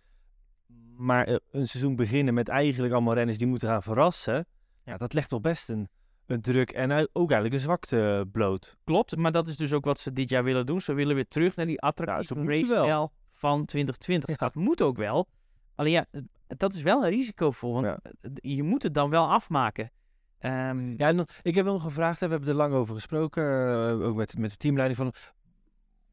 Maar 0.97 1.29
uh, 1.29 1.37
een 1.51 1.69
seizoen 1.69 1.97
beginnen 1.97 2.35
met 2.35 2.49
eigenlijk 2.49 2.93
allemaal 2.93 3.15
renners 3.15 3.39
die 3.39 3.47
moeten 3.47 3.69
gaan 3.69 3.83
verrassen. 3.83 4.47
Ja, 4.85 4.97
dat 4.97 5.13
legt 5.13 5.29
toch 5.29 5.41
best 5.41 5.69
een 5.69 5.89
een 6.31 6.41
druk 6.41 6.71
en 6.71 6.93
ook 6.93 7.31
eigenlijk 7.31 7.55
een 7.55 7.61
zwakte 7.61 8.29
bloot. 8.33 8.77
Klopt, 8.85 9.17
maar 9.17 9.33
dat 9.33 9.49
is 9.49 9.57
dus 9.57 9.73
ook 9.73 9.85
wat 9.85 9.99
ze 9.99 10.13
dit 10.13 10.29
jaar 10.29 10.45
willen 10.45 10.67
doen. 10.67 10.81
Ze 10.81 10.93
willen 10.93 11.15
weer 11.15 11.29
terug 11.29 11.57
naar 11.57 11.67
die 11.67 11.81
attractieve 11.81 12.43
ja, 12.43 12.49
race 12.49 13.11
van 13.33 13.65
2020. 13.65 14.37
Dat 14.37 14.55
moet 14.55 14.83
ook 14.83 14.97
wel. 14.97 15.29
Alleen 15.75 15.93
ja, 15.93 16.07
dat 16.47 16.73
is 16.75 16.83
wel 16.83 17.05
een 17.05 17.11
risicovol, 17.11 17.73
want 17.73 17.87
Ja. 17.87 17.99
eh, 18.21 18.31
je 18.57 18.63
moet 18.63 18.83
het 18.83 18.95
dan 18.95 19.11
wel 19.11 19.31
afmaken. 19.31 19.91
Ehm, 20.39 20.95
Ja, 20.97 21.09
en 21.09 21.17
dan, 21.17 21.27
ik 21.43 21.55
heb 21.55 21.65
wel 21.65 21.75
nog 21.75 21.83
gevraagd, 21.83 22.21
hè, 22.21 22.27
we 22.27 22.33
hebben 22.33 22.51
er 22.51 22.57
lang 22.57 22.75
over 22.75 22.95
gesproken, 22.95 23.45
eh, 23.89 24.07
ook 24.07 24.17
met, 24.17 24.39
met 24.39 24.51
de 24.51 24.57
teamleiding 24.57 24.99
van, 24.99 25.13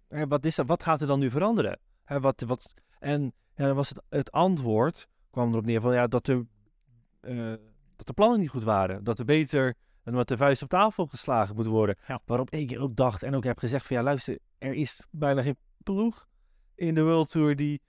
hè, 0.07 0.27
wat 0.27 0.45
is 0.45 0.55
dat, 0.55 0.67
wat 0.67 0.83
gaat 0.83 1.01
er 1.01 1.07
dan 1.07 1.19
nu 1.19 1.29
veranderen? 1.29 1.79
Hè, 2.03 2.19
wat, 2.19 2.41
wat, 2.47 2.73
en 2.99 3.33
ja, 3.55 3.65
dan 3.65 3.75
was 3.75 3.89
het, 3.89 4.01
het 4.09 4.31
antwoord, 4.31 5.07
kwam 5.31 5.49
erop 5.51 5.65
neer 5.65 5.81
van, 5.81 5.93
ja, 5.93 6.07
dat, 6.07 6.27
er, 6.27 6.45
eh, 7.21 7.53
dat 7.95 8.07
de 8.07 8.13
plannen 8.13 8.39
niet 8.39 8.49
goed 8.49 8.63
waren. 8.63 9.03
Dat 9.03 9.19
er 9.19 9.25
beter, 9.25 9.75
en 10.07 10.13
dat 10.13 10.27
de 10.27 10.37
vuist 10.37 10.61
op 10.61 10.69
tafel 10.69 11.05
geslagen 11.05 11.55
moet 11.55 11.65
worden. 11.65 11.95
Ja. 12.07 12.19
Waarop 12.25 12.49
ik 12.49 12.79
ook 12.79 12.95
dacht 12.95 13.23
en 13.23 13.35
ook 13.35 13.43
heb 13.43 13.57
gezegd 13.57 13.85
van, 13.85 13.97
ja, 13.97 14.03
luister, 14.03 14.39
er 14.57 14.73
is 14.73 15.01
bijna 15.11 15.41
geen 15.41 15.57
ploeg 15.83 16.27
in 16.75 16.95
de 16.95 17.03
World 17.03 17.29
Tour 17.29 17.55
die 17.55 17.81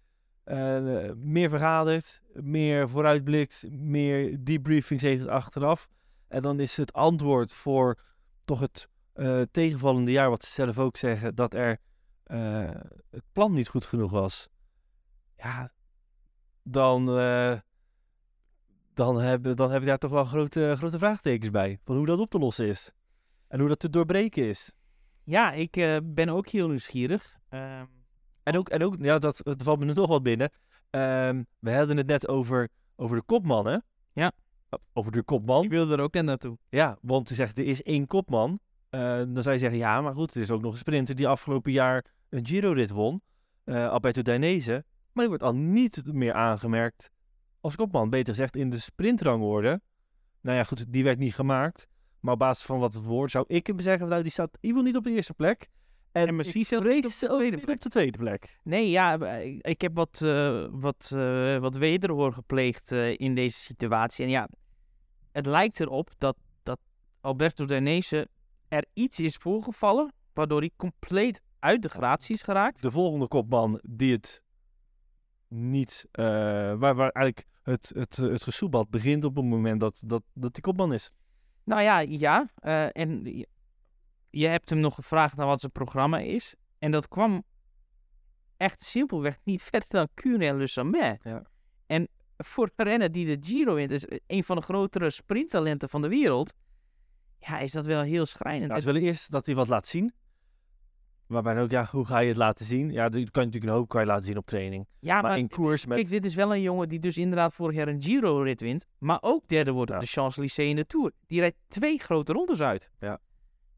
eh, 0.44 1.10
meer 1.16 1.48
vergadert, 1.48 2.22
meer 2.32 2.88
vooruitblikt, 2.88 3.66
meer 3.70 4.44
debriefings 4.44 5.02
heeft 5.02 5.26
achteraf. 5.26 5.88
En 6.28 6.42
dan 6.42 6.60
is 6.60 6.76
het 6.76 6.92
antwoord 6.92 7.54
voor 7.54 7.98
toch 8.44 8.60
het 8.60 8.88
eh, 9.12 9.42
tegenvallende 9.50 10.10
jaar, 10.10 10.30
wat 10.30 10.44
ze 10.44 10.52
zelf 10.52 10.78
ook 10.78 10.96
zeggen, 10.96 11.34
dat 11.34 11.54
er 11.54 11.78
eh, 12.22 12.70
het 13.10 13.24
plan 13.32 13.52
niet 13.52 13.68
goed 13.68 13.86
genoeg 13.86 14.10
was. 14.10 14.48
Ja, 15.36 15.72
dan, 16.62 17.06
dan, 18.98 19.20
heb, 19.20 19.56
dan 19.56 19.70
heb 19.70 19.80
ik 19.80 19.86
daar 19.86 19.98
toch 19.98 20.10
wel 20.10 20.24
grote, 20.24 20.74
grote 20.76 20.98
vraagtekens 20.98 21.50
bij. 21.50 21.78
Van 21.84 21.96
hoe 21.96 22.06
dat 22.06 22.18
op 22.18 22.30
te 22.30 22.38
lossen 22.38 22.66
is. 22.66 22.92
En 23.48 23.58
hoe 23.60 23.68
dat 23.68 23.78
te 23.78 23.90
doorbreken 23.90 24.48
is. 24.48 24.72
ja, 25.24 25.52
ik 25.52 25.76
eh, 25.76 25.96
ben 26.04 26.28
ook 26.28 26.48
heel 26.48 26.68
nieuwsgierig. 26.68 27.36
Ehm, 27.48 27.84
En 28.42 28.56
ook, 28.58 28.68
en 28.68 28.82
ook 28.82 28.96
ja, 29.00 29.18
dat, 29.18 29.40
dat 29.42 29.62
valt 29.62 29.78
me 29.78 29.84
nu 29.84 29.92
nog 29.92 30.08
wat 30.08 30.22
binnen. 30.22 30.50
Ehm, 30.90 31.42
we 31.58 31.72
hadden 31.74 31.96
het 31.96 32.06
net 32.06 32.28
over, 32.28 32.68
over 32.96 33.16
de 33.16 33.22
kopman, 33.22 33.66
hè? 33.66 33.76
Ja. 34.12 34.32
Over 34.92 35.12
de 35.12 35.22
kopman. 35.22 35.64
ik 35.64 35.70
wilde 35.70 35.94
er 35.94 36.00
ook 36.00 36.12
net 36.14 36.24
naartoe. 36.24 36.58
Ja, 36.68 36.98
want 37.00 37.28
je 37.28 37.34
zegt 37.34 37.58
er 37.58 37.64
is 37.64 37.82
één 37.82 38.06
kopman. 38.06 38.58
Eh, 38.90 39.00
dan 39.16 39.42
zou 39.42 39.50
je 39.54 39.58
zeggen, 39.60 39.78
ja, 39.78 40.00
maar 40.00 40.14
goed, 40.14 40.34
er 40.34 40.40
is 40.42 40.50
ook 40.50 40.60
nog 40.62 40.72
een 40.72 40.78
sprinter 40.78 41.14
die 41.14 41.28
afgelopen 41.28 41.72
jaar 41.72 42.04
een 42.28 42.46
Giro-rit 42.46 42.90
won. 42.90 43.20
eh 43.64 43.88
Alberto 43.90 44.22
Dainese. 44.22 44.84
Maar 45.12 45.26
die 45.26 45.28
wordt 45.28 45.42
al 45.42 45.54
niet 45.54 46.02
meer 46.12 46.32
aangemerkt 46.32 47.10
als 47.68 47.76
kopman. 47.76 48.10
Beter 48.10 48.34
gezegd 48.34 48.56
in 48.56 48.70
de 48.70 48.78
sprintrangorde. 48.78 49.80
Nou 50.40 50.56
ja, 50.56 50.64
goed, 50.64 50.92
die 50.92 51.04
werd 51.04 51.18
niet 51.18 51.34
gemaakt. 51.34 51.86
Maar 52.20 52.32
op 52.32 52.38
basis 52.38 52.64
van 52.66 52.78
wat 52.78 52.94
woord 52.94 53.30
zou 53.30 53.44
ik 53.48 53.66
hem 53.66 53.80
zeggen, 53.80 54.08
nou, 54.08 54.22
die 54.22 54.30
staat 54.30 54.48
in 54.52 54.58
ieder 54.60 54.68
geval 54.76 54.84
niet 54.92 54.96
op 54.96 55.04
de 55.04 55.10
eerste 55.16 55.34
plek. 55.34 55.68
En, 56.12 56.26
En 56.28 56.36
misschien 56.36 56.64
zelfs 56.66 56.86
niet 56.86 57.04
op 57.06 57.12
de 57.12 57.26
tweede 57.26 57.56
plek. 57.56 57.76
op 57.76 57.80
de 57.82 57.88
tweede 57.88 58.18
plek. 58.18 58.58
Nee, 58.62 58.90
ja, 58.90 59.18
eh, 59.18 59.58
ik- 59.62 59.80
heb 59.80 59.94
wat, 59.94 60.20
eh, 60.22 60.66
wat, 60.70 61.10
eh, 61.14 61.58
wat 61.58 61.76
wederhoor 61.76 62.32
gepleegd 62.32 62.90
in 63.16 63.34
deze 63.34 63.58
situatie. 63.58 64.24
En 64.24 64.30
ja, 64.30 64.48
het 65.32 65.46
lijkt 65.46 65.80
erop 65.80 66.10
dat, 66.18 66.36
dat 66.62 66.78
Alberto 67.20 67.64
Dainese 67.64 68.28
er 68.68 68.84
iets 68.92 69.20
is 69.20 69.36
voorgevallen, 69.36 70.12
waardoor 70.32 70.60
hij 70.60 70.70
compleet 70.76 71.40
uit 71.58 71.82
de 71.82 71.88
gratie 71.88 72.34
is 72.34 72.42
geraakt. 72.42 72.82
de 72.82 72.90
volgende 72.90 73.28
kopman 73.28 73.80
die 73.88 74.12
het 74.12 74.42
niet, 75.48 76.04
waar, 76.12 76.78
waar 76.94 77.10
eigenlijk 77.10 77.46
het, 77.68 77.92
het, 77.94 78.16
het 78.16 78.42
gesoebad 78.42 78.90
begint 78.90 79.24
op 79.24 79.36
het 79.36 79.44
moment 79.44 79.80
dat, 79.80 80.02
dat, 80.06 80.22
dat 80.32 80.54
die 80.54 80.62
kopman 80.62 80.92
is. 80.92 81.10
Nou 81.64 81.82
ja, 81.82 81.98
ja. 81.98 82.50
eh, 82.54 82.96
en 82.96 83.24
je, 84.30 84.46
hebt 84.46 84.70
hem 84.70 84.80
nog 84.80 84.94
gevraagd 84.94 85.36
naar 85.36 85.46
wat 85.46 85.60
zijn 85.60 85.72
programma 85.72 86.18
is. 86.18 86.54
En 86.78 86.90
dat 86.90 87.08
kwam 87.08 87.42
echt 88.56 88.82
simpelweg 88.82 89.38
niet 89.44 89.62
verder 89.70 89.88
dan 89.88 90.08
Kuurne 90.14 90.46
en 90.46 90.56
Le. 90.90 91.18
Ja. 91.22 91.42
En 91.86 92.08
voor 92.36 92.70
een 92.76 92.84
renner 92.84 93.12
die 93.12 93.36
de 93.36 93.48
Giro 93.48 93.74
wint, 93.74 93.90
is 93.90 94.06
een 94.26 94.44
van 94.44 94.56
de 94.56 94.62
grotere 94.62 95.10
sprinttalenten 95.10 95.88
van 95.88 96.02
de 96.02 96.08
wereld. 96.08 96.54
Ja, 97.38 97.58
is 97.58 97.72
dat 97.72 97.86
wel 97.86 98.02
heel 98.02 98.26
schrijnend. 98.26 98.68
Nou, 98.68 98.80
ze 98.80 98.86
willen 98.86 99.02
eerst 99.02 99.30
dat 99.30 99.46
hij 99.46 99.54
wat 99.54 99.68
laat 99.68 99.86
zien. 99.88 100.12
Waarbij 101.28 101.62
ook, 101.62 101.70
ja, 101.70 101.88
hoe 101.90 102.06
ga 102.06 102.18
je 102.18 102.28
het 102.28 102.36
laten 102.36 102.64
zien? 102.64 102.90
Ja, 102.92 103.02
dat 103.02 103.10
kan 103.12 103.20
je 103.20 103.28
natuurlijk 103.32 103.64
een 103.64 103.68
hoop 103.78 103.88
kan 103.88 104.00
je 104.00 104.06
laten 104.06 104.24
zien 104.24 104.36
op 104.36 104.46
training. 104.46 104.86
ja, 105.00 105.20
Maar 105.20 105.38
in 105.38 105.48
koers 105.48 105.86
met... 105.86 105.96
Kijk, 105.96 106.08
dit 106.08 106.24
is 106.24 106.34
wel 106.34 106.54
een 106.54 106.60
jongen 106.62 106.88
die 106.88 106.98
dus 106.98 107.16
inderdaad 107.18 107.54
vorig 107.54 107.76
jaar 107.76 107.88
een 107.88 108.02
Giro-rit 108.02 108.60
wint. 108.60 108.86
Maar 108.98 109.18
ook 109.20 109.48
derde 109.48 109.70
wordt 109.70 109.90
Ja. 109.90 109.96
op 109.96 110.02
de 110.02 110.08
Champs-Élysées 110.08 110.68
in 110.68 110.76
de 110.76 110.86
Tour. 110.86 111.12
Die 111.26 111.40
rijdt 111.40 111.56
twee 111.68 111.98
grote 111.98 112.32
rondes 112.32 112.60
uit. 112.62 112.90
Ja. 113.00 113.18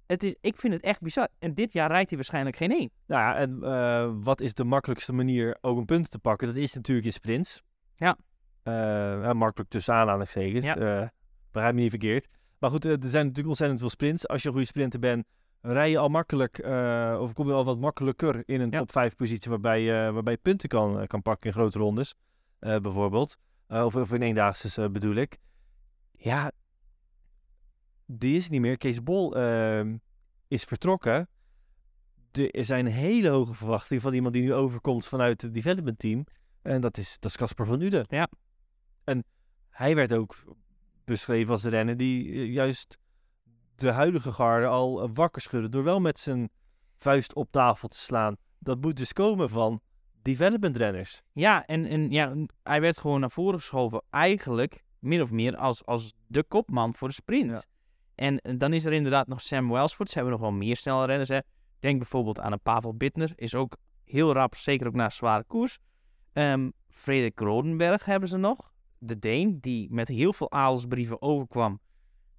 Het 0.07 0.23
is, 0.23 0.35
ik 0.41 0.57
vind 0.57 0.73
het 0.73 0.83
echt 0.83 1.01
bizar. 1.01 1.29
En 1.39 1.55
dit 1.55 1.73
jaar 1.73 1.91
rijdt 1.91 2.09
hij 2.09 2.17
waarschijnlijk 2.19 2.57
geen 2.57 2.71
één. 2.71 2.91
Nou 3.07 3.21
ja, 3.23 3.37
en 3.37 3.63
eh, 3.63 4.11
wat 4.25 4.41
is 4.41 4.55
de 4.55 4.65
makkelijkste 4.65 5.13
manier 5.13 5.57
ook 5.61 5.79
een 5.79 5.85
punt 5.85 6.11
te 6.11 6.19
pakken? 6.19 6.47
Dat 6.47 6.57
is 6.57 6.75
natuurlijk 6.75 7.07
in 7.07 7.13
sprints. 7.13 7.63
Ja. 7.97 8.17
Ja, 8.65 9.33
makkelijk 9.33 9.71
tussen 9.71 9.95
aanhalingstekens. 9.95 10.65
Ja. 10.65 10.77
Eh, 10.77 11.09
begrijp 11.53 11.75
me 11.75 11.81
niet 11.81 11.91
verkeerd. 11.91 12.29
Maar 12.59 12.71
goed, 12.71 12.85
er 12.85 12.97
zijn 13.01 13.23
natuurlijk 13.23 13.49
ontzettend 13.49 13.81
veel 13.81 13.89
sprints. 13.91 14.29
Als 14.29 14.41
je 14.43 14.47
een 14.49 14.55
goede 14.55 14.69
sprinter 14.69 15.01
bent, 15.01 15.25
rij 15.61 15.91
je 15.91 15.99
al 15.99 16.09
makkelijk, 16.09 16.59
eh, 16.59 17.19
of 17.21 17.33
kom 17.33 17.47
je 17.47 17.53
al 17.53 17.65
wat 17.65 17.79
makkelijker 17.79 18.43
in 18.47 18.61
een 18.61 18.71
Ja. 18.71 18.79
top 18.79 18.91
5 18.93 19.17
positie 19.17 19.51
waarbij, 19.51 19.81
je 19.83 20.11
waarbij 20.13 20.33
je 20.33 20.39
punten 20.43 20.69
kan, 20.69 21.01
eh, 21.01 21.07
kan 21.07 21.23
pakken 21.23 21.47
in 21.51 21.57
grote 21.57 21.79
rondes, 21.79 22.15
eh, 22.59 22.77
bijvoorbeeld. 22.79 23.37
Of, 23.69 23.97
of 23.97 24.13
in 24.13 24.23
eendaagse 24.23 24.91
bedoel 24.91 25.15
ik. 25.15 25.39
Ja, 26.17 26.53
die 28.07 28.37
is 28.37 28.49
niet 28.49 28.61
meer. 28.61 28.77
Kees 28.77 29.03
Bol 29.03 29.37
ehm, 29.37 29.97
is 30.49 30.65
vertrokken. 30.65 31.29
Er 32.33 32.65
zijn 32.65 32.87
hele 32.87 33.29
hoge 33.29 33.55
verwachtingen 33.55 34.03
van 34.03 34.15
iemand 34.15 34.35
die 34.35 34.43
nu 34.43 34.55
overkomt 34.55 35.07
vanuit 35.07 35.43
het 35.43 35.55
development 35.55 35.99
team. 35.99 36.25
En 36.63 36.81
dat 36.81 36.99
is 36.99 37.17
dat 37.19 37.31
is 37.31 37.37
Casper 37.37 37.67
van 37.67 37.81
Uden. 37.81 38.05
Ja. 38.09 38.29
En 39.05 39.25
hij 39.69 39.95
werd 39.95 40.13
ook 40.13 40.37
beschreven 41.05 41.53
als 41.53 41.63
de 41.63 41.69
renner 41.69 41.97
die 41.97 42.51
juist 42.53 42.99
de 43.81 43.91
huidige 43.91 44.33
garde 44.33 44.67
al 44.67 45.03
eh, 45.03 45.09
wakker 45.13 45.43
schudde. 45.43 45.69
Door 45.69 45.85
wel 45.85 46.01
met 46.01 46.19
zijn 46.19 46.51
vuist 46.97 47.35
op 47.35 47.51
tafel 47.51 47.89
te 47.89 47.99
slaan. 47.99 48.37
Dat 48.59 48.81
moet 48.81 48.97
dus 48.97 49.13
komen 49.13 49.49
van 49.49 49.81
development 50.23 50.77
renners. 50.77 51.23
Ja, 51.33 51.67
en, 51.67 51.87
en 51.87 52.11
ja, 52.11 52.35
hij 52.63 52.81
werd 52.81 52.99
gewoon 52.99 53.21
naar 53.21 53.31
voren 53.31 53.59
geschoven. 53.59 54.03
Eigenlijk 54.11 54.85
min 54.99 55.23
of 55.23 55.31
meer 55.31 55.57
als, 55.57 55.87
als 55.87 56.15
de 56.27 56.43
kopman 56.43 56.95
voor 56.95 57.09
de 57.09 57.15
sprint. 57.15 57.51
Ja. 57.51 57.63
En 58.15 58.59
dan 58.59 58.73
is 58.73 58.85
er 58.85 58.93
inderdaad 58.93 59.27
nog 59.27 59.41
Sam 59.41 59.71
Welsford. 59.71 60.09
Ze 60.09 60.15
hebben 60.15 60.33
nog 60.33 60.43
wel 60.43 60.53
meer 60.53 60.77
snelle 60.77 61.07
renners. 61.07 61.29
Hè. 61.29 61.39
Denk 61.79 61.99
bijvoorbeeld 61.99 62.41
aan 62.41 62.53
een 62.53 62.61
Pavel 62.61 62.95
Bittner. 62.95 63.33
Is 63.37 63.55
ook 63.55 63.77
heel 64.05 64.33
rap, 64.33 64.55
zeker 64.55 64.87
ook 64.87 64.95
na 64.95 65.05
een 65.05 65.13
zware 65.13 65.45
koers. 65.45 65.79
Ehm 66.33 66.71
Frederik 66.89 67.41
Rodenberg 67.41 68.05
hebben 68.05 68.29
ze 68.29 68.37
nog. 68.37 68.73
De 68.99 69.19
Deen, 69.19 69.61
die 69.61 69.93
met 69.93 70.09
heel 70.09 70.33
veel 70.33 70.51
adelsbrieven 70.51 71.23
overkwam. 71.23 71.81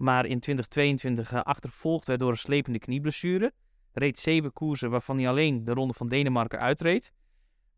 Maar 0.01 0.25
in 0.25 0.39
2022 0.39 1.33
eh, 1.33 1.41
achtervolgd 1.41 2.07
werd 2.07 2.19
door 2.19 2.29
een 2.29 2.37
slepende 2.37 2.79
knieblessure. 2.79 3.53
Reed 3.93 4.19
zeven 4.19 4.53
koersen 4.53 4.89
waarvan 4.89 5.17
hij 5.17 5.29
alleen 5.29 5.63
de 5.63 5.73
Ronde 5.73 5.93
van 5.93 6.07
Denemarken 6.07 6.59
uitreed. 6.59 7.13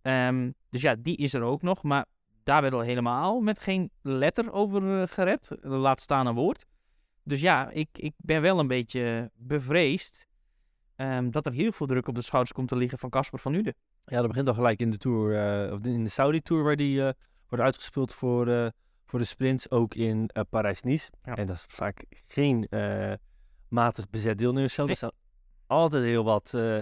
Ehm, 0.01 0.51
dus 0.69 0.81
ja, 0.81 0.95
die 0.99 1.17
is 1.17 1.33
er 1.33 1.41
ook 1.41 1.61
nog. 1.61 1.83
Maar 1.83 2.05
daar 2.43 2.61
werd 2.61 2.73
al 2.73 2.81
helemaal 2.81 3.41
met 3.41 3.59
geen 3.59 3.91
letter 4.01 4.51
over 4.51 5.01
eh, 5.01 5.07
gered. 5.07 5.57
Laat 5.61 6.01
staan 6.01 6.27
een 6.27 6.35
woord. 6.35 6.65
Dus 7.23 7.41
ja, 7.41 7.69
ik, 7.69 7.89
ik 7.91 8.13
ben 8.17 8.41
wel 8.41 8.59
een 8.59 8.67
beetje 8.67 9.31
bevreesd 9.35 10.27
ehm, 10.95 11.29
dat 11.29 11.45
er 11.45 11.51
heel 11.53 11.71
veel 11.71 11.87
druk 11.87 12.07
op 12.07 12.15
de 12.15 12.21
schouders 12.21 12.53
komt 12.53 12.67
te 12.67 12.75
liggen 12.75 12.99
van 12.99 13.09
Casper 13.09 13.39
van 13.39 13.53
Uden. 13.53 13.75
Ja, 14.05 14.17
dat 14.17 14.27
begint 14.27 14.47
al 14.47 14.53
gelijk 14.53 14.79
in 14.79 14.89
de 14.89 14.97
Tour, 14.97 15.35
eh, 15.35 15.73
of 15.73 15.85
in 15.85 16.03
de 16.03 16.09
Saudi 16.09 16.41
Tour, 16.41 16.63
waar 16.63 16.75
die 16.75 17.01
wordt 17.47 17.63
uitgespeeld 17.63 18.13
voor, 18.13 18.71
voor 19.05 19.19
de 19.19 19.25
sprints. 19.25 19.71
Ook 19.71 19.95
in 19.95 20.27
eh, 20.27 20.43
Parijs-Nice. 20.49 21.11
Ja. 21.23 21.35
En 21.35 21.45
dat 21.45 21.55
is 21.55 21.65
vaak 21.67 22.05
geen 22.27 22.67
eh, 22.67 23.13
matig 23.67 24.09
bezet 24.09 24.37
deelnemersveld. 24.37 24.89
Er 24.89 24.95
staan 24.95 25.11
altijd 25.67 26.03
heel 26.03 26.23
wat 26.23 26.53
eh, 26.53 26.77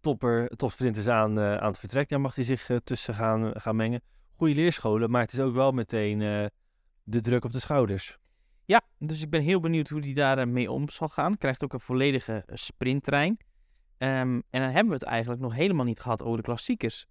topper, 0.00 0.48
topsprinters 0.48 1.08
aan, 1.08 1.40
aan 1.40 1.68
het 1.68 1.78
vertrek. 1.78 2.08
Daar 2.08 2.20
mag 2.20 2.34
hij 2.34 2.44
zich 2.44 2.68
tussen 2.84 3.14
gaan, 3.14 3.60
gaan 3.60 3.76
mengen. 3.76 4.02
Goede 4.36 4.54
leerscholen, 4.54 5.10
maar 5.10 5.22
het 5.22 5.32
is 5.32 5.40
ook 5.40 5.54
wel 5.54 5.72
meteen 5.72 6.50
de 7.04 7.20
druk 7.20 7.44
op 7.44 7.52
de 7.52 7.58
schouders. 7.58 8.18
Ja, 8.64 8.80
dus 8.98 9.22
ik 9.22 9.30
ben 9.30 9.42
heel 9.42 9.60
benieuwd 9.60 9.88
hoe 9.88 10.00
hij 10.00 10.12
daar 10.12 10.38
eh, 10.38 10.46
mee 10.46 10.70
om 10.70 10.88
zal 10.88 11.08
gaan. 11.08 11.38
Krijgt 11.38 11.64
ook 11.64 11.72
een 11.72 11.80
volledige 11.80 12.42
sprinttrein. 12.46 13.38
Ehm, 13.98 14.40
en 14.50 14.60
dan 14.60 14.70
hebben 14.70 14.88
we 14.88 14.94
het 14.94 15.02
eigenlijk 15.02 15.40
nog 15.40 15.54
helemaal 15.54 15.84
niet 15.84 16.00
gehad 16.00 16.22
over 16.22 16.36
de 16.36 16.42
klassiekers. 16.42 17.06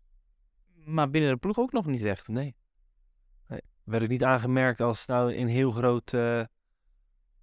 Maar 0.86 1.10
binnen 1.10 1.32
de 1.32 1.38
ploeg 1.38 1.60
ook 1.60 1.72
nog 1.72 1.86
niet 1.86 2.04
echt. 2.04 2.28
Nee. 2.28 2.56
Werd 3.92 4.04
ik 4.04 4.10
niet 4.10 4.24
aangemerkt 4.24 4.82
als 4.82 5.06
nou 5.06 5.36
een 5.36 5.48
heel 5.48 5.72
groot, 5.72 6.14
eh, 6.14 6.44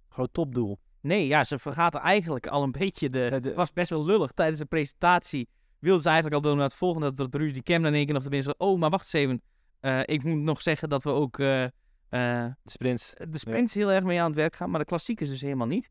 groot 0.09 0.33
topdoel. 0.33 0.79
Nee, 1.01 1.27
ja, 1.27 1.43
ze 1.43 1.59
vergaten 1.59 1.99
eigenlijk 2.01 2.47
al 2.47 2.63
een 2.63 2.71
beetje 2.71 3.09
de... 3.09 3.27
De- 3.29 3.47
Het 3.47 3.55
was 3.55 3.73
best 3.73 3.89
wel 3.89 4.05
lullig. 4.05 4.31
Tijdens 4.31 4.59
de 4.59 4.65
presentatie 4.65 5.49
wilden 5.79 6.01
ze 6.01 6.07
eigenlijk 6.09 6.35
al 6.37 6.41
door 6.49 6.55
naar 6.55 6.67
het 6.67 6.75
volgende... 6.75 7.13
dat 7.13 7.33
er 7.33 7.39
Rudy 7.39 7.61
Kemna 7.61 7.87
in 7.87 7.93
één 7.93 8.05
keer 8.05 8.13
nog 8.13 8.21
tenminste... 8.23 8.55
Oh, 8.57 8.79
maar 8.79 8.89
wacht 8.89 9.03
eens 9.03 9.13
even. 9.13 9.41
Eh, 9.79 9.99
ik 10.15 10.23
moet 10.23 10.39
nog 10.41 10.61
zeggen 10.61 10.89
dat 10.89 11.03
we 11.03 11.09
ook 11.09 11.39
eh, 11.39 11.65
De 12.09 12.55
sprints. 12.63 13.13
de 13.29 13.37
sprints 13.37 13.73
heel 13.73 13.91
erg 13.91 14.03
mee 14.03 14.19
aan 14.19 14.25
het 14.27 14.35
werk 14.35 14.55
gaan... 14.55 14.69
maar 14.69 14.79
de 14.79 14.85
klassiekers 14.85 15.29
dus 15.29 15.41
helemaal 15.41 15.67
niet. 15.67 15.89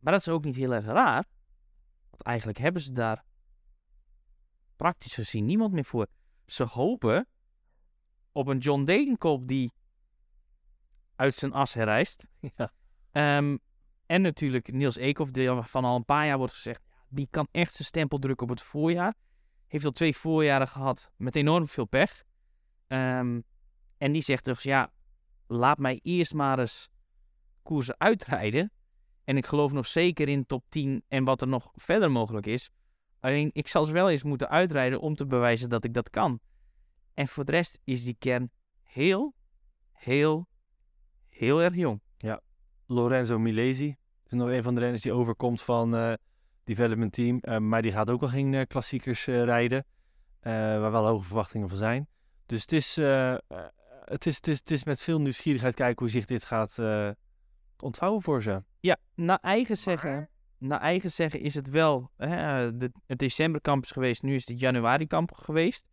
Maar 0.00 0.12
dat 0.12 0.20
is 0.20 0.28
ook 0.28 0.44
niet 0.44 0.56
heel 0.56 0.74
erg 0.74 0.84
raar. 0.86 1.24
Want 2.10 2.22
eigenlijk 2.22 2.58
hebben 2.58 2.82
ze 2.82 2.92
daar 2.92 3.24
praktisch 4.76 5.14
gezien 5.14 5.44
niemand 5.44 5.72
meer 5.72 5.84
voor. 5.84 6.06
Ze 6.46 6.64
hopen 6.64 7.26
op 8.34 8.46
een 8.46 8.58
John 8.58 8.84
Degenkolb 8.84 9.48
die 9.48 9.72
uit 11.16 11.34
zijn 11.34 11.52
as 11.52 11.74
herrijst. 11.74 12.26
Ja. 12.56 12.72
Ehm, 13.10 13.56
en 14.06 14.22
natuurlijk 14.22 14.72
Niels 14.72 14.96
Eekhoff, 14.96 15.30
die 15.30 15.50
van 15.50 15.84
al 15.84 15.96
een 15.96 16.04
paar 16.04 16.26
jaar 16.26 16.38
wordt 16.38 16.52
gezegd, 16.52 16.82
die 17.08 17.28
kan 17.30 17.48
echt 17.50 17.72
zijn 17.74 17.88
stempel 17.88 18.18
drukken 18.18 18.46
op 18.46 18.52
het 18.52 18.62
voorjaar. 18.62 19.14
Heeft 19.66 19.84
al 19.84 19.90
twee 19.90 20.16
voorjaren 20.16 20.68
gehad 20.68 21.10
met 21.16 21.36
enorm 21.36 21.68
veel 21.68 21.84
pech. 21.84 22.24
Ehm, 22.86 23.40
en 23.98 24.12
die 24.12 24.22
zegt 24.22 24.44
dus, 24.44 24.62
ja, 24.62 24.92
laat 25.46 25.78
mij 25.78 26.00
eerst 26.02 26.34
maar 26.34 26.58
eens 26.58 26.88
koersen 27.62 27.94
uitrijden. 27.98 28.72
En 29.24 29.36
ik 29.36 29.46
geloof 29.46 29.72
nog 29.72 29.86
zeker 29.86 30.28
in 30.28 30.46
top 30.46 30.64
10 30.68 31.04
en 31.08 31.24
wat 31.24 31.40
er 31.40 31.48
nog 31.48 31.70
verder 31.74 32.10
mogelijk 32.10 32.46
is. 32.46 32.70
Alleen, 33.20 33.50
ik 33.52 33.68
zal 33.68 33.84
ze 33.84 33.92
wel 33.92 34.10
eens 34.10 34.22
moeten 34.22 34.48
uitrijden 34.48 35.00
om 35.00 35.14
te 35.14 35.26
bewijzen 35.26 35.68
dat 35.68 35.84
ik 35.84 35.94
dat 35.94 36.10
kan. 36.10 36.40
En 37.14 37.28
voor 37.28 37.44
de 37.44 37.52
rest 37.52 37.80
is 37.84 38.04
die 38.04 38.16
kern 38.18 38.50
heel, 38.82 39.34
heel, 39.92 40.46
heel 41.28 41.62
erg 41.62 41.74
jong. 41.74 42.02
Lorenzo 42.86 43.38
Milesi 43.38 43.96
is 44.26 44.32
nog 44.32 44.48
een 44.48 44.62
van 44.62 44.74
de 44.74 44.80
renners 44.80 45.02
die 45.02 45.12
overkomt 45.12 45.62
van 45.62 45.96
eh 45.96 46.12
development 46.64 47.12
team. 47.12 47.38
eh, 47.40 47.58
maar 47.58 47.82
die 47.82 47.92
gaat 47.92 48.10
ook 48.10 48.22
al 48.22 48.28
geen 48.28 48.54
eh, 48.54 48.66
klassiekers 48.66 49.26
eh, 49.26 49.44
rijden. 49.44 49.84
eh, 50.40 50.52
waar 50.52 50.90
wel 50.90 51.06
hoge 51.06 51.24
verwachtingen 51.24 51.68
van 51.68 51.78
zijn. 51.78 52.08
Dus 52.46 52.60
het 52.60 52.72
is, 52.72 52.96
het 54.04 54.26
is, 54.26 54.34
het 54.36 54.46
is, 54.48 54.58
het 54.58 54.70
is 54.70 54.84
met 54.84 55.02
veel 55.02 55.20
nieuwsgierigheid 55.20 55.74
kijken 55.74 55.98
hoe 55.98 56.08
zich 56.08 56.24
dit 56.24 56.44
gaat 56.44 56.78
eh, 56.78 57.10
ontvouwen 57.78 58.22
voor 58.22 58.42
ze. 58.42 58.62
Ja, 58.80 58.96
naar 59.14 59.38
eigen 59.40 59.76
zeggen, 59.76 60.28
naar 60.58 60.80
eigen 60.80 61.10
zeggen 61.10 61.40
is 61.40 61.54
het 61.54 61.70
wel 61.70 62.10
hè, 62.16 62.76
de, 62.76 62.92
het 63.06 63.18
decemberkamp 63.18 63.84
is 63.84 63.90
geweest, 63.90 64.22
nu 64.22 64.34
is 64.34 64.48
het 64.48 64.60
januari 64.60 65.06
kamp 65.06 65.32
geweest. 65.32 65.86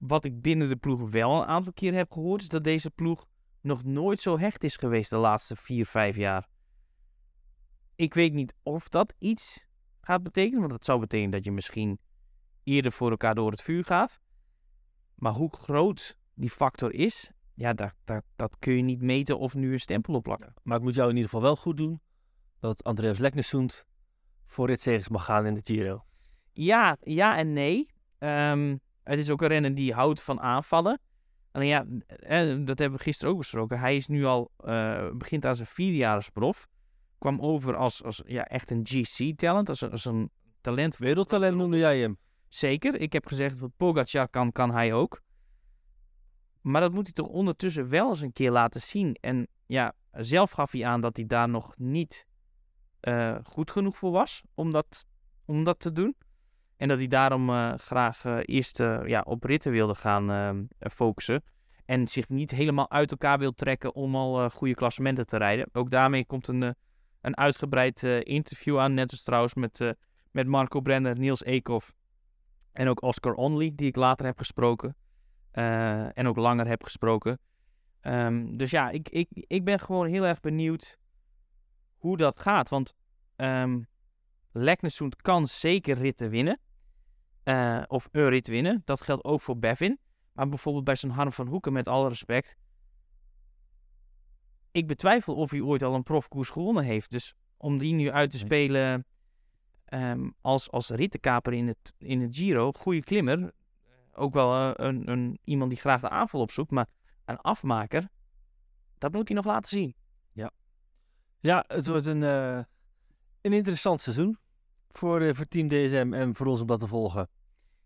Wat 0.00 0.24
ik 0.24 0.42
binnen 0.42 0.68
de 0.68 0.76
ploeg 0.76 1.10
wel 1.10 1.40
een 1.40 1.46
aantal 1.46 1.72
keer 1.72 1.94
heb 1.94 2.12
gehoord, 2.12 2.42
is 2.42 2.48
dat 2.48 2.64
deze 2.64 2.90
ploeg 2.90 3.26
nog 3.60 3.84
nooit 3.84 4.20
zo 4.20 4.38
hecht 4.38 4.64
is 4.64 4.76
geweest 4.76 5.10
de 5.10 5.16
laatste 5.16 5.56
vier, 5.56 5.86
vijf 5.86 6.16
jaar. 6.16 6.48
Ik 7.94 8.14
weet 8.14 8.32
niet 8.32 8.54
of 8.62 8.88
dat 8.88 9.14
iets 9.18 9.66
gaat 10.00 10.22
betekenen, 10.22 10.58
want 10.58 10.70
dat 10.70 10.84
zou 10.84 11.00
betekenen 11.00 11.30
dat 11.30 11.44
je 11.44 11.52
misschien 11.52 11.98
eerder 12.64 12.92
voor 12.92 13.10
elkaar 13.10 13.34
door 13.34 13.50
het 13.50 13.62
vuur 13.62 13.84
gaat. 13.84 14.20
Maar 15.14 15.32
hoe 15.32 15.52
groot 15.56 16.18
die 16.34 16.50
factor 16.50 16.94
is, 16.94 17.30
ja, 17.54 17.72
dat, 17.72 17.94
dat, 18.04 18.24
dat 18.36 18.58
kun 18.58 18.76
je 18.76 18.82
niet 18.82 19.02
meten 19.02 19.38
of 19.38 19.54
nu 19.54 19.72
een 19.72 19.80
stempel 19.80 20.14
op 20.14 20.22
plakken. 20.22 20.54
Maar 20.62 20.76
ik 20.76 20.82
moet 20.82 20.94
jou 20.94 21.08
in 21.08 21.16
ieder 21.16 21.30
geval 21.30 21.44
wel 21.44 21.56
goed 21.56 21.76
doen 21.76 22.00
dat 22.58 22.84
Andreas 22.84 23.18
Leknesund 23.18 23.86
voor 24.46 24.66
ritzegens 24.66 25.08
mag 25.08 25.24
gaan 25.24 25.46
in 25.46 25.54
de 25.54 25.60
Giro. 25.64 26.04
Ja, 26.52 26.96
ja 27.00 27.36
en 27.36 27.52
nee. 27.52 27.88
Ehm, 28.18 28.76
het 29.02 29.18
is 29.18 29.30
ook 29.30 29.42
een 29.42 29.48
renner 29.48 29.74
die 29.74 29.92
houdt 29.94 30.22
van 30.22 30.40
aanvallen. 30.40 31.00
Alleen 31.52 31.68
ja, 31.68 31.86
eh, 32.06 32.56
dat 32.64 32.78
hebben 32.78 32.98
we 32.98 33.04
gisteren 33.04 33.32
ook 33.32 33.38
besproken. 33.38 33.78
Hij 33.78 33.96
is 33.96 34.06
nu 34.06 34.24
al, 34.24 34.50
eh, 34.56 35.10
begint 35.12 35.46
aan 35.46 35.54
zijn 35.56 35.68
vierjarenprof. 35.68 36.68
Kwam 37.18 37.40
over 37.40 37.76
als, 37.76 38.02
als 38.04 38.22
ja, 38.26 38.44
echt 38.46 38.70
een 38.70 38.86
GC-talent, 38.88 39.68
als, 39.68 39.80
een- 39.80 39.90
als 39.90 40.04
een 40.04 40.30
talent. 40.60 40.96
Wereldtalent 40.96 41.56
noemde 41.56 41.76
jij 41.76 42.00
hem. 42.00 42.18
Zeker, 42.48 42.94
ik 43.00 43.12
heb 43.12 43.26
gezegd 43.26 43.58
wat 43.58 43.70
Pogacar 43.76 44.28
kan, 44.28 44.52
kan 44.52 44.70
hij 44.72 44.92
ook. 44.92 45.20
Maar 46.60 46.80
dat 46.80 46.92
moet 46.92 47.04
hij 47.04 47.12
toch 47.12 47.26
ondertussen 47.26 47.88
wel 47.88 48.08
eens 48.08 48.20
een 48.20 48.32
keer 48.32 48.50
laten 48.50 48.80
zien. 48.80 49.14
En 49.14 49.48
ja, 49.66 49.92
zelf 50.12 50.50
gaf 50.50 50.72
hij 50.72 50.86
aan 50.86 51.00
dat 51.00 51.16
hij 51.16 51.26
daar 51.26 51.48
nog 51.48 51.74
niet 51.76 52.26
eh, 53.00 53.36
goed 53.42 53.70
genoeg 53.70 53.96
voor 53.96 54.10
was 54.10 54.42
om 54.54 54.70
dat, 54.70 55.06
om 55.44 55.64
dat 55.64 55.80
te 55.80 55.92
doen. 55.92 56.16
En 56.80 56.88
dat 56.88 56.98
hij 56.98 57.06
daarom 57.06 57.50
eh, 57.50 57.72
graag 57.74 58.24
eh, 58.24 58.38
eerst 58.42 58.80
eh, 58.80 59.00
ja, 59.06 59.20
op 59.20 59.44
ritten 59.44 59.72
wilde 59.72 59.94
gaan 59.94 60.30
eh, 60.30 60.90
focussen. 60.90 61.42
En 61.84 62.08
zich 62.08 62.28
niet 62.28 62.50
helemaal 62.50 62.90
uit 62.90 63.10
elkaar 63.10 63.38
wil 63.38 63.52
trekken 63.52 63.94
om 63.94 64.16
al 64.16 64.50
goede 64.50 64.74
klassementen 64.74 65.26
te 65.26 65.36
rijden. 65.36 65.68
Ook 65.72 65.90
daarmee 65.90 66.24
komt 66.26 66.48
een, 66.48 66.74
een 67.20 67.36
uitgebreid 67.36 68.02
interview 68.22 68.78
aan. 68.78 68.94
Net 68.94 69.10
als 69.10 69.22
trouwens 69.22 69.54
met, 69.54 69.94
Marco 70.46 70.80
Brenner, 70.80 71.18
Niels 71.18 71.44
Eekhoff 71.44 71.92
en 72.72 72.88
ook 72.88 73.02
Oscar 73.02 73.32
Onley, 73.32 73.72
die 73.74 73.86
ik 73.86 73.96
later 73.96 74.26
heb 74.26 74.38
gesproken. 74.38 74.96
en 75.50 76.26
ook 76.26 76.36
langer 76.36 76.66
heb 76.66 76.82
gesproken. 76.82 77.38
Ehm, 78.00 78.56
dus 78.56 78.70
ja, 78.70 78.90
ik, 78.90 79.08
ik, 79.08 79.28
ik 79.32 79.64
ben 79.64 79.80
gewoon 79.80 80.06
heel 80.06 80.26
erg 80.26 80.40
benieuwd 80.40 80.98
hoe 81.96 82.16
dat 82.16 82.40
gaat. 82.40 82.68
Want 82.68 82.94
um, 83.36 83.86
kan 85.22 85.46
zeker 85.46 85.96
ritten 85.96 86.30
winnen. 86.30 86.58
Eh, 87.42 87.82
of 87.86 88.08
een 88.12 88.28
rit 88.28 88.48
winnen. 88.48 88.82
Dat 88.84 89.00
geldt 89.00 89.24
ook 89.24 89.40
voor 89.40 89.58
Bevin. 89.58 89.98
Maar 90.32 90.48
bijvoorbeeld 90.48 90.84
bij 90.84 90.96
zo'n 90.96 91.10
Harm 91.10 91.32
van 91.32 91.46
Hoeken, 91.46 91.72
met 91.72 91.88
alle 91.88 92.08
respect. 92.08 92.56
Ik 94.72 94.86
betwijfel 94.86 95.34
of 95.34 95.50
hij 95.50 95.60
ooit 95.60 95.82
al 95.82 95.94
een 95.94 96.02
profkoers 96.02 96.48
gewonnen 96.48 96.84
heeft. 96.84 97.10
Dus 97.10 97.34
om 97.56 97.78
die 97.78 97.94
nu 97.94 98.10
uit 98.10 98.30
te 98.30 98.38
spelen 98.38 99.06
ehm, 99.84 100.30
als, 100.40 100.70
als 100.70 100.88
rittenkaper 100.88 101.52
in 101.52 101.66
het, 101.66 101.92
in 101.98 102.20
het 102.20 102.36
Giro, 102.36 102.72
goede 102.72 103.02
klimmer. 103.02 103.52
Ook 104.12 104.34
wel 104.34 104.54
eh, 104.54 104.86
een, 104.86 105.10
een, 105.10 105.38
iemand 105.44 105.70
die 105.70 105.80
graag 105.80 106.00
de 106.00 106.08
aanval 106.08 106.40
opzoekt. 106.40 106.70
Maar 106.70 106.86
een 107.24 107.38
afmaker, 107.38 108.08
dat 108.98 109.12
moet 109.12 109.28
hij 109.28 109.36
nog 109.36 109.46
laten 109.46 109.68
zien. 109.68 109.94
Ja, 111.40 111.64
het 111.66 111.86
wordt 111.86 112.06
een, 112.06 112.22
eh, 112.22 112.62
een 113.40 113.52
interessant 113.52 114.00
seizoen 114.00 114.38
voor, 114.92 115.20
eh, 115.20 115.34
voor 115.34 115.48
Team 115.48 115.68
DSM 115.68 116.12
en 116.12 116.34
voor 116.34 116.46
ons 116.46 116.60
om 116.60 116.66
dat 116.66 116.80
te 116.80 116.86
volgen. 116.86 117.28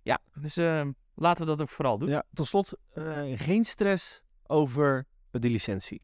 Ja, 0.02 0.18
dus 0.40 0.56
ehm, 0.56 0.92
laten 1.14 1.44
we 1.44 1.50
dat 1.50 1.62
ook 1.62 1.68
vooral 1.68 1.98
doen. 1.98 2.08
Ja, 2.08 2.24
tot 2.32 2.46
slot, 2.46 2.72
eh, 2.92 3.22
geen 3.34 3.64
stress 3.64 4.20
over 4.46 5.06
de 5.30 5.50
licentie. 5.50 6.02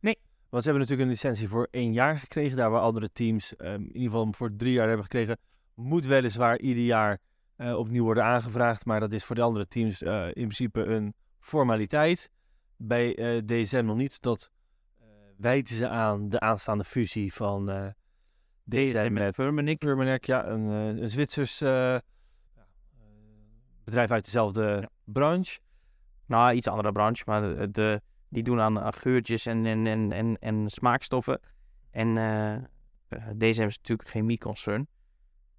Nee. 0.00 0.18
Want 0.48 0.62
ze 0.64 0.70
hebben 0.70 0.88
natuurlijk 0.88 1.00
een 1.00 1.14
licentie 1.14 1.48
voor 1.48 1.68
één 1.70 1.92
jaar 1.92 2.16
gekregen. 2.16 2.56
Daar 2.56 2.70
waar 2.70 2.80
andere 2.80 3.12
teams 3.12 3.56
ehm, 3.56 3.74
in 3.74 3.86
ieder 3.86 4.10
geval 4.10 4.32
voor 4.32 4.56
drie 4.56 4.72
jaar 4.72 4.86
hebben 4.86 5.04
gekregen. 5.04 5.38
Moet 5.74 6.06
weliswaar 6.06 6.58
ieder 6.58 6.84
jaar 6.84 7.18
eh, 7.56 7.78
opnieuw 7.78 8.04
worden 8.04 8.24
aangevraagd. 8.24 8.84
Maar 8.84 9.00
dat 9.00 9.12
is 9.12 9.24
voor 9.24 9.36
de 9.36 9.42
andere 9.42 9.66
teams 9.66 10.02
in 10.02 10.32
principe 10.32 10.84
een 10.84 11.14
formaliteit. 11.38 12.30
Bij 12.76 13.14
DSM 13.44 13.84
nog 13.84 13.96
niet. 13.96 14.22
Dat 14.22 14.50
wijten 15.36 15.74
ze 15.74 15.88
aan 15.88 16.28
de 16.28 16.40
aanstaande 16.40 16.84
fusie 16.84 17.32
van 17.34 17.94
DSM 18.68 19.12
met 19.12 19.34
Firmenich. 19.34 19.76
Firmenich. 19.78 20.26
Ja, 20.26 20.46
een, 20.46 20.68
eh, 20.70 21.02
een 21.02 21.10
Zwitsers 21.10 21.60
eh, 21.60 21.94
eh, 21.94 22.00
bedrijf 23.84 24.10
uit 24.10 24.24
dezelfde 24.24 24.88
branche. 25.04 25.60
Nou, 26.26 26.52
iets 26.54 26.66
andere 26.68 26.92
branche, 26.92 27.22
maar 27.26 27.40
de, 27.40 27.70
de- 27.70 28.00
die 28.28 28.42
doen 28.42 28.60
aan, 28.60 28.80
aan 28.80 28.92
geurtjes 28.92 29.46
en, 29.46 29.66
en, 29.66 29.86
en, 29.86 30.12
en, 30.12 30.36
en 30.38 30.68
smaakstoffen. 30.70 31.40
En 31.90 32.16
eh, 32.16 32.56
DSM 33.38 33.62
is 33.66 33.76
natuurlijk 33.76 34.08
geen 34.08 34.20
chemie-concern. 34.20 34.86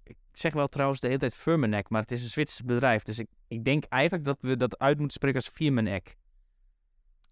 Ik 0.02 0.16
zeg 0.32 0.52
wel 0.52 0.66
trouwens 0.68 1.00
de 1.00 1.06
hele 1.06 1.18
tijd 1.18 1.34
Firmenich, 1.34 1.88
maar 1.88 2.00
het 2.00 2.12
is 2.12 2.22
een 2.22 2.28
Zwitsers 2.28 2.62
bedrijf. 2.66 3.02
Dus 3.02 3.18
ik, 3.18 3.28
ik 3.48 3.64
denk 3.64 3.84
eigenlijk 3.84 4.24
dat 4.24 4.38
we 4.40 4.56
dat 4.56 4.78
uit 4.78 4.98
moeten 4.98 5.16
spreken 5.16 5.38
als 5.38 5.48
Firmenich. 5.48 6.14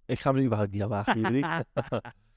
Ik 0.07 0.21
ga 0.21 0.33
me 0.33 0.39
er 0.39 0.45
überhaupt 0.45 0.73
niet 0.73 0.83
aan 0.83 0.89
wagen, 0.89 1.21
jullie. 1.21 1.45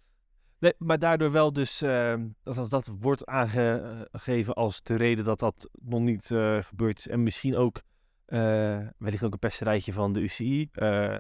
nee, 0.65 0.73
maar 0.77 0.99
daardoor 0.99 1.31
wel 1.31 1.53
dus, 1.53 1.81
ehm, 1.81 2.27
dat, 2.43 2.69
dat, 2.69 2.91
wordt 2.99 3.25
aangegeven 3.25 4.53
als 4.53 4.83
de 4.83 4.95
reden 4.95 5.25
dat 5.25 5.39
dat 5.39 5.69
nog 5.81 6.01
niet 6.01 6.31
eh, 6.31 6.57
gebeurd 6.57 6.97
is. 6.97 7.07
En 7.07 7.23
misschien 7.23 7.55
ook, 7.55 7.81
eh 8.25 8.87
wellicht 8.97 9.23
ook 9.23 9.33
een 9.33 9.39
pesterijtje 9.39 9.93
van 9.93 10.13
de 10.13 10.19
UCI. 10.19 10.69
eh, 10.71 11.17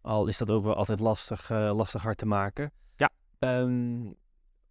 al 0.00 0.26
is 0.26 0.38
dat 0.38 0.50
ook 0.50 0.64
wel 0.64 0.74
altijd 0.74 1.00
lastig, 1.00 1.48
lastig 1.50 2.02
hard 2.02 2.18
te 2.18 2.26
maken. 2.26 2.72
Ja. 2.96 3.10
Ehm, 3.38 4.02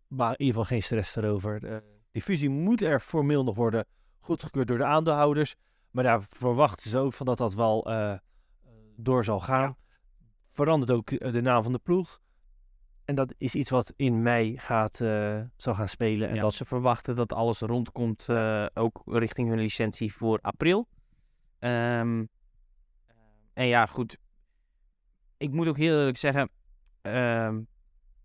maar 0.08 0.32
in 0.32 0.46
ieder 0.46 0.54
geval 0.54 0.64
geen 0.64 0.84
stress 0.84 1.14
daarover. 1.14 1.66
Eh, 1.66 1.78
die 2.12 2.22
fusie 2.22 2.50
moet 2.50 2.82
er 2.82 3.00
formeel 3.00 3.44
nog 3.44 3.56
worden 3.56 3.86
goedgekeurd 4.20 4.68
door 4.68 4.78
de 4.78 4.86
aandeelhouders. 4.86 5.56
Maar 5.92 6.04
daar 6.04 6.22
verwachten 6.30 6.90
ze 6.90 6.98
ook 6.98 7.14
van 7.14 7.26
dat 7.26 7.38
dat 7.38 7.54
wel 7.54 7.90
door 8.96 9.24
zal 9.24 9.40
gaan. 9.40 9.76
Verandert 10.52 10.92
ook 10.92 11.32
de 11.32 11.42
naam 11.42 11.64
van 11.64 11.72
de 11.72 11.80
ploeg. 11.80 12.22
En 13.12 13.18
dat 13.18 13.34
is 13.38 13.56
iets 13.56 13.70
wat 13.70 13.94
in 13.96 14.22
mei 14.22 14.58
gaat, 14.58 15.02
eh, 15.02 15.42
zal 15.58 15.76
gaan 15.76 15.88
spelen. 15.88 16.30
En 16.30 16.40
dat 16.40 16.54
ze 16.54 16.66
verwachten 16.66 17.16
dat 17.16 17.34
alles 17.34 17.60
rondkomt, 17.60 18.30
eh, 18.30 18.66
ook 18.74 19.02
richting 19.06 19.50
hun 19.50 19.60
licentie 19.60 20.14
voor 20.14 20.40
april. 20.42 20.88
Ehm, 21.60 22.26
en 23.54 23.66
ja, 23.66 23.86
goed. 23.86 24.18
Ik 25.38 25.52
moet 25.52 25.68
ook 25.68 25.78
heel 25.78 25.98
eerlijk 25.98 26.18
zeggen, 26.18 26.50
ehm, 27.02 27.62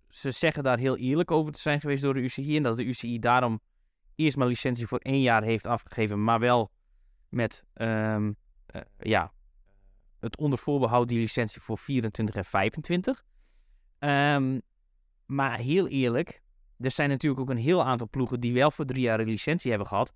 ze 0.09 0.31
zeggen 0.31 0.63
daar 0.63 0.79
heel 0.79 0.97
eerlijk 0.97 1.31
over 1.31 1.53
te 1.53 1.61
zijn 1.61 1.81
geweest 1.81 2.03
door 2.03 2.15
de 2.15 2.21
UCI. 2.21 2.57
En 2.57 2.63
dat 2.63 2.77
de 2.77 2.85
UCI 2.85 3.19
daarom 3.19 3.61
eerst 4.15 4.37
maar 4.37 4.47
licentie 4.47 4.87
voor 4.87 4.99
één 4.99 5.21
jaar 5.21 5.43
heeft 5.43 5.67
afgegeven, 5.67 6.25
maar 6.25 6.41
wel 6.41 6.71
met 7.29 7.65
eh, 7.73 8.27
ja, 8.99 9.33
het 10.21 10.37
onder 10.37 10.59
voorbehoud 10.59 11.09
die 11.09 11.19
licentie 11.19 11.61
voor 11.61 11.79
24 11.79 12.35
en 12.35 12.45
25. 12.45 13.25
Ehm, 13.99 14.59
maar 15.27 15.59
heel 15.59 15.89
eerlijk, 15.89 16.43
er 16.79 16.91
zijn 16.91 17.09
natuurlijk 17.09 17.41
ook 17.41 17.51
een 17.51 17.57
heel 17.57 17.85
aantal 17.85 18.09
ploegen 18.09 18.41
die 18.41 18.55
wel 18.55 18.71
voor 18.71 18.85
drie 18.85 19.03
jaar 19.03 19.21
een 19.21 19.29
licentie 19.29 19.71
hebben 19.71 19.89
gehad, 19.89 20.13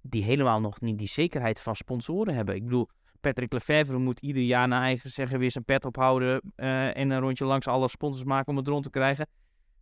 die 0.00 0.22
helemaal 0.22 0.60
nog 0.60 0.80
niet 0.80 0.98
die 0.98 1.08
zekerheid 1.08 1.60
van 1.60 1.76
sponsoren 1.76 2.34
hebben. 2.34 2.54
Ik 2.54 2.64
bedoel, 2.64 2.88
Patrick 3.20 3.52
Lefevre 3.52 3.98
moet 3.98 4.20
ieder 4.20 4.42
jaar 4.42 4.68
naar 4.68 4.82
eigen 4.82 5.10
zeggen 5.10 5.38
weer 5.38 5.50
zijn 5.50 5.64
pet 5.64 5.84
ophouden 5.84 6.40
eh, 6.56 6.96
en 6.96 7.10
een 7.10 7.20
rondje 7.20 7.44
langs 7.44 7.66
alle 7.66 7.88
sponsors 7.88 8.24
maken 8.24 8.48
om 8.48 8.56
het 8.56 8.68
rond 8.68 8.82
te 8.82 8.90
krijgen. 8.90 9.28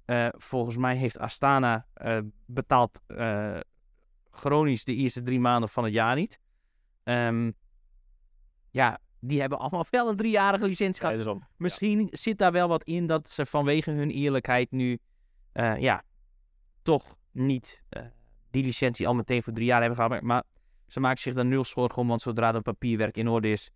Eh, 0.05 0.29
volgens 0.31 0.77
mij 0.77 0.97
heeft 0.97 1.19
Astana 1.19 1.87
eh, 1.95 2.19
betaald 2.47 3.01
chronisch 4.31 4.85
de 4.85 4.95
eerste 4.95 5.23
drie 5.23 5.41
maanden 5.41 5.69
van 5.69 5.85
het 5.85 5.93
jaar 5.93 6.15
niet. 6.15 6.39
Ehm, 7.03 7.51
ja, 8.71 8.99
die 9.25 9.41
hebben 9.41 9.59
allemaal 9.59 9.87
wel 9.91 10.09
een 10.09 10.17
driejarige 10.17 10.67
licentie 10.67 11.01
gehad. 11.01 11.25
Ja. 11.25 11.49
Misschien 11.57 12.09
zit 12.11 12.39
daar 12.39 12.53
wel 12.53 12.69
wat 12.69 12.83
in 12.85 13.07
dat 13.07 13.31
ze 13.31 13.47
vanwege 13.47 13.91
hun 13.91 14.11
eerlijkheid 14.11 14.71
nu 14.71 14.99
eh, 15.53 15.79
ja, 15.79 16.03
toch 16.83 17.17
niet 17.31 17.83
eh, 17.89 18.03
die 18.51 18.65
licentie 18.65 19.07
al 19.07 19.15
meteen 19.15 19.43
voor 19.43 19.53
drie 19.53 19.67
jaar 19.67 19.81
hebben 19.81 19.97
gehad. 19.97 20.23
Maar, 20.23 20.43
ze 20.87 21.01
maken 21.01 21.21
zich 21.21 21.35
daar 21.35 21.47
nul 21.47 21.65
zorgen 21.65 22.03
om, 22.03 22.09
want 22.09 22.21
zodra 22.21 22.55
het 22.55 22.63
papierwerk 22.63 23.17
in 23.17 23.29
orde 23.29 23.51
is, 23.51 23.71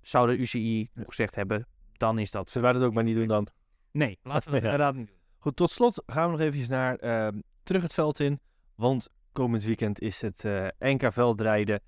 zou 0.00 0.26
de 0.26 0.36
UCI 0.36 0.88
gezegd 0.94 1.34
hebben, 1.34 1.66
dan 1.92 2.18
is 2.18 2.30
dat... 2.30 2.50
Zullen 2.50 2.70
wij 2.70 2.78
dat 2.78 2.88
ook 2.88 2.94
maar 2.94 3.04
niet 3.04 3.14
doen 3.14 3.26
dan? 3.26 3.46
Nee, 3.90 4.18
laten 4.22 4.50
we 4.50 4.56
het 4.56 4.64
Ja. 4.66 4.70
inderdaad 4.70 4.94
niet 4.94 5.06
doen. 5.06 5.16
Goed, 5.38 5.56
tot 5.56 5.70
slot 5.70 6.02
gaan 6.06 6.24
we 6.24 6.30
nog 6.30 6.40
eventjes 6.40 6.68
naar 6.68 6.96
ehm, 6.96 7.40
terug 7.62 7.82
het 7.82 7.94
veld 7.94 8.20
in. 8.20 8.40
Want 8.74 9.08
komend 9.32 9.64
weekend 9.64 10.00
is 10.00 10.20
het 10.20 10.44
eh, 10.44 10.66
NK 10.78 11.12
veldrijden 11.12 11.80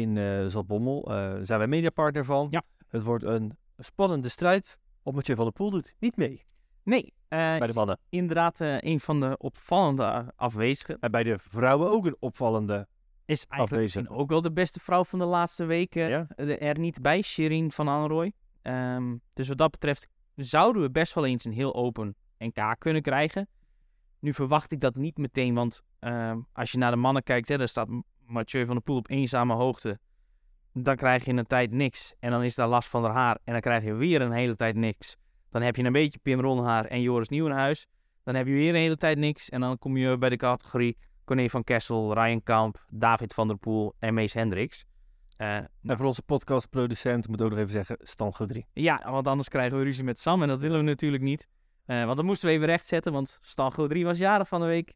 in 0.00 0.16
eh 0.16 0.46
Zaltbommel. 0.46 1.02
Eh, 1.02 1.10
daar 1.16 1.46
zijn 1.46 1.58
wij 1.58 1.68
mediapartner 1.68 2.24
van. 2.24 2.46
Ja. 2.50 2.62
Het 2.88 3.02
wordt 3.02 3.24
een 3.24 3.56
spannende 3.78 4.28
strijd. 4.28 4.78
Op 5.02 5.14
Mathieu 5.14 5.36
van 5.36 5.44
der 5.44 5.52
Poel 5.54 5.70
doet 5.70 5.94
niet 5.98 6.16
mee 6.16 6.44
Nee, 6.82 7.14
eh, 7.28 7.38
bij 7.58 7.66
de 7.66 7.72
mannen. 7.74 7.98
inderdaad 8.08 8.60
een 8.60 9.00
van 9.00 9.20
de 9.20 9.34
opvallende 9.38 10.32
afwezigen. 10.36 10.98
En 11.00 11.10
bij 11.10 11.22
de 11.22 11.38
vrouwen 11.38 11.90
ook 11.90 12.06
een 12.06 12.16
opvallende. 12.18 12.86
Is 13.24 13.44
eigenlijk 13.46 13.82
Afwezig. 13.92 14.18
ook 14.18 14.30
wel 14.30 14.42
de 14.42 14.52
beste 14.52 14.80
vrouw 14.80 15.04
van 15.04 15.18
de 15.18 15.24
laatste 15.24 15.64
weken 15.64 16.08
Ja. 16.08 16.26
er 16.36 16.78
niet 16.78 17.02
bij, 17.02 17.22
Shirin 17.22 17.72
van 17.72 17.88
Anrooy. 17.88 18.32
Ehm, 18.62 19.16
dus 19.32 19.48
wat 19.48 19.58
dat 19.58 19.70
betreft 19.70 20.08
zouden 20.34 20.82
we 20.82 20.90
best 20.90 21.14
wel 21.14 21.26
eens 21.26 21.44
een 21.44 21.52
heel 21.52 21.74
open 21.74 22.14
NK 22.38 22.74
kunnen 22.78 23.02
krijgen. 23.02 23.48
Nu 24.18 24.34
verwacht 24.34 24.72
ik 24.72 24.80
dat 24.80 24.94
niet 24.96 25.16
meteen, 25.18 25.54
want 25.54 25.82
ehm, 25.98 26.40
als 26.52 26.72
je 26.72 26.78
naar 26.78 26.90
de 26.90 26.96
mannen 26.96 27.22
kijkt, 27.22 27.48
hè, 27.48 27.56
daar 27.58 27.68
staat 27.68 27.88
Mathieu 28.26 28.64
van 28.64 28.74
der 28.74 28.84
Poel 28.84 28.96
op 28.96 29.10
eenzame 29.10 29.54
hoogte. 29.54 29.98
Dan 30.72 30.96
krijg 30.96 31.24
je 31.24 31.32
een 31.32 31.46
tijd 31.46 31.70
niks. 31.70 32.14
En 32.18 32.30
dan 32.30 32.42
is 32.42 32.54
daar 32.54 32.68
last 32.68 32.88
van 32.88 33.04
haar 33.04 33.12
haar. 33.12 33.38
En 33.44 33.52
dan 33.52 33.60
krijg 33.60 33.84
je 33.84 33.94
weer 33.94 34.20
een 34.20 34.32
hele 34.32 34.56
tijd 34.56 34.76
niks. 34.76 35.16
Dan 35.50 35.62
heb 35.62 35.76
je 35.76 35.84
een 35.84 35.92
beetje 35.92 36.18
Pim 36.22 36.40
Ronhaar 36.40 36.84
en 36.84 37.00
Joris 37.00 37.28
Nieuwenhuis. 37.28 37.86
Dan 38.24 38.34
heb 38.34 38.46
je 38.46 38.52
weer 38.52 38.68
een 38.68 38.80
hele 38.80 38.96
tijd 38.96 39.18
niks. 39.18 39.48
En 39.48 39.60
dan 39.60 39.78
kom 39.78 39.96
je 39.96 40.18
bij 40.18 40.28
de 40.28 40.36
categorie 40.36 40.96
Corné 41.24 41.48
van 41.48 41.64
Kessel, 41.64 42.14
Ryan 42.14 42.42
Kamp, 42.42 42.84
David 42.90 43.34
van 43.34 43.48
der 43.48 43.56
Poel 43.56 43.94
en 43.98 44.14
Mees 44.14 44.32
Hendricks. 44.32 44.84
En 45.36 45.70
voor 45.82 46.06
onze 46.06 46.22
podcastproducent 46.22 47.28
moet 47.28 47.40
ik 47.40 47.46
ook 47.46 47.50
nog 47.50 47.60
even 47.60 47.72
zeggen, 47.72 47.96
Stan 48.00 48.34
Godrie. 48.34 48.66
ja, 48.72 49.10
want 49.10 49.26
anders 49.26 49.48
krijgen 49.48 49.78
we 49.78 49.84
ruzie 49.84 50.04
met 50.04 50.18
Sam 50.18 50.42
en 50.42 50.48
dat 50.48 50.60
willen 50.60 50.78
we 50.78 50.84
natuurlijk 50.84 51.22
niet. 51.22 51.48
Eh, 51.86 52.04
want 52.04 52.16
dan 52.16 52.26
moesten 52.26 52.48
we 52.48 52.54
even 52.54 52.66
rechtzetten, 52.66 53.12
want 53.12 53.38
Stan 53.40 53.72
3 53.72 54.04
was 54.04 54.18
jarig 54.18 54.48
van 54.48 54.60
de 54.60 54.66
week. 54.66 54.92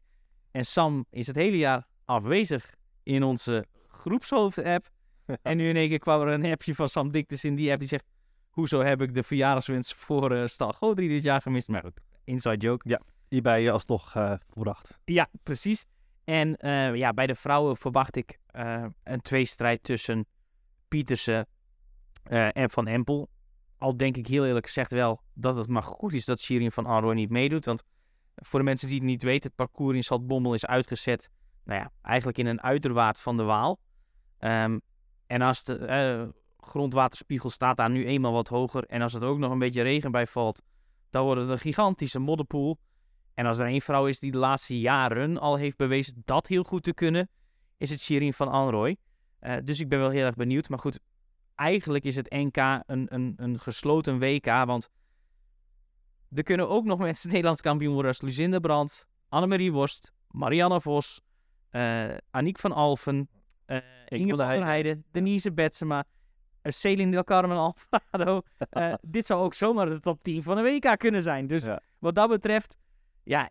En 0.51 0.65
Sam 0.65 1.05
is 1.09 1.27
het 1.27 1.35
hele 1.35 1.57
jaar 1.57 1.87
afwezig 2.05 2.75
in 3.03 3.23
onze 3.23 3.65
groepshoofd-app. 3.87 4.89
en 5.41 5.57
nu 5.57 5.69
in 5.69 5.75
één 5.75 5.89
keer 5.89 5.99
kwam 5.99 6.21
er 6.21 6.27
een 6.27 6.51
appje 6.51 6.75
van 6.75 6.89
Sam 6.89 7.11
Dictus 7.11 7.43
in 7.43 7.55
die 7.55 7.69
app 7.69 7.79
die 7.79 7.87
zegt... 7.87 8.05
Hoezo 8.49 8.81
heb 8.81 9.01
ik 9.01 9.13
de 9.13 9.23
verjaardagswens 9.23 9.93
voor 9.93 10.31
eh 10.31 10.47
Stan 10.47 10.73
3 10.79 10.95
dit 10.95 11.23
jaar 11.23 11.41
gemist? 11.41 11.67
Maar 11.67 11.81
goed, 11.81 12.01
inside 12.23 12.57
joke. 12.57 12.99
Hierbij 13.27 13.61
je 13.61 13.71
alsnog 13.71 14.15
eh 14.15 14.33
volbracht. 14.49 14.99
Ja, 15.05 15.27
precies. 15.43 15.85
En 16.23 16.57
ja, 16.97 17.13
bij 17.13 17.27
de 17.27 17.35
vrouwen 17.35 17.77
verwacht 17.77 18.15
ik 18.15 18.37
een 19.03 19.21
tweestrijd 19.21 19.83
tussen 19.83 20.25
Pietersen 20.87 21.47
en 22.29 22.69
Van 22.69 22.87
Empel. 22.87 23.29
Al 23.77 23.97
denk 23.97 24.17
ik 24.17 24.27
heel 24.27 24.45
eerlijk 24.45 24.65
gezegd 24.65 24.91
wel 24.91 25.21
dat 25.33 25.55
het 25.55 25.67
maar 25.67 25.83
goed 25.83 26.13
is 26.13 26.25
dat 26.25 26.39
Shirin 26.39 26.71
van 26.71 26.85
Arroy 26.85 27.13
niet 27.13 27.29
meedoet. 27.29 27.65
Want 27.65 27.83
voor 28.35 28.59
de 28.59 28.65
mensen 28.65 28.87
die 28.87 28.97
het 28.97 29.05
niet 29.05 29.23
weten, 29.23 29.47
het 29.47 29.55
parcours 29.55 29.95
in 29.95 30.03
Zaltbommel 30.03 30.53
is 30.53 30.65
uitgezet. 30.65 31.29
Nou 31.63 31.79
ja, 31.79 31.91
eigenlijk 32.01 32.37
in 32.37 32.45
een 32.45 32.61
uiterwaard 32.61 33.21
van 33.21 33.37
de 33.37 33.43
Waal. 33.43 33.79
Ehm, 34.37 34.79
en 35.27 35.41
als 35.41 35.63
de 35.63 35.77
eh, 35.77 36.27
grondwaterspiegel 36.57 37.49
staat 37.49 37.77
daar 37.77 37.89
nu 37.89 38.05
eenmaal 38.05 38.31
wat 38.31 38.47
hoger. 38.47 38.85
En 38.85 39.01
als 39.01 39.13
er 39.13 39.23
ook 39.23 39.37
nog 39.37 39.51
een 39.51 39.59
beetje 39.59 39.81
regen 39.81 40.11
bij 40.11 40.27
valt, 40.27 40.61
dan 41.09 41.23
wordt 41.23 41.41
het 41.41 41.49
een 41.49 41.57
gigantische 41.57 42.19
modderpoel. 42.19 42.77
En 43.33 43.45
als 43.45 43.59
er 43.59 43.65
één 43.65 43.81
vrouw 43.81 44.07
is 44.07 44.19
die 44.19 44.31
de 44.31 44.37
laatste 44.37 44.79
jaren 44.79 45.37
al 45.37 45.55
heeft 45.55 45.77
bewezen 45.77 46.21
dat 46.25 46.47
heel 46.47 46.63
goed 46.63 46.83
te 46.83 46.93
kunnen, 46.93 47.29
is 47.77 47.89
het 47.89 47.99
Shirin 48.01 48.33
van 48.33 48.47
Anrooy. 48.47 48.97
Eh, 49.39 49.55
dus 49.63 49.79
ik 49.79 49.89
ben 49.89 49.99
wel 49.99 50.09
heel 50.09 50.25
erg 50.25 50.35
benieuwd. 50.35 50.69
Maar 50.69 50.79
goed, 50.79 50.99
eigenlijk 51.55 52.03
is 52.03 52.15
het 52.15 52.29
NK 52.29 52.57
een, 52.57 53.13
een, 53.13 53.33
een 53.35 53.59
gesloten 53.59 54.19
WK. 54.19 54.45
Want 54.45 54.89
er 56.29 56.43
kunnen 56.43 56.69
ook 56.69 56.85
nog 56.85 56.99
mensen 56.99 57.29
Nederlands 57.31 57.61
kampioen 57.61 57.93
worden 57.93 58.11
als 58.11 58.21
Lucinda 58.21 58.59
Brandt, 58.59 59.07
Annemarie 59.29 59.71
Worst, 59.71 60.11
Marianne 60.27 60.81
Vos, 60.81 61.21
Aniek 62.31 62.59
van 62.59 62.71
Alphen, 62.71 63.29
eh 63.65 63.77
Inge 64.07 64.27
van 64.29 64.37
der 64.37 64.63
Heijden, 64.65 65.03
Denise 65.11 65.51
Betsema, 65.53 66.03
uh, 66.63 66.71
Celine 66.71 67.11
Del 67.11 67.23
Carmen 67.23 67.57
Alvarado. 67.57 68.41
Eh, 68.69 68.93
dit 69.01 69.25
zou 69.25 69.43
ook 69.43 69.53
zomaar 69.53 69.89
de 69.89 69.99
top 69.99 70.23
10 70.23 70.43
van 70.43 70.55
de 70.55 70.61
WK 70.61 70.99
kunnen 70.99 71.23
zijn. 71.23 71.47
Dus 71.47 71.65
Ja. 71.65 71.81
wat 71.99 72.15
dat 72.15 72.29
betreft, 72.29 72.77
ja, 73.23 73.49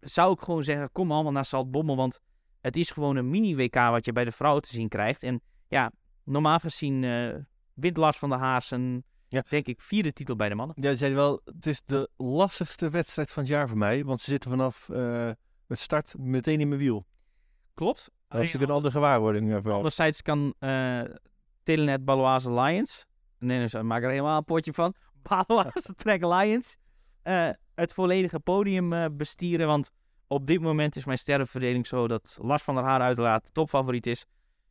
zou 0.00 0.32
ik 0.32 0.40
gewoon 0.40 0.64
zeggen, 0.64 0.92
kom 0.92 1.12
allemaal 1.12 1.32
naar 1.32 1.44
Zaltbommel. 1.44 1.96
Want 1.96 2.20
het 2.60 2.76
is 2.76 2.90
gewoon 2.90 3.16
een 3.16 3.30
mini-WK 3.30 3.74
wat 3.74 4.04
je 4.04 4.12
bij 4.12 4.24
de 4.24 4.32
vrouwen 4.32 4.62
te 4.62 4.68
zien 4.68 4.88
krijgt. 4.88 5.22
En 5.22 5.40
ja, 5.68 5.92
normaal 6.24 6.58
gezien 6.58 7.04
eh 7.04 7.34
wint 7.74 7.96
Lars 7.96 8.16
van 8.18 8.28
der 8.30 8.62
zijn, 8.62 9.04
Ja. 9.28 9.44
denk 9.48 9.66
ik, 9.66 9.80
vierde 9.80 10.12
titel 10.12 10.36
bij 10.36 10.48
de 10.48 10.54
mannen. 10.54 10.76
Ja, 10.80 10.90
ze 10.90 10.96
zeiden 10.96 11.18
wel, 11.20 11.40
het 11.44 11.66
is 11.66 11.82
de 11.84 12.08
lastigste 12.16 12.90
wedstrijd 12.90 13.30
van 13.30 13.42
het 13.42 13.52
jaar 13.52 13.68
voor 13.68 13.78
mij. 13.78 14.04
Want 14.04 14.20
ze 14.20 14.30
zitten 14.30 14.50
vanaf 14.50 14.88
eh, 14.88 15.30
het 15.66 15.78
start 15.78 16.14
meteen 16.18 16.60
in 16.60 16.68
mijn 16.68 16.80
wiel. 16.80 17.06
Klopt. 17.80 18.10
Dat 18.28 18.40
is 18.40 18.46
natuurlijk 18.46 18.70
een 18.70 18.76
andere 18.76 18.94
gewaarwording 18.94 19.50
eh, 19.50 19.56
vooral. 19.56 19.76
Anderzijds 19.76 20.22
kan 20.22 20.54
eh 20.58 21.00
Telenet 21.62 22.04
Baloise 22.04 22.52
Lions, 22.52 23.06
nee, 23.38 23.60
dus, 23.60 23.82
maak 23.82 24.02
er 24.02 24.10
helemaal 24.10 24.36
een 24.36 24.44
potje 24.44 24.72
van, 24.72 24.94
Baloise 25.28 25.94
Track 25.94 26.24
Lions, 26.24 26.76
eh, 27.22 27.48
het 27.74 27.92
volledige 27.92 28.40
podium 28.40 28.92
eh, 28.92 29.04
bestieren. 29.12 29.66
Want 29.66 29.90
op 30.26 30.46
dit 30.46 30.60
moment 30.60 30.96
is 30.96 31.04
mijn 31.04 31.18
sterrenverdeling 31.18 31.86
zo 31.86 32.08
dat 32.08 32.38
Lars 32.40 32.62
van 32.62 32.74
der 32.74 32.84
Haar 32.84 33.00
uiteraard 33.00 33.54
topfavoriet 33.54 34.06
is. 34.06 34.24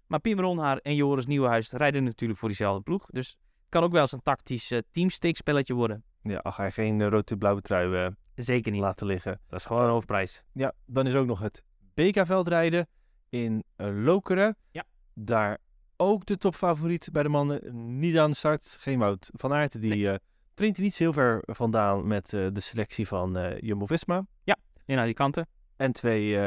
Maar 0.07 0.20
Pim 0.20 0.39
Ronhaar 0.39 0.78
en 0.78 0.95
Joris 0.95 1.26
Nieuwenhuis 1.26 1.72
rijden 1.72 2.03
natuurlijk 2.03 2.39
voor 2.39 2.49
diezelfde 2.49 2.82
ploeg. 2.82 3.05
Dus 3.05 3.30
het 3.30 3.70
kan 3.70 3.84
ook 3.84 3.91
wel 3.91 4.01
eens 4.01 4.12
een 4.12 4.22
tactisch 4.22 4.72
uh, 4.72 4.80
teamsteekspelletje 4.91 5.74
worden. 5.74 6.03
Ja, 6.22 6.38
al 6.38 6.51
ga 6.51 6.66
je 6.66 6.72
geen 6.72 6.99
uh, 6.99 7.07
rood-blauwe 7.07 7.62
trui 7.62 8.05
uh, 8.05 8.07
Zeker 8.36 8.72
niet. 8.72 8.82
laten 8.82 9.07
liggen. 9.07 9.41
Dat 9.47 9.60
is 9.60 9.66
gewoon 9.66 9.84
een 9.84 9.89
hoofdprijs. 9.89 10.43
Ja, 10.53 10.74
dan 10.86 11.07
is 11.07 11.16
ook 11.16 11.28
nog 11.28 11.39
het 11.39 11.64
BK-veldrijden 11.93 12.88
in 13.30 13.64
uh, 13.78 14.04
Lokeren. 14.04 14.56
Ja. 14.72 14.86
Daar 15.14 15.58
ook 15.98 16.26
de 16.26 16.38
topfavoriet 16.38 17.10
bij 17.12 17.24
de 17.24 17.30
mannen 17.30 17.62
niet 18.00 18.18
aan 18.18 18.30
de 18.30 18.36
start. 18.36 18.78
Geen 18.80 19.00
Wout 19.00 19.30
van 19.34 19.54
Aert. 19.54 19.82
Die 19.82 19.90
nee. 19.90 20.00
uh, 20.00 20.16
traint 20.54 20.78
niet 20.78 20.98
heel 20.98 21.14
ver 21.14 21.44
vandaan 21.46 22.08
met 22.08 22.34
uh, 22.34 22.48
de 22.52 22.60
selectie 22.60 23.08
van 23.08 23.58
Jumbo-Visma. 23.60 24.26
Ja, 24.44 24.58
in 24.86 25.14
kanten. 25.14 25.48
En 25.76 25.92
twee 25.92 26.38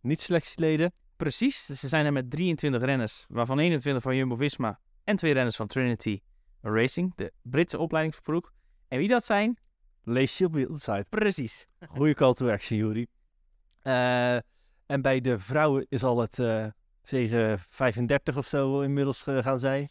niet-selectieleden. 0.00 0.92
Precies, 1.16 1.66
dus 1.66 1.80
ze 1.80 1.88
zijn 1.88 2.06
er 2.06 2.12
met 2.12 2.30
23 2.30 2.82
renners, 2.82 3.26
waarvan 3.28 3.58
21 3.58 4.02
van 4.02 4.16
Jumbo-Visma 4.16 4.80
en 5.04 5.16
twee 5.16 5.32
renners 5.32 5.56
van 5.56 5.66
Trinity 5.66 6.20
Racing, 6.60 7.12
de 7.14 7.32
Britse 7.42 7.78
opleidingsploeg. 7.78 8.52
En 8.88 8.98
wie 8.98 9.08
dat 9.08 9.24
zijn? 9.24 9.58
Lees 10.02 10.38
je 10.38 10.44
op 10.44 10.52
de 10.52 10.68
site. 10.74 11.06
Precies. 11.08 11.66
Goeie 11.88 12.14
call 12.14 12.32
to 12.32 12.50
action, 12.50 12.78
Juri. 12.78 13.06
Uh, 13.82 14.38
en 14.90 15.02
bij 15.02 15.20
de 15.20 15.38
vrouwen 15.38 15.86
is 15.88 16.02
al 16.02 16.18
het 16.18 16.38
uh, 16.38 16.66
zegen 17.02 17.58
35 17.68 18.36
of 18.36 18.46
zo 18.46 18.80
inmiddels 18.80 19.26
uh, 19.26 19.38
gaan 19.38 19.58
zijn. 19.58 19.88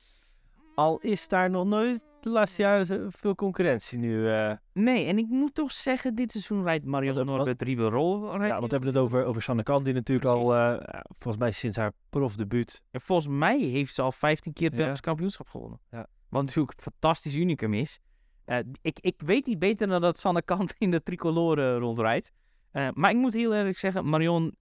Al 0.76 0.98
is 0.98 1.28
daar 1.28 1.50
nog 1.50 1.66
nooit 1.66 2.06
de 2.22 2.30
laatste 2.30 2.62
jaren 2.62 3.12
veel 3.12 3.36
concurrentie 3.36 3.98
nu. 3.98 4.28
Uh... 4.28 4.52
Nee, 4.74 5.06
en 5.06 5.18
ik 5.18 5.28
moet 5.28 5.56
toch 5.56 5.72
zeggen, 5.72 6.16
dit 6.16 6.32
seizoen 6.32 6.64
rijdt 6.64 6.86
Marianne 6.86 7.24
Norbert 7.24 7.62
Rieberol. 7.62 8.24
Ja, 8.24 8.48
want 8.48 8.62
we 8.62 8.68
hebben 8.68 8.88
het 8.88 8.98
over, 8.98 9.26
over 9.26 9.42
Sanne 9.42 9.64
Kant, 9.64 9.86
die 9.86 9.94
natuurlijk 9.94 10.30
Precies. 10.30 10.50
al, 10.50 10.58
uh, 10.58 11.02
volgens 11.20 11.38
mij 11.38 11.52
sinds 11.52 11.78
haar 11.78 11.92
profdebuut... 12.10 12.84
En 12.92 13.02
volgens 13.02 13.28
mij 13.28 13.60
heeft 13.60 13.94
ze 13.94 14.02
al 14.02 14.12
15 14.12 14.54
keer 14.54 14.70
het 14.70 14.80
ja. 14.80 14.94
kampioenschap 14.94 15.48
gewonnen. 15.48 15.80
Ja. 15.92 16.08
Wat 16.30 16.44
natuurlijk 16.44 16.74
een 16.78 16.84
fantastisch 16.84 17.36
unicum 17.36 17.74
is. 17.74 18.00
Uh, 18.46 18.58
ik, 18.82 19.00
ik 19.02 19.22
weet 19.26 19.46
niet 19.46 19.60
beter 19.60 19.88
dan 19.88 20.02
dat 20.02 20.20
Sanne 20.20 20.42
Kant 20.42 20.74
in 20.78 20.92
de 20.92 21.04
tricolore 21.04 21.78
rondrijdt. 21.78 22.32
Maar 22.72 23.10
ik 23.10 23.16
moet 23.16 23.34
heel 23.34 23.56
eerlijk 23.56 23.78
zeggen, 23.78 24.10
Marion 24.10 24.56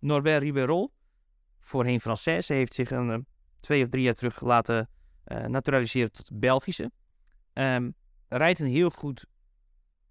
Norbert 0.00 0.42
Rieberol, 0.42 0.92
voorheen 1.60 2.00
Française, 2.00 2.46
heeft 2.46 2.74
zich 2.74 2.90
een 2.90 3.26
twee 3.60 3.82
of 3.82 3.88
drie 3.88 4.02
jaar 4.02 4.14
terug 4.14 4.40
laten 4.40 4.88
naturaliseren 5.46 6.12
tot 6.12 6.30
Belgische. 6.32 6.90
Um, 7.54 7.94
rijdt 8.28 8.58
een 8.58 8.66
heel 8.66 8.90
goed 8.90 9.26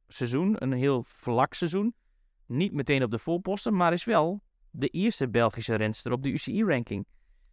seizoen, 0.07 0.55
een 0.63 0.71
heel 0.71 1.03
vlak 1.03 1.53
seizoen. 1.53 1.95
Niet 2.45 2.73
meteen 2.73 3.03
op 3.03 3.11
de 3.11 3.19
voorposten, 3.19 3.75
maar 3.75 3.93
is 3.93 4.03
wel 4.03 4.41
de 4.71 4.87
eerste 4.87 5.29
Belgische 5.29 5.75
renster 5.75 6.11
op 6.11 6.23
de 6.23 6.29
UCI-ranking. 6.29 7.05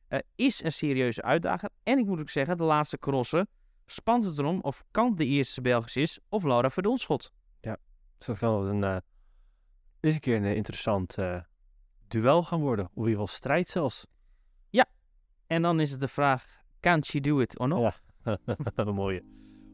eh, 0.09 0.19
is 0.35 0.65
een 0.65 0.73
serieuze 0.73 1.23
uitdager. 1.23 1.71
En 1.83 1.99
ik 1.99 2.07
moet 2.07 2.21
ook 2.21 2.31
zeggen, 2.31 2.57
de 2.57 2.63
laatste 2.63 2.99
crossen 2.99 3.49
spant 3.87 4.25
het 4.25 4.39
erom 4.39 4.61
of 4.61 4.85
Kant 4.91 5.19
de 5.19 5.27
eerste 5.27 5.61
Belgisch 5.61 5.97
is 5.97 6.19
of 6.29 6.43
Laura 6.43 6.71
Verdonschot. 6.71 7.33
Dus 8.19 8.27
dat 8.27 8.39
kan 8.39 8.51
wel 8.51 8.69
een, 8.69 8.85
eh 8.85 8.97
eens 10.05 10.15
een 10.15 10.21
keer 10.21 10.37
een 10.37 10.57
interessant 10.57 11.19
eh, 11.19 11.41
duel 12.09 12.43
gaan 12.43 12.61
worden. 12.61 12.85
Of 12.85 12.91
in 12.95 12.99
ieder 13.03 13.13
geval 13.13 13.27
strijd 13.37 13.69
zelfs. 13.69 14.07
En 15.47 15.63
dan 15.63 15.81
is 15.81 15.91
het 15.91 16.01
de 16.01 16.09
vraag, 16.09 16.47
can 16.81 17.05
she 17.05 17.21
do 17.21 17.39
it 17.41 17.59
or 17.59 17.69
not? 17.69 18.01
Ja. 18.25 18.39
Een 18.75 18.95
mooie. 19.05 19.23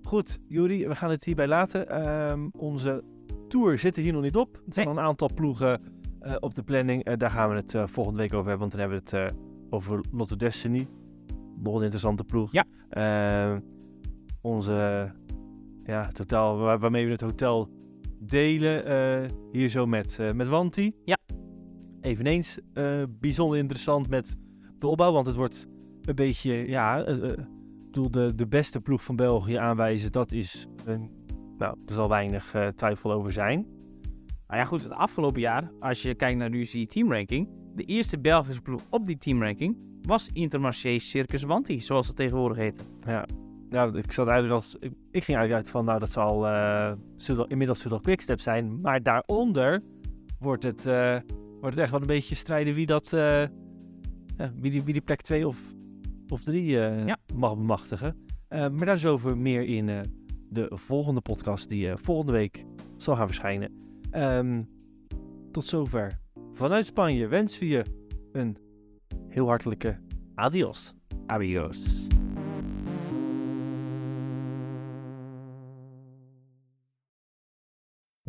Goed, 0.03 0.39
Juri, 0.49 0.89
we 0.89 0.95
gaan 0.95 1.11
het 1.11 1.25
hierbij 1.25 1.47
laten. 1.47 1.89
Ehm, 1.89 2.49
onze 2.53 3.05
tour 3.49 3.79
zit 3.79 3.97
er 3.97 4.03
hier 4.03 4.13
nog 4.13 4.23
niet 4.23 4.37
op. 4.37 4.55
Er 4.57 4.75
zijn 4.75 4.87
al 4.87 4.93
een 4.93 5.05
aantal 5.05 5.31
ploegen 5.35 5.81
eh, 6.21 6.35
op 6.41 6.55
de 6.55 6.63
planning. 6.63 7.05
Eh, 7.05 7.17
daar 7.17 7.31
gaan 7.31 7.49
we 7.51 7.55
het 7.55 7.75
eh, 7.75 7.87
volgende 7.87 8.19
week 8.21 8.33
over 8.33 8.49
hebben, 8.49 8.69
want 8.69 8.71
dan 8.71 8.81
hebben 8.81 8.99
we 9.05 9.17
het 9.19 9.33
eh, 9.33 9.39
over 9.71 10.01
Lotto 10.11 10.37
Destiny. 10.37 10.87
Nog 11.57 11.75
een 11.75 11.81
interessante 11.83 12.25
ploeg. 12.25 12.53
Ja. 12.53 12.65
Ehm, 12.89 13.61
onze, 14.43 15.13
ja, 15.87 16.11
waar- 16.27 16.79
waarmee 16.79 17.05
we 17.07 17.13
het 17.13 17.21
hotel 17.21 17.69
delen, 18.21 18.85
eh, 18.85 19.31
hier 19.53 19.69
zo 19.69 19.87
met, 19.87 20.19
eh, 20.19 20.33
met 20.33 20.49
Wanti. 20.49 20.93
Ja. 21.05 21.19
Eveneens 22.01 22.59
eh, 22.75 23.03
bijzonder 23.21 23.59
interessant 23.59 24.09
met 24.09 24.39
de 24.79 24.87
opbouw, 24.87 25.13
want 25.13 25.27
het 25.27 25.37
wordt 25.37 25.67
een 26.03 26.15
beetje, 26.15 26.69
ja, 26.69 27.07
ik 27.07 27.37
bedoel, 27.87 28.11
de, 28.11 28.35
de 28.35 28.47
beste 28.47 28.81
ploeg 28.81 29.05
van 29.05 29.17
België 29.17 29.55
aanwijzen, 29.55 30.13
dat 30.13 30.33
is, 30.33 30.67
een, 30.85 31.11
nou, 31.59 31.79
er 31.87 31.95
zal 31.95 32.09
weinig 32.09 32.55
twijfel 32.77 33.13
over 33.13 33.33
zijn. 33.33 33.67
Nou 34.47 34.63
ja, 34.63 34.65
goed, 34.65 34.83
het 34.83 34.93
afgelopen 34.93 35.41
jaar, 35.41 35.71
als 35.79 36.03
je 36.03 36.15
kijkt 36.15 36.39
naar 36.39 36.51
de 36.51 36.57
UCI 36.57 36.87
teamranking, 36.87 37.49
de 37.75 37.85
eerste 37.85 38.19
Belgische 38.19 38.63
ploeg 38.63 38.83
op 38.91 39.07
die 39.07 39.19
teamranking 39.19 39.83
was 40.03 40.29
Intermarché 40.33 40.99
Circus 40.99 41.43
Wanti, 41.43 41.81
zoals 41.81 42.07
het 42.07 42.17
tegenwoordig 42.17 42.57
heet. 42.57 42.85
Ja, 43.07 43.27
ik, 43.71 44.13
zat 44.13 44.27
eigenlijk 44.27 44.55
als, 44.61 44.75
ik, 44.75 44.93
ik 45.11 45.25
ging 45.25 45.39
eigenlijk 45.39 45.53
uit 45.53 45.69
van, 45.71 45.85
nou, 45.85 45.99
dat 45.99 46.11
zal 46.11 46.47
eh 46.47 46.93
Sudal, 47.17 47.47
inmiddels 47.47 47.81
Sudal 47.81 48.01
Quickstep 48.01 48.41
zijn, 48.41 48.81
maar 48.81 49.03
daaronder 49.03 49.81
wordt 50.39 50.63
het, 50.63 50.87
eh, 50.87 51.17
wordt 51.61 51.75
het 51.75 51.79
echt 51.79 51.91
wel 51.91 52.01
een 52.01 52.07
beetje 52.07 52.35
strijden 52.35 52.75
wie 52.75 52.87
dat, 52.87 53.13
eh, 53.13 53.45
wie, 54.61 54.71
die, 54.71 54.83
wie 54.83 54.93
die 54.93 55.03
plek 55.03 55.21
2 55.21 55.47
of, 55.47 55.59
of 56.29 56.43
3 56.43 56.65
Ja. 56.71 57.19
mag 57.35 57.57
bemachtigen. 57.57 58.17
Maar 58.49 58.85
daar 58.85 58.95
is 58.95 59.07
over 59.07 59.39
meer 59.39 59.63
in 59.63 59.87
de 60.49 60.71
volgende 60.75 61.21
podcast 61.21 61.69
die 61.69 61.97
volgende 61.97 62.33
week 62.33 62.65
zal 62.97 63.17
gaan 63.17 63.27
verschijnen. 63.27 63.77
Ehm, 64.11 64.63
tot 65.53 65.65
zover. 65.65 66.19
Vanuit 66.53 66.87
Spanje 66.87 67.27
wensen 67.27 67.61
we 67.61 67.69
je 67.69 67.85
een 68.33 68.57
heel 69.29 69.47
hartelijke 69.47 69.99
adios. 70.35 70.95
Amigos. 71.27 72.09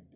like 0.00 0.09